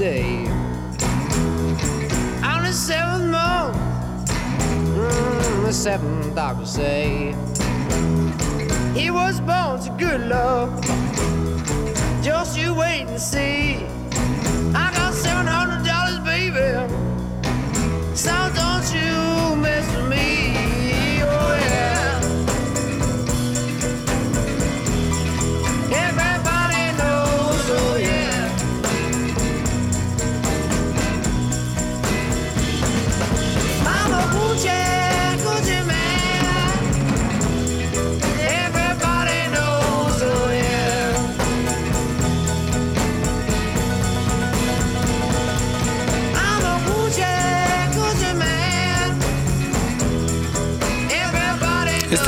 day, 0.03 0.49
on 2.43 2.65
the 2.65 2.73
seventh 2.73 3.31
month, 3.31 3.77
mm, 4.97 5.65
the 5.65 5.73
seventh 5.73 6.35
doctor 6.35 6.67
say 6.67 7.37
he 8.99 9.13
was 9.13 9.39
born 9.43 9.81
to 9.81 9.95
good 9.97 10.23
love. 10.23 10.71
Just 12.21 12.59
you 12.59 12.75
wait 12.75 13.03
and 13.03 13.21
see. 13.21 14.02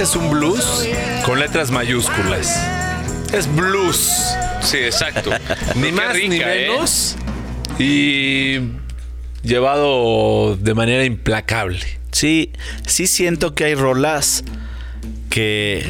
Es 0.05 0.17
un 0.17 0.29
blues 0.29 0.87
con 1.25 1.41
letras 1.41 1.71
mayúsculas. 1.71 2.61
Es 3.33 3.53
blues. 3.57 4.37
Sí, 4.61 4.77
exacto. 4.77 5.31
Ni 5.77 5.93
más 5.93 6.15
ni 6.15 6.37
¿eh? 6.37 6.69
menos. 6.69 7.17
Y 7.79 8.59
llevado 9.43 10.57
de 10.57 10.75
manera 10.75 11.07
implacable. 11.07 11.81
Sí, 12.13 12.53
sí 12.87 13.07
siento 13.07 13.55
que 13.55 13.65
hay 13.65 13.75
rolas 13.75 14.45
que, 15.31 15.87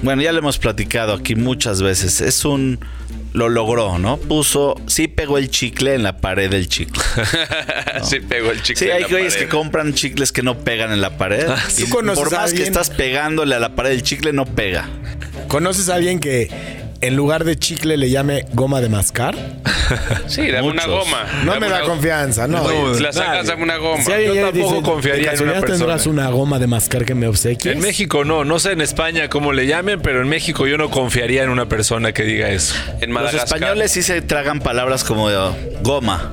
bueno, 0.00 0.22
ya 0.22 0.32
lo 0.32 0.38
hemos 0.38 0.56
platicado 0.56 1.12
aquí 1.12 1.34
muchas 1.34 1.82
veces. 1.82 2.22
Es 2.22 2.46
un, 2.46 2.80
lo 3.32 3.48
logró, 3.48 3.98
¿no? 3.98 4.16
Puso, 4.16 4.74
sí 4.86 5.08
pegó 5.08 5.38
el 5.38 5.50
chicle 5.50 5.94
en 5.94 6.02
la 6.02 6.16
pared 6.18 6.50
del 6.50 6.68
chicle. 6.68 7.02
sí, 8.02 8.20
pegó 8.20 8.50
el 8.50 8.62
chicle. 8.62 8.86
Sí, 8.86 8.90
hay 8.90 9.04
güeyes 9.04 9.36
que 9.36 9.48
compran 9.48 9.94
chicles 9.94 10.32
que 10.32 10.42
no 10.42 10.58
pegan 10.58 10.92
en 10.92 11.00
la 11.00 11.16
pared. 11.16 11.46
¿Tú 11.46 11.84
Y 11.84 11.88
conoces 11.88 12.24
por 12.24 12.34
a 12.34 12.38
más 12.38 12.52
que 12.52 12.62
alguien? 12.62 12.68
estás 12.68 12.90
pegándole 12.90 13.54
a 13.54 13.60
la 13.60 13.74
pared 13.76 13.90
del 13.90 14.02
chicle, 14.02 14.32
no 14.32 14.44
pega. 14.46 14.88
¿Conoces 15.48 15.88
a 15.88 15.94
alguien 15.96 16.18
que 16.20 16.48
en 17.00 17.16
lugar 17.16 17.44
de 17.44 17.58
chicle 17.58 17.96
le 17.96 18.10
llame 18.10 18.44
goma 18.52 18.80
de 18.80 18.88
mascar? 18.88 19.34
Sí, 20.28 20.46
dame 20.50 20.68
una 20.68 20.86
Muchos. 20.86 21.04
goma. 21.06 21.24
No 21.44 21.52
Dame 21.54 21.66
me 21.66 21.72
da 21.72 21.78
una- 21.78 21.86
confianza, 21.86 22.46
no. 22.46 22.62
Oye, 22.62 22.94
si 22.96 23.02
la 23.02 23.12
sacas, 23.12 23.46
dame 23.46 23.62
una 23.64 23.76
goma. 23.78 24.02
Si 24.04 24.12
alguien 24.12 24.34
Yo 24.34 24.42
tampoco 24.50 24.70
dice, 24.76 24.82
confiaría 24.82 25.30
¿de 25.30 25.36
en 25.36 25.42
una 25.42 25.52
casualidad 25.54 25.66
tendrás 25.78 25.96
persona. 26.02 26.22
una 26.28 26.30
goma 26.30 26.58
de 26.58 26.66
mascar 26.66 27.04
que 27.04 27.14
me 27.14 27.26
obsequies? 27.26 27.74
En 27.74 27.80
México 27.80 28.24
no, 28.24 28.44
no 28.44 28.58
sé 28.58 28.72
en 28.72 28.80
España 28.82 29.28
cómo 29.28 29.52
le 29.52 29.66
llamen, 29.66 30.00
pero 30.00 30.20
en 30.22 30.28
México 30.28 30.66
yo 30.66 30.78
no 30.78 30.90
confiaría 30.90 31.42
en 31.42 31.48
una 31.50 31.66
persona 31.68 32.12
que 32.12 32.22
diga 32.22 32.50
eso. 32.50 32.74
En 33.00 33.10
Los 33.12 33.22
Madagascar. 33.22 33.44
españoles 33.58 33.90
sí 33.92 34.02
se 34.02 34.22
tragan 34.22 34.60
palabras 34.60 35.02
como 35.04 35.28
de 35.28 35.38
goma. 35.82 36.30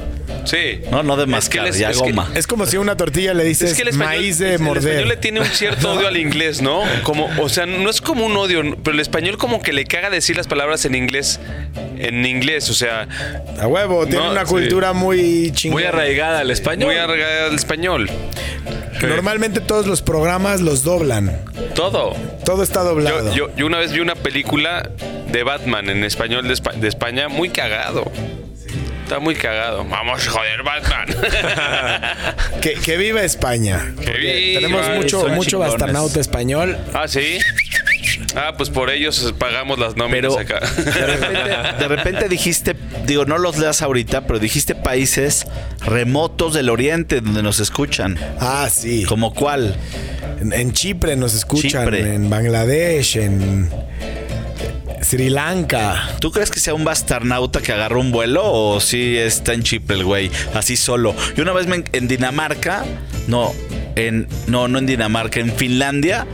Sí. 0.48 0.80
No, 0.90 1.04
no 1.04 1.16
de 1.18 1.24
Es 1.24 1.28
que 1.28 1.32
mascar, 1.32 1.64
les- 1.66 1.78
ya 1.78 1.90
es 1.92 1.98
que- 2.02 2.10
goma. 2.10 2.32
Es 2.34 2.48
como 2.48 2.66
si 2.66 2.78
a 2.78 2.80
una 2.80 2.96
tortilla 2.98 3.34
le 3.34 3.44
dices 3.44 3.72
Es 3.72 3.76
que 3.76 3.82
el 3.84 3.90
español, 3.90 4.16
maíz 4.16 4.40
de 4.40 4.54
el 4.56 4.60
morder. 4.60 4.84
español 4.94 5.10
le 5.10 5.18
tiene 5.18 5.40
un 5.42 5.46
cierto 5.48 5.92
odio 5.92 6.08
al 6.08 6.18
inglés, 6.18 6.62
¿no? 6.62 6.82
Como, 7.04 7.30
o 7.40 7.50
sea, 7.50 7.66
no 7.66 7.90
es 7.90 8.00
como 8.02 8.26
un 8.26 8.36
odio, 8.38 8.62
pero 8.84 8.94
el 8.96 9.00
español 9.02 9.38
como 9.38 9.62
que 9.62 9.74
le 9.74 9.84
caga 9.86 10.10
decir 10.10 10.38
las 10.38 10.48
palabras 10.48 10.86
en 10.86 10.96
inglés, 10.96 11.40
en 12.00 12.26
inglés, 12.26 12.70
o 12.70 12.74
sea, 12.74 13.08
A 13.60 13.68
huevo, 13.68 14.06
tiene 14.06 14.24
No, 14.24 14.32
una 14.32 14.46
sí. 14.46 14.52
cultura 14.52 14.94
muy 14.94 15.52
chingona. 15.54 15.82
Muy 15.82 15.88
arraigada 15.88 16.40
al 16.40 16.52
español. 16.52 16.88
muy 16.92 16.96
arraigada 16.98 17.48
al 17.48 17.56
español. 17.56 18.10
Normalmente 19.02 19.60
todos 19.60 19.86
los 19.86 20.02
programas 20.02 20.62
los 20.62 20.84
doblan. 20.84 21.40
Todo. 21.76 22.16
Todo 22.46 22.64
está 22.64 22.82
doblado. 22.84 23.30
Yo, 23.34 23.48
yo, 23.50 23.56
yo 23.56 23.66
una 23.68 23.78
vez 23.78 23.92
vi 23.92 24.00
una 24.00 24.16
película 24.16 24.90
de 25.32 25.44
Batman 25.44 25.90
en 25.90 26.04
español 26.04 26.48
de, 26.48 26.54
Espa- 26.54 26.74
de 26.74 26.88
España, 26.88 27.28
muy 27.28 27.50
cagado. 27.50 28.10
Está 29.08 29.20
muy 29.22 29.36
cagado. 29.36 29.86
Vamos, 29.86 30.28
joder, 30.28 30.64
Batman. 30.64 31.08
Que, 32.62 32.74
que 32.74 32.98
viva 32.98 33.22
España. 33.22 33.94
Que 34.04 34.12
viva. 34.12 34.60
Tenemos 34.60 34.90
mucho, 34.96 35.30
mucho 35.30 35.60
bastarnauta 35.60 36.20
español. 36.20 36.78
ah, 36.94 37.08
sí. 37.08 37.38
Ah, 38.36 38.54
pues 38.58 38.70
por 38.70 38.90
ellos 38.90 39.34
pagamos 39.38 39.80
las 39.80 39.96
nóminas 39.96 40.36
Pero 40.36 40.58
acá. 40.58 40.60
de 40.60 41.06
repente, 41.08 41.80
de 41.80 41.88
repente 41.88 42.28
dijiste, 42.30 42.76
digo, 43.06 43.24
no 43.26 43.38
los 43.38 43.58
leas 43.58 43.82
ahorita, 43.82 44.28
pero 44.28 44.40
dijiste 44.40 44.76
países 44.76 45.48
remotos 45.86 46.54
del 46.54 46.70
oriente 46.70 47.22
donde 47.22 47.42
nos 47.44 47.62
escuchan. 47.62 48.20
Ah, 48.42 48.68
sí. 48.70 49.06
¿Como 49.06 49.34
cuál? 49.34 49.78
En, 50.42 50.52
en 50.52 50.74
Chipre 50.74 51.16
nos 51.16 51.34
escuchan, 51.34 51.86
Chipre. 51.86 52.14
en 52.14 52.30
Bangladesh, 52.30 53.16
en 53.18 53.70
Sri 55.02 55.30
Lanka. 55.30 56.16
¿Tú 56.20 56.32
crees 56.32 56.50
que 56.50 56.60
sea 56.60 56.74
un 56.74 56.84
bastarnauta 56.84 57.62
que 57.62 57.72
agarró 57.72 58.00
un 58.00 58.12
vuelo 58.12 58.44
o 58.44 58.80
sí 58.80 59.18
está 59.18 59.54
en 59.54 59.64
Chipre 59.64 59.96
el 59.96 60.04
güey, 60.04 60.32
así 60.54 60.76
solo? 60.76 61.16
Y 61.36 61.42
una 61.42 61.54
vez 61.54 61.68
en 61.94 62.08
Dinamarca, 62.08 62.86
no, 63.28 63.54
en 63.96 64.28
no, 64.48 64.68
no 64.68 64.80
en 64.80 64.86
Dinamarca, 64.86 65.40
en 65.40 65.54
Finlandia, 65.54 66.26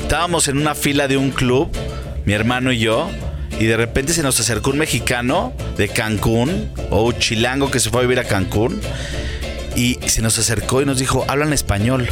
estábamos 0.00 0.48
en 0.48 0.58
una 0.58 0.74
fila 0.74 1.08
de 1.08 1.16
un 1.16 1.30
club, 1.30 1.70
mi 2.24 2.32
hermano 2.32 2.72
y 2.72 2.78
yo, 2.78 3.10
y 3.58 3.66
de 3.66 3.76
repente 3.76 4.12
se 4.12 4.22
nos 4.22 4.40
acercó 4.40 4.70
un 4.70 4.78
mexicano 4.78 5.52
de 5.76 5.88
Cancún 5.88 6.70
o 6.90 7.02
un 7.04 7.18
chilango 7.18 7.70
que 7.70 7.80
se 7.80 7.90
fue 7.90 8.00
a 8.00 8.02
vivir 8.02 8.18
a 8.18 8.24
Cancún 8.24 8.80
y 9.76 9.98
se 10.06 10.22
nos 10.22 10.38
acercó 10.38 10.82
y 10.82 10.86
nos 10.86 10.98
dijo, 10.98 11.24
"Hablan 11.28 11.52
español." 11.52 12.08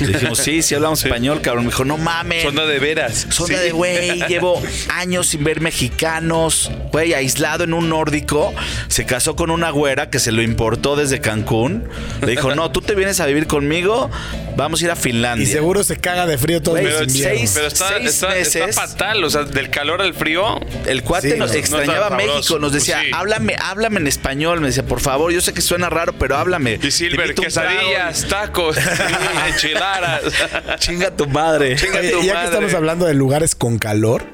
Le 0.00 0.06
dijimos, 0.08 0.38
sí, 0.38 0.62
sí 0.62 0.74
hablamos 0.74 1.04
español, 1.04 1.40
cabrón. 1.40 1.64
Me 1.64 1.70
dijo, 1.70 1.84
no 1.84 1.96
mames. 1.98 2.42
Sonda 2.42 2.66
de 2.66 2.78
veras. 2.78 3.26
Sonda 3.30 3.56
Sí. 3.58 3.62
de 3.64 3.70
güey, 3.72 4.20
llevo 4.28 4.62
años 4.88 5.26
sin 5.28 5.44
ver 5.44 5.60
mexicanos, 5.60 6.70
güey, 6.92 7.14
aislado 7.14 7.64
en 7.64 7.74
un 7.74 7.88
nórdico. 7.88 8.54
Se 8.88 9.06
casó 9.06 9.36
con 9.36 9.50
una 9.50 9.70
güera 9.70 10.10
que 10.10 10.18
se 10.18 10.32
lo 10.32 10.42
importó 10.42 10.96
desde 10.96 11.20
Cancún. 11.20 11.88
Le 12.20 12.32
dijo, 12.32 12.54
no, 12.54 12.70
tú 12.70 12.80
te 12.80 12.94
vienes 12.94 13.20
a 13.20 13.26
vivir 13.26 13.46
conmigo, 13.46 14.10
vamos 14.56 14.80
a 14.82 14.84
ir 14.84 14.90
a 14.90 14.96
Finlandia. 14.96 15.44
Y 15.46 15.50
seguro 15.50 15.84
se 15.84 15.96
caga 15.96 16.26
de 16.26 16.38
frío 16.38 16.60
Güey, 16.64 16.84
pero 16.84 17.02
inviernos. 17.04 17.38
seis- 17.38 17.52
Pero 17.54 17.66
está, 17.68 17.88
Seis 17.88 18.10
está, 18.10 18.36
está 18.36 18.58
meses. 18.66 18.76
fatal, 18.76 19.24
o 19.24 19.30
sea, 19.30 19.44
del 19.44 19.70
calor 19.70 20.02
al 20.02 20.14
frío. 20.14 20.60
El 20.86 21.02
cuate 21.02 21.32
Sí, 21.32 21.38
nos 21.38 21.48
no, 21.48 21.54
no 21.54 21.60
extrañaba 21.60 22.08
sabroso. 22.08 22.34
México, 22.36 22.58
nos 22.58 22.72
decía, 22.72 22.96
Pues 22.96 23.06
sí. 23.08 23.12
háblame, 23.14 23.56
háblame 23.60 24.00
en 24.00 24.06
español. 24.06 24.60
Me 24.60 24.68
decía, 24.68 24.82
por 24.84 25.00
favor, 25.00 25.32
yo 25.32 25.40
sé 25.40 25.52
que 25.54 25.60
suena 25.60 25.88
raro, 25.90 26.12
pero 26.18 26.36
háblame. 26.36 26.78
Y 26.82 26.90
Silver, 26.90 27.34
quesadillas, 27.34 28.26
tacos, 28.28 28.76
enchiladas. 29.76 30.22
trago". 30.32 30.76
Chinga 30.78 31.10
tu 31.10 31.26
madre. 31.28 31.76
Chinga 31.76 32.00
tu 32.00 32.22
ya 32.22 32.40
que 32.40 32.44
estamos 32.46 32.74
hablando 32.74 33.06
de 33.06 33.14
lugares 33.14 33.54
con 33.54 33.78
calor, 33.78 34.24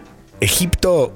Egipto 0.40 1.14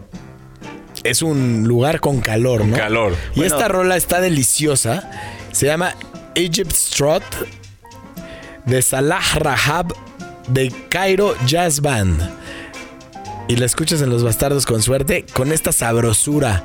es 1.05 1.23
un 1.23 1.65
lugar 1.67 2.01
con 2.01 2.21
calor, 2.21 2.65
¿no? 2.65 2.77
calor. 2.77 3.15
Y 3.35 3.45
esta 3.45 3.69
rola 3.69 3.97
está 3.97 4.21
deliciosa. 4.21 5.11
Se 5.53 5.67
llama 5.67 5.95
Egypt 6.35 6.73
Strut 6.73 7.23
de 8.65 8.83
Salah 8.83 9.23
Rahab 9.37 9.95
de 10.49 10.73
Cairo 10.89 11.35
Jazz 11.47 11.81
Band. 11.81 12.21
Y 13.49 13.57
la 13.57 13.67
escuchas 13.67 14.03
en 14.03 14.11
Los 14.11 14.25
Bastardos 14.25 14.67
con 14.67 14.83
suerte 14.83 15.25
con 15.33 15.53
esta 15.53 15.71
sabrosura 15.71 16.65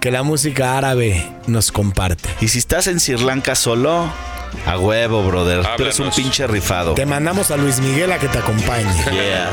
que 0.00 0.10
la 0.10 0.22
música 0.22 0.76
árabe 0.76 1.26
nos 1.46 1.72
comparte. 1.72 2.28
Y 2.40 2.48
si 2.48 2.58
estás 2.58 2.86
en 2.86 3.00
Sri 3.00 3.18
Lanka 3.18 3.54
solo, 3.54 4.12
a 4.66 4.78
huevo, 4.78 5.22
brother. 5.22 5.62
Tú 5.76 5.82
eres 5.82 5.98
un 5.98 6.06
Háblanos. 6.06 6.16
pinche 6.16 6.46
rifado. 6.46 6.94
Te 6.94 7.06
mandamos 7.06 7.50
a 7.50 7.56
Luis 7.56 7.80
Miguel 7.80 8.12
a 8.12 8.18
que 8.18 8.28
te 8.28 8.38
acompañe. 8.38 8.92
Yeah. 9.12 9.50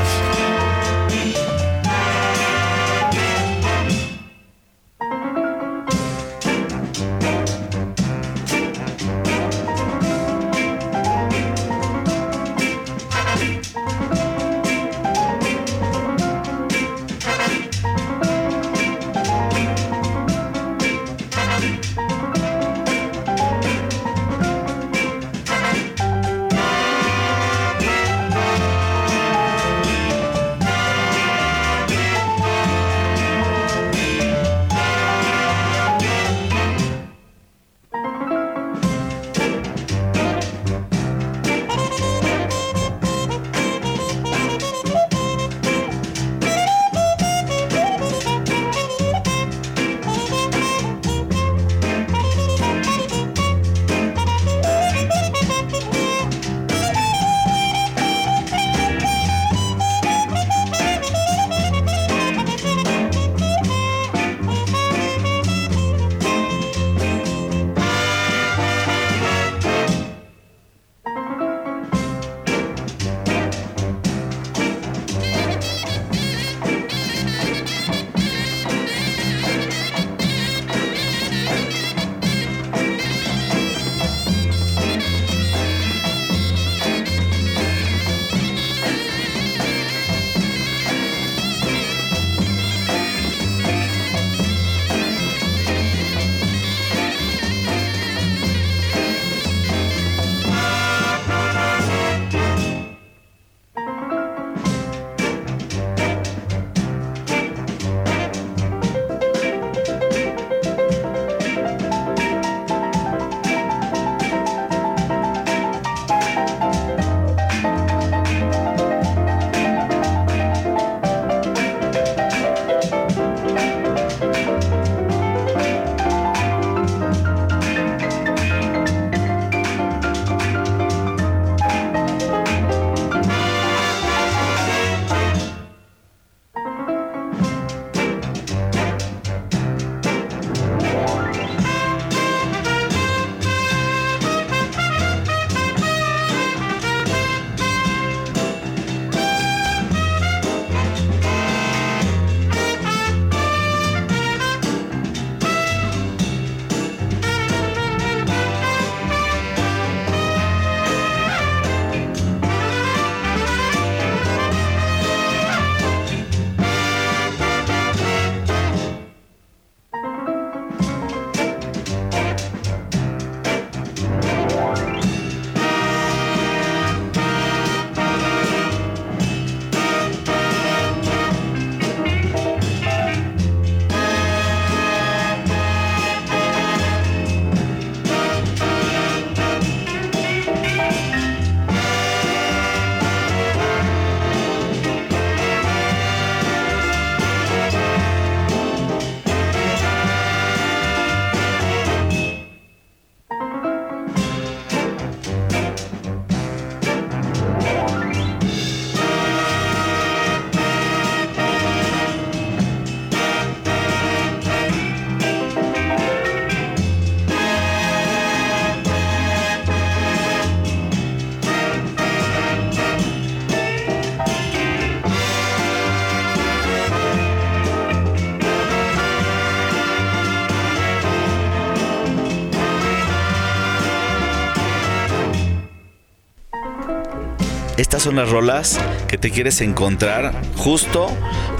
Son 238.06 238.14
las 238.14 238.30
rolas 238.30 238.78
que 239.08 239.18
te 239.18 239.32
quieres 239.32 239.60
encontrar 239.60 240.32
justo 240.56 241.08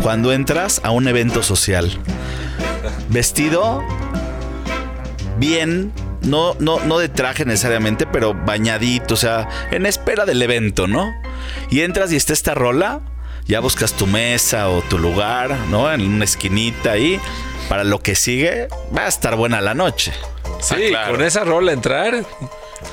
cuando 0.00 0.32
entras 0.32 0.80
a 0.84 0.92
un 0.92 1.08
evento 1.08 1.42
social. 1.42 1.98
Vestido 3.08 3.82
bien, 5.38 5.92
no, 6.22 6.54
no, 6.60 6.78
no 6.78 6.98
de 6.98 7.08
traje 7.08 7.44
necesariamente, 7.44 8.06
pero 8.06 8.32
bañadito, 8.32 9.14
o 9.14 9.16
sea, 9.16 9.48
en 9.72 9.86
espera 9.86 10.24
del 10.24 10.40
evento, 10.40 10.86
¿no? 10.86 11.12
Y 11.68 11.80
entras 11.80 12.12
y 12.12 12.16
está 12.16 12.32
esta 12.32 12.54
rola, 12.54 13.00
ya 13.46 13.58
buscas 13.58 13.94
tu 13.94 14.06
mesa 14.06 14.68
o 14.68 14.82
tu 14.82 14.98
lugar, 15.00 15.50
¿no? 15.68 15.92
En 15.92 16.02
una 16.02 16.24
esquinita 16.24 16.92
ahí. 16.92 17.20
Para 17.68 17.82
lo 17.82 17.98
que 17.98 18.14
sigue, 18.14 18.68
va 18.96 19.06
a 19.06 19.08
estar 19.08 19.34
buena 19.34 19.60
la 19.60 19.74
noche. 19.74 20.12
Sí, 20.60 20.76
claro. 20.90 21.16
con 21.16 21.22
esa 21.24 21.42
rola 21.42 21.72
entrar. 21.72 22.24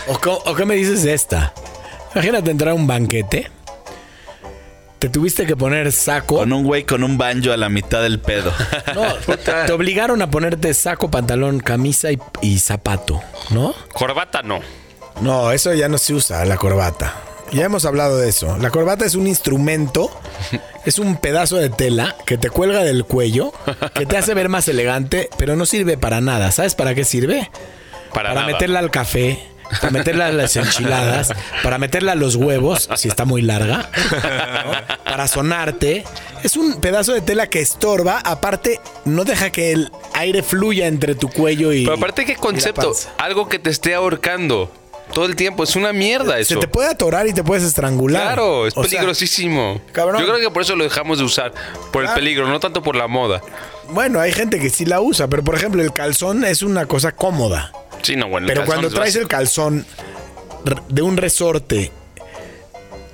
¿O, 0.07 0.13
o 0.13 0.55
qué 0.55 0.65
me 0.65 0.73
dices 0.73 1.03
de 1.03 1.13
esta? 1.13 1.53
Imagínate 2.13 2.51
entrar 2.51 2.71
a 2.71 2.73
un 2.75 2.87
banquete. 2.87 3.49
Te 4.99 5.09
tuviste 5.09 5.45
que 5.45 5.57
poner 5.57 5.91
saco. 5.91 6.37
Con 6.37 6.53
un 6.53 6.63
güey 6.63 6.85
con 6.85 7.03
un 7.03 7.17
banjo 7.17 7.51
a 7.51 7.57
la 7.57 7.67
mitad 7.67 8.01
del 8.01 8.19
pedo. 8.19 8.53
No, 8.95 9.03
te 9.65 9.71
obligaron 9.73 10.21
a 10.21 10.29
ponerte 10.31 10.73
saco, 10.73 11.11
pantalón, 11.11 11.59
camisa 11.59 12.11
y, 12.11 12.19
y 12.41 12.59
zapato, 12.59 13.21
¿no? 13.49 13.73
Corbata 13.93 14.41
no. 14.43 14.61
No, 15.21 15.51
eso 15.51 15.73
ya 15.73 15.89
no 15.89 15.97
se 15.97 16.13
usa, 16.13 16.45
la 16.45 16.55
corbata. 16.55 17.13
Ya 17.51 17.65
hemos 17.65 17.85
hablado 17.85 18.17
de 18.17 18.29
eso. 18.29 18.57
La 18.59 18.71
corbata 18.71 19.05
es 19.05 19.13
un 19.15 19.27
instrumento, 19.27 20.09
es 20.85 20.97
un 20.99 21.17
pedazo 21.17 21.57
de 21.57 21.69
tela 21.69 22.15
que 22.25 22.37
te 22.37 22.49
cuelga 22.49 22.83
del 22.83 23.03
cuello, 23.05 23.51
que 23.93 24.05
te 24.05 24.17
hace 24.17 24.33
ver 24.33 24.47
más 24.49 24.67
elegante, 24.69 25.29
pero 25.37 25.55
no 25.57 25.65
sirve 25.65 25.97
para 25.97 26.21
nada. 26.21 26.51
¿Sabes 26.51 26.73
para 26.75 26.95
qué 26.95 27.03
sirve? 27.03 27.51
Para, 28.13 28.29
Para 28.29 28.33
nada. 28.41 28.47
meterla 28.53 28.79
al 28.79 28.89
café, 28.89 29.37
para 29.81 29.91
meterla 29.91 30.27
a 30.27 30.31
las 30.31 30.55
enchiladas, 30.55 31.33
para 31.61 31.77
meterla 31.77 32.13
a 32.13 32.15
los 32.15 32.35
huevos, 32.35 32.89
si 32.95 33.07
está 33.07 33.25
muy 33.25 33.41
larga, 33.41 33.89
¿no? 34.65 35.03
para 35.03 35.27
sonarte. 35.27 36.03
Es 36.43 36.57
un 36.57 36.79
pedazo 36.81 37.13
de 37.13 37.21
tela 37.21 37.47
que 37.47 37.59
estorba, 37.61 38.19
aparte 38.19 38.79
no 39.05 39.23
deja 39.23 39.49
que 39.49 39.71
el 39.71 39.91
aire 40.13 40.43
fluya 40.43 40.87
entre 40.87 41.15
tu 41.15 41.29
cuello 41.29 41.71
y... 41.71 41.83
Pero 41.83 41.95
aparte, 41.97 42.25
¿qué 42.25 42.35
concepto? 42.35 42.91
Algo 43.17 43.47
que 43.47 43.59
te 43.59 43.69
esté 43.69 43.95
ahorcando 43.95 44.69
todo 45.13 45.25
el 45.25 45.35
tiempo. 45.35 45.63
Es 45.63 45.75
una 45.75 45.93
mierda 45.93 46.39
eso. 46.39 46.55
Se 46.55 46.59
te 46.59 46.67
puede 46.67 46.89
atorar 46.89 47.27
y 47.27 47.33
te 47.33 47.43
puedes 47.43 47.63
estrangular. 47.63 48.23
Claro, 48.23 48.67
es 48.67 48.73
O 48.75 48.83
sea, 48.83 48.89
peligrosísimo. 48.89 49.79
cabrón. 49.91 50.21
Yo 50.21 50.27
creo 50.27 50.39
que 50.39 50.49
por 50.51 50.63
eso 50.63 50.75
lo 50.75 50.83
dejamos 50.83 51.19
de 51.19 51.23
usar. 51.23 51.53
Por 51.91 52.03
el 52.03 52.09
peligro, 52.11 52.47
no 52.47 52.59
tanto 52.59 52.81
por 52.81 52.95
la 52.95 53.07
moda. 53.07 53.41
bueno, 53.89 54.19
hay 54.19 54.31
gente 54.31 54.59
que 54.59 54.69
sí 54.69 54.85
la 54.85 55.01
usa, 55.01 55.27
pero 55.27 55.43
por 55.43 55.55
ejemplo, 55.55 55.81
el 55.81 55.93
calzón 55.93 56.43
es 56.43 56.63
una 56.63 56.85
cosa 56.87 57.11
cómoda. 57.13 57.71
Sí, 58.03 58.15
no, 58.15 58.27
bueno. 58.29 58.47
el 58.47 58.53
Pero 58.53 58.65
cuando 58.65 58.87
es 58.89 58.93
traes 58.93 59.15
el 59.15 59.27
calzón 59.27 59.85
de 60.89 61.01
un 61.01 61.17
resorte 61.17 61.91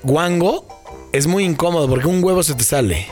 guango, 0.04 0.68
es 1.14 1.26
muy 1.28 1.44
incómodo 1.46 1.88
porque 1.88 2.08
un 2.08 2.24
huevo 2.24 2.44
se 2.44 2.56
te 2.56 2.64
sale. 2.64 3.08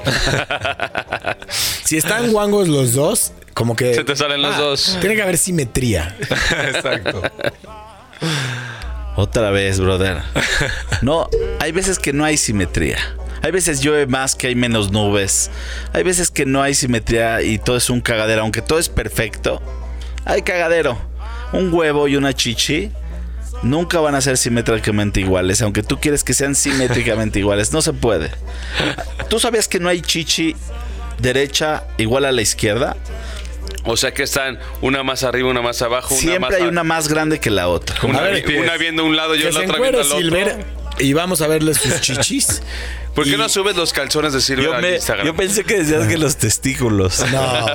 si 1.84 1.98
están 1.98 2.32
guangos 2.32 2.68
los 2.68 2.94
dos, 2.94 3.32
como 3.54 3.76
que. 3.76 3.94
Se 3.96 4.04
te 4.04 4.16
salen 4.16 4.42
los 4.42 4.56
Ah, 4.56 4.60
dos. 4.60 4.98
Tiene 5.00 5.16
que 5.16 5.22
haber 5.22 5.38
simetría. 5.38 6.16
Exacto. 6.68 7.22
Otra 9.16 9.50
vez, 9.52 9.80
brother. 9.80 10.22
No, 11.02 11.30
hay 11.60 11.72
veces 11.72 12.00
que 12.00 12.12
no 12.12 12.26
hay 12.26 12.38
simetría. 12.38 12.98
Hay 13.44 13.52
veces 13.52 13.82
llueve 13.82 14.08
más 14.08 14.34
que 14.34 14.48
hay 14.48 14.56
menos 14.56 14.92
nubes. 14.92 15.52
Hay 15.94 16.02
veces 16.02 16.32
que 16.32 16.46
no 16.48 16.64
hay 16.64 16.74
simetría 16.74 17.44
y 17.44 17.60
todo 17.60 17.78
es 17.78 17.92
un 17.92 18.02
cagadero. 18.02 18.42
Aunque 18.42 18.64
todo 18.64 18.80
es 18.80 18.90
perfecto, 18.90 19.62
hay 20.26 20.42
cagadero. 20.42 21.00
Un 21.54 21.74
huevo 21.74 22.08
y 22.08 22.16
una 22.16 22.34
chichi 22.34 22.92
nunca 23.64 24.00
van 24.00 24.16
a 24.16 24.22
ser 24.22 24.38
simétricamente 24.38 25.20
iguales. 25.22 25.62
Aunque 25.62 25.84
tú 25.84 26.00
quieres 26.00 26.24
que 26.24 26.34
sean 26.34 26.56
simétricamente 26.56 27.40
iguales, 27.40 27.72
no 27.74 27.82
se 27.82 27.94
puede. 27.94 28.32
¿Tú 29.30 29.40
sabías 29.40 29.68
que 29.68 29.80
no 29.80 29.90
hay 29.90 30.02
chichi 30.02 30.56
derecha 31.20 31.84
igual 31.98 32.26
a 32.26 32.32
la 32.32 32.42
izquierda? 32.42 32.96
O 33.86 33.96
sea 33.96 34.14
que 34.14 34.24
están 34.24 34.60
una 34.82 35.02
más 35.04 35.24
arriba, 35.24 35.50
una 35.50 35.62
más 35.62 35.82
abajo, 35.82 36.14
una 36.14 36.20
Siempre 36.22 36.40
más 36.40 36.54
hay 36.56 36.64
a- 36.64 36.70
una 36.70 36.84
más 36.84 37.08
grande 37.08 37.40
que 37.40 37.50
la 37.50 37.70
otra. 37.70 37.96
Una, 38.04 38.20
ver, 38.22 38.46
una 38.60 38.76
viendo 38.78 39.06
un 39.06 39.16
lado 39.16 39.36
y 39.36 39.40
que 39.40 39.46
la 39.46 39.52
se 39.52 39.66
otra 39.66 39.80
viendo 39.80 40.02
encuere 40.02 40.02
al 40.02 40.06
otro. 40.06 40.20
Silver 40.20 40.66
y 41.00 41.14
vamos 41.14 41.42
a 41.42 41.48
verle 41.48 41.74
sus 41.74 42.02
chichis. 42.02 42.62
¿Por 43.18 43.26
qué 43.26 43.32
Y- 43.32 43.38
no 43.38 43.50
subes 43.50 43.76
los 43.76 43.92
calzones 43.94 44.32
de 44.32 44.42
Silver 44.42 44.64
Yo, 44.64 44.74
me- 44.80 44.94
Instagram? 44.96 45.26
yo 45.26 45.36
pensé 45.36 45.64
que 45.64 45.80
decías 45.80 46.08
que 46.08 46.18
los 46.18 46.38
testículos. 46.38 47.26
No, 47.32 47.66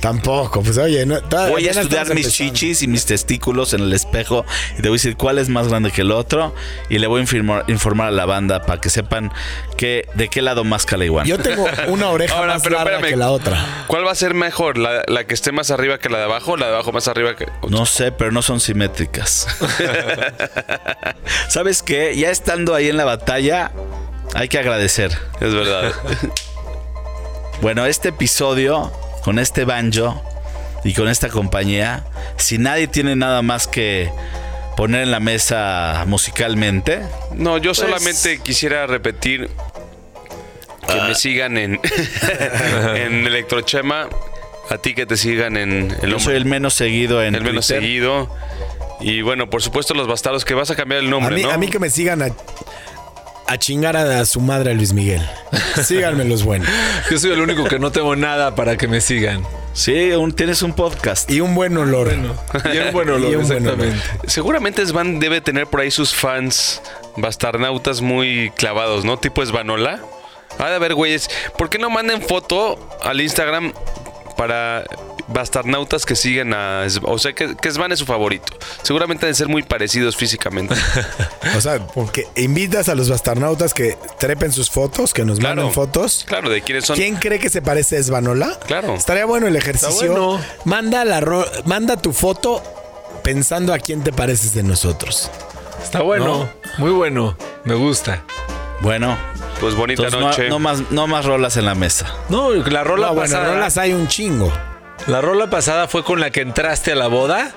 tampoco. 0.00 0.62
Pues 0.62 0.78
oye, 0.78 1.04
no, 1.04 1.20
Voy 1.50 1.66
a 1.68 1.72
estudiar 1.72 2.06
mis 2.14 2.26
empezando. 2.26 2.52
chichis 2.54 2.82
y 2.82 2.86
mis 2.88 3.04
testículos 3.04 3.74
en 3.74 3.80
el 3.80 3.92
espejo 3.92 4.46
y 4.78 4.82
te 4.82 4.88
voy 4.88 4.90
a 4.90 4.98
decir 5.00 5.16
cuál 5.16 5.38
es 5.38 5.48
más 5.48 5.66
grande 5.68 5.90
que 5.90 6.02
el 6.02 6.12
otro 6.12 6.54
y 6.88 6.98
le 6.98 7.06
voy 7.08 7.18
a 7.18 7.22
informar, 7.22 7.64
informar 7.68 8.06
a 8.08 8.10
la 8.12 8.24
banda 8.26 8.62
para 8.62 8.80
que 8.80 8.88
sepan 8.90 9.32
que, 9.76 10.08
de 10.14 10.28
qué 10.28 10.40
lado 10.40 10.62
más 10.64 10.86
igual. 11.04 11.26
Yo 11.26 11.38
tengo 11.38 11.66
una 11.88 12.08
oreja 12.10 12.36
Ahora, 12.36 12.54
más 12.54 12.62
pero 12.62 12.76
larga 12.76 12.92
espérame. 12.98 13.10
que 13.10 13.16
la 13.16 13.30
otra. 13.32 13.84
¿Cuál 13.88 14.06
va 14.06 14.12
a 14.12 14.14
ser 14.14 14.34
mejor? 14.34 14.78
¿La, 14.78 15.02
la 15.08 15.24
que 15.26 15.34
esté 15.34 15.50
más 15.50 15.70
arriba 15.72 15.98
que 15.98 16.08
la 16.08 16.18
de 16.18 16.24
abajo 16.24 16.52
o 16.52 16.56
la 16.56 16.66
de 16.68 16.74
abajo 16.74 16.92
más 16.92 17.08
arriba 17.08 17.34
que.? 17.34 17.48
No 17.68 17.86
sé, 17.86 18.12
pero 18.12 18.30
no 18.30 18.40
son 18.42 18.60
simétricas. 18.60 19.48
¿Sabes 21.48 21.82
qué? 21.82 22.16
Ya 22.16 22.30
estando 22.30 22.74
ahí 22.74 22.88
en 22.88 22.96
la 22.96 23.04
batalla, 23.04 23.72
hay 24.34 24.48
que 24.48 24.58
agradecer. 24.58 25.12
Es 25.40 25.54
verdad. 25.54 25.92
Bueno, 27.60 27.86
este 27.86 28.08
episodio, 28.08 28.90
con 29.22 29.38
este 29.38 29.64
banjo 29.64 30.20
y 30.82 30.94
con 30.94 31.06
esta 31.08 31.28
compañía, 31.28 32.04
si 32.36 32.58
nadie 32.58 32.88
tiene 32.88 33.14
nada 33.14 33.40
más 33.42 33.68
que 33.68 34.10
poner 34.76 35.02
en 35.02 35.12
la 35.12 35.20
mesa 35.20 36.02
musicalmente, 36.08 37.02
No, 37.32 37.58
yo 37.58 37.70
Pues- 37.70 37.78
solamente 37.78 38.40
quisiera 38.40 38.86
repetir 38.88 39.48
que 40.88 41.00
me 41.02 41.14
sigan 41.14 41.56
en, 41.56 41.80
en 42.96 43.26
Electrochema. 43.28 44.08
A 44.70 44.78
ti 44.78 44.94
que 44.94 45.06
te 45.06 45.16
sigan 45.16 45.56
en 45.56 45.96
el, 46.02 46.10
yo 46.10 46.18
soy 46.18 46.34
el 46.34 46.46
menos 46.46 46.74
seguido 46.74 47.22
en 47.22 47.34
el 47.34 47.42
menos 47.44 47.66
seguido. 47.66 48.28
Y 49.00 49.20
bueno, 49.22 49.50
por 49.50 49.60
supuesto, 49.62 49.92
los 49.94 50.06
bastardos 50.08 50.44
que 50.44 50.54
vas 50.54 50.70
a 50.70 50.74
cambiar 50.76 51.00
el 51.00 51.08
A 51.08 51.10
nombre, 51.10 51.34
mí, 51.36 51.42
¿no? 51.42 51.50
a 51.50 51.58
mí 51.58 51.68
que 51.68 51.78
me 51.78 51.90
sigan 51.90 52.22
a, 52.22 52.28
a 53.46 53.58
chingar 53.58 53.96
a 53.96 54.24
su 54.24 54.40
madre 54.40 54.70
a 54.70 54.74
Luis 54.74 54.92
Miguel. 54.92 55.22
Síganme 55.82 56.24
los 56.24 56.42
buenos. 56.44 56.68
Yo 57.10 57.18
soy 57.18 57.32
el 57.32 57.40
único 57.40 57.64
que 57.64 57.78
no 57.78 57.90
tengo 57.92 58.16
nada 58.16 58.54
para 58.54 58.76
que 58.76 58.88
me 58.88 59.00
sigan. 59.00 59.42
Sí, 59.74 60.10
un- 60.12 60.32
tienes 60.32 60.62
un 60.62 60.74
podcast. 60.74 61.30
Y 61.30 61.40
un 61.40 61.54
buen 61.54 61.76
olor. 61.76 62.12
Y 62.12 62.78
un 62.78 62.92
buen 62.92 63.08
olor, 63.10 63.30
Y 63.32 63.34
un 63.36 63.46
buen 63.46 63.66
olor. 63.66 63.80
exactamente. 63.80 64.30
Seguramente 64.30 64.86
Svan 64.86 65.18
debe 65.18 65.40
tener 65.40 65.66
por 65.66 65.80
ahí 65.80 65.90
sus 65.90 66.14
fans 66.14 66.82
bastarnautas 67.16 68.00
muy 68.00 68.52
clavados, 68.56 69.04
¿no? 69.04 69.18
Tipo 69.18 69.44
Svanola. 69.44 70.00
Ha 70.58 70.68
de 70.68 70.74
haber 70.76 70.94
güeyes. 70.94 71.30
¿Por 71.56 71.70
qué 71.70 71.78
no 71.78 71.88
manden 71.90 72.20
foto 72.22 72.78
al 73.02 73.20
Instagram 73.22 73.72
para 74.36 74.84
bastarnautas 75.28 76.04
que 76.06 76.14
siguen 76.16 76.54
a. 76.54 76.86
O 77.02 77.18
sea, 77.18 77.32
que, 77.34 77.56
que 77.56 77.70
Svan 77.70 77.92
es 77.92 77.98
su 77.98 78.06
favorito. 78.06 78.52
Seguramente 78.82 79.26
deben 79.26 79.34
ser 79.34 79.48
muy 79.48 79.62
parecidos 79.62 80.16
físicamente. 80.16 80.74
O 81.56 81.60
sea, 81.60 81.84
porque 81.88 82.26
invitas 82.36 82.88
a 82.88 82.94
los 82.94 83.10
bastarnautas 83.10 83.74
que 83.74 83.98
trepen 84.18 84.52
sus 84.52 84.70
fotos, 84.70 85.12
que 85.12 85.24
nos 85.24 85.38
Claro. 85.38 85.56
manden 85.56 85.74
fotos. 85.74 86.24
Claro, 86.26 86.48
de 86.48 86.62
quiénes 86.62 86.86
son. 86.86 86.96
¿Quién 86.96 87.16
cree 87.16 87.38
que 87.38 87.50
se 87.50 87.60
parece 87.60 87.96
a 87.96 87.98
Esvanola? 87.98 88.58
Claro. 88.66 88.94
Estaría 88.94 89.26
bueno 89.26 89.46
el 89.48 89.56
ejercicio. 89.56 90.12
bueno. 90.12 90.40
Manda, 90.64 91.04
la 91.04 91.20
ro- 91.20 91.44
manda 91.66 91.96
tu 91.96 92.12
foto 92.12 92.62
pensando 93.22 93.74
a 93.74 93.78
quién 93.78 94.02
te 94.02 94.12
pareces 94.12 94.54
de 94.54 94.62
nosotros. 94.62 95.30
Está 95.82 96.00
bueno, 96.02 96.48
muy 96.78 96.90
bueno. 96.90 97.36
Me 97.64 97.74
gusta. 97.74 98.22
Bueno, 98.80 99.16
Pues 99.60 99.74
bonita 99.74 100.02
entonces 100.04 100.38
noche. 100.38 100.48
no 100.48 100.58
más, 100.58 100.90
no 100.90 101.06
más 101.06 101.24
rolas 101.24 101.56
en 101.56 101.66
la 101.66 101.74
mesa. 101.74 102.12
No, 102.30 102.50
la 102.52 102.82
rola 102.82 103.08
No, 103.08 103.14
bueno, 103.14 103.44
rolas 103.44 103.76
hay 103.78 103.92
un 103.92 104.08
chingo. 104.08 104.50
La 105.06 105.20
rola 105.20 105.48
pasada 105.50 105.88
fue 105.88 106.04
con 106.04 106.20
la 106.20 106.30
que 106.30 106.42
entraste 106.42 106.92
a 106.92 106.94
la 106.94 107.08
boda. 107.08 107.50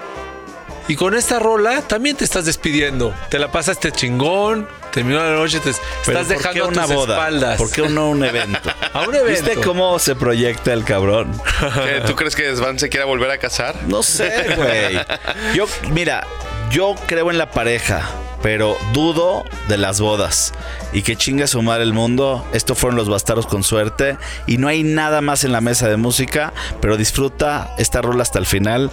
Y 0.88 0.96
con 0.96 1.16
esta 1.16 1.40
rola 1.40 1.82
también 1.82 2.16
te 2.16 2.24
estás 2.24 2.46
despidiendo. 2.46 3.14
Te 3.30 3.40
la 3.40 3.52
pasaste 3.52 3.92
chingón. 3.92 4.68
Terminó 4.92 5.18
la 5.18 5.36
noche, 5.36 5.60
te 5.60 5.72
estás 5.72 5.84
¿por 6.06 6.26
dejando 6.26 6.52
qué 6.54 6.60
a 6.60 6.66
una 6.66 6.86
tus 6.86 6.94
boda? 6.96 7.14
espaldas. 7.16 7.58
¿Por 7.58 7.72
qué 7.72 7.90
no 7.90 8.10
un 8.10 8.24
evento? 8.24 8.70
A 8.94 9.02
un 9.02 9.14
evento. 9.14 9.44
¿Viste 9.46 9.62
cómo 9.62 10.00
se 10.00 10.16
proyecta 10.16 10.72
el 10.72 10.86
cabrón? 10.86 11.32
¿Qué, 11.84 12.02
¿Tú 12.06 12.16
crees 12.16 12.34
que 12.36 12.56
Svan 12.56 12.80
se 12.80 12.88
quiera 12.88 13.06
volver 13.06 13.30
a 13.30 13.38
casar? 13.38 13.76
No 13.88 14.04
sé, 14.04 14.56
güey. 14.56 14.98
Yo, 15.54 15.66
mira, 15.92 16.26
yo 16.72 16.96
creo 17.08 17.30
en 17.30 17.38
la 17.38 17.52
pareja, 17.52 18.04
pero 18.42 18.78
dudo 18.94 19.44
de 19.68 19.78
las 19.78 20.00
bodas. 20.00 20.54
Y 20.94 21.02
que 21.02 21.18
chinga 21.18 21.48
su 21.48 21.62
madre 21.62 21.84
el 21.84 21.92
mundo. 21.92 22.48
Esto 22.54 22.74
fueron 22.74 22.96
los 22.96 23.10
bastardos 23.10 23.48
con 23.48 23.64
suerte. 23.64 24.18
Y 24.48 24.60
no 24.60 24.70
hay 24.70 24.84
nada 24.84 25.20
más 25.20 25.44
en 25.44 25.52
la 25.52 25.60
mesa 25.60 25.90
de 25.90 25.98
música, 25.98 26.54
pero 26.80 26.96
disfruta 26.96 27.74
esta 27.78 28.02
rola 28.02 28.24
hasta 28.24 28.40
el 28.40 28.46
final. 28.46 28.92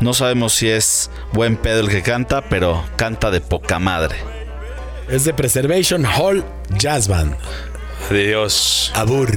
No 0.00 0.12
sabemos 0.12 0.52
si 0.52 0.68
es 0.68 1.10
buen 1.32 1.56
pedo 1.56 1.80
el 1.80 1.88
que 1.88 2.02
canta, 2.02 2.42
pero 2.48 2.84
canta 2.96 3.30
de 3.30 3.40
poca 3.40 3.78
madre. 3.78 4.16
Es 5.08 5.24
de 5.24 5.32
Preservation 5.32 6.04
Hall 6.04 6.44
Jazz 6.70 7.08
Band. 7.08 7.36
Adiós. 8.10 8.92
Abur. 8.94 9.30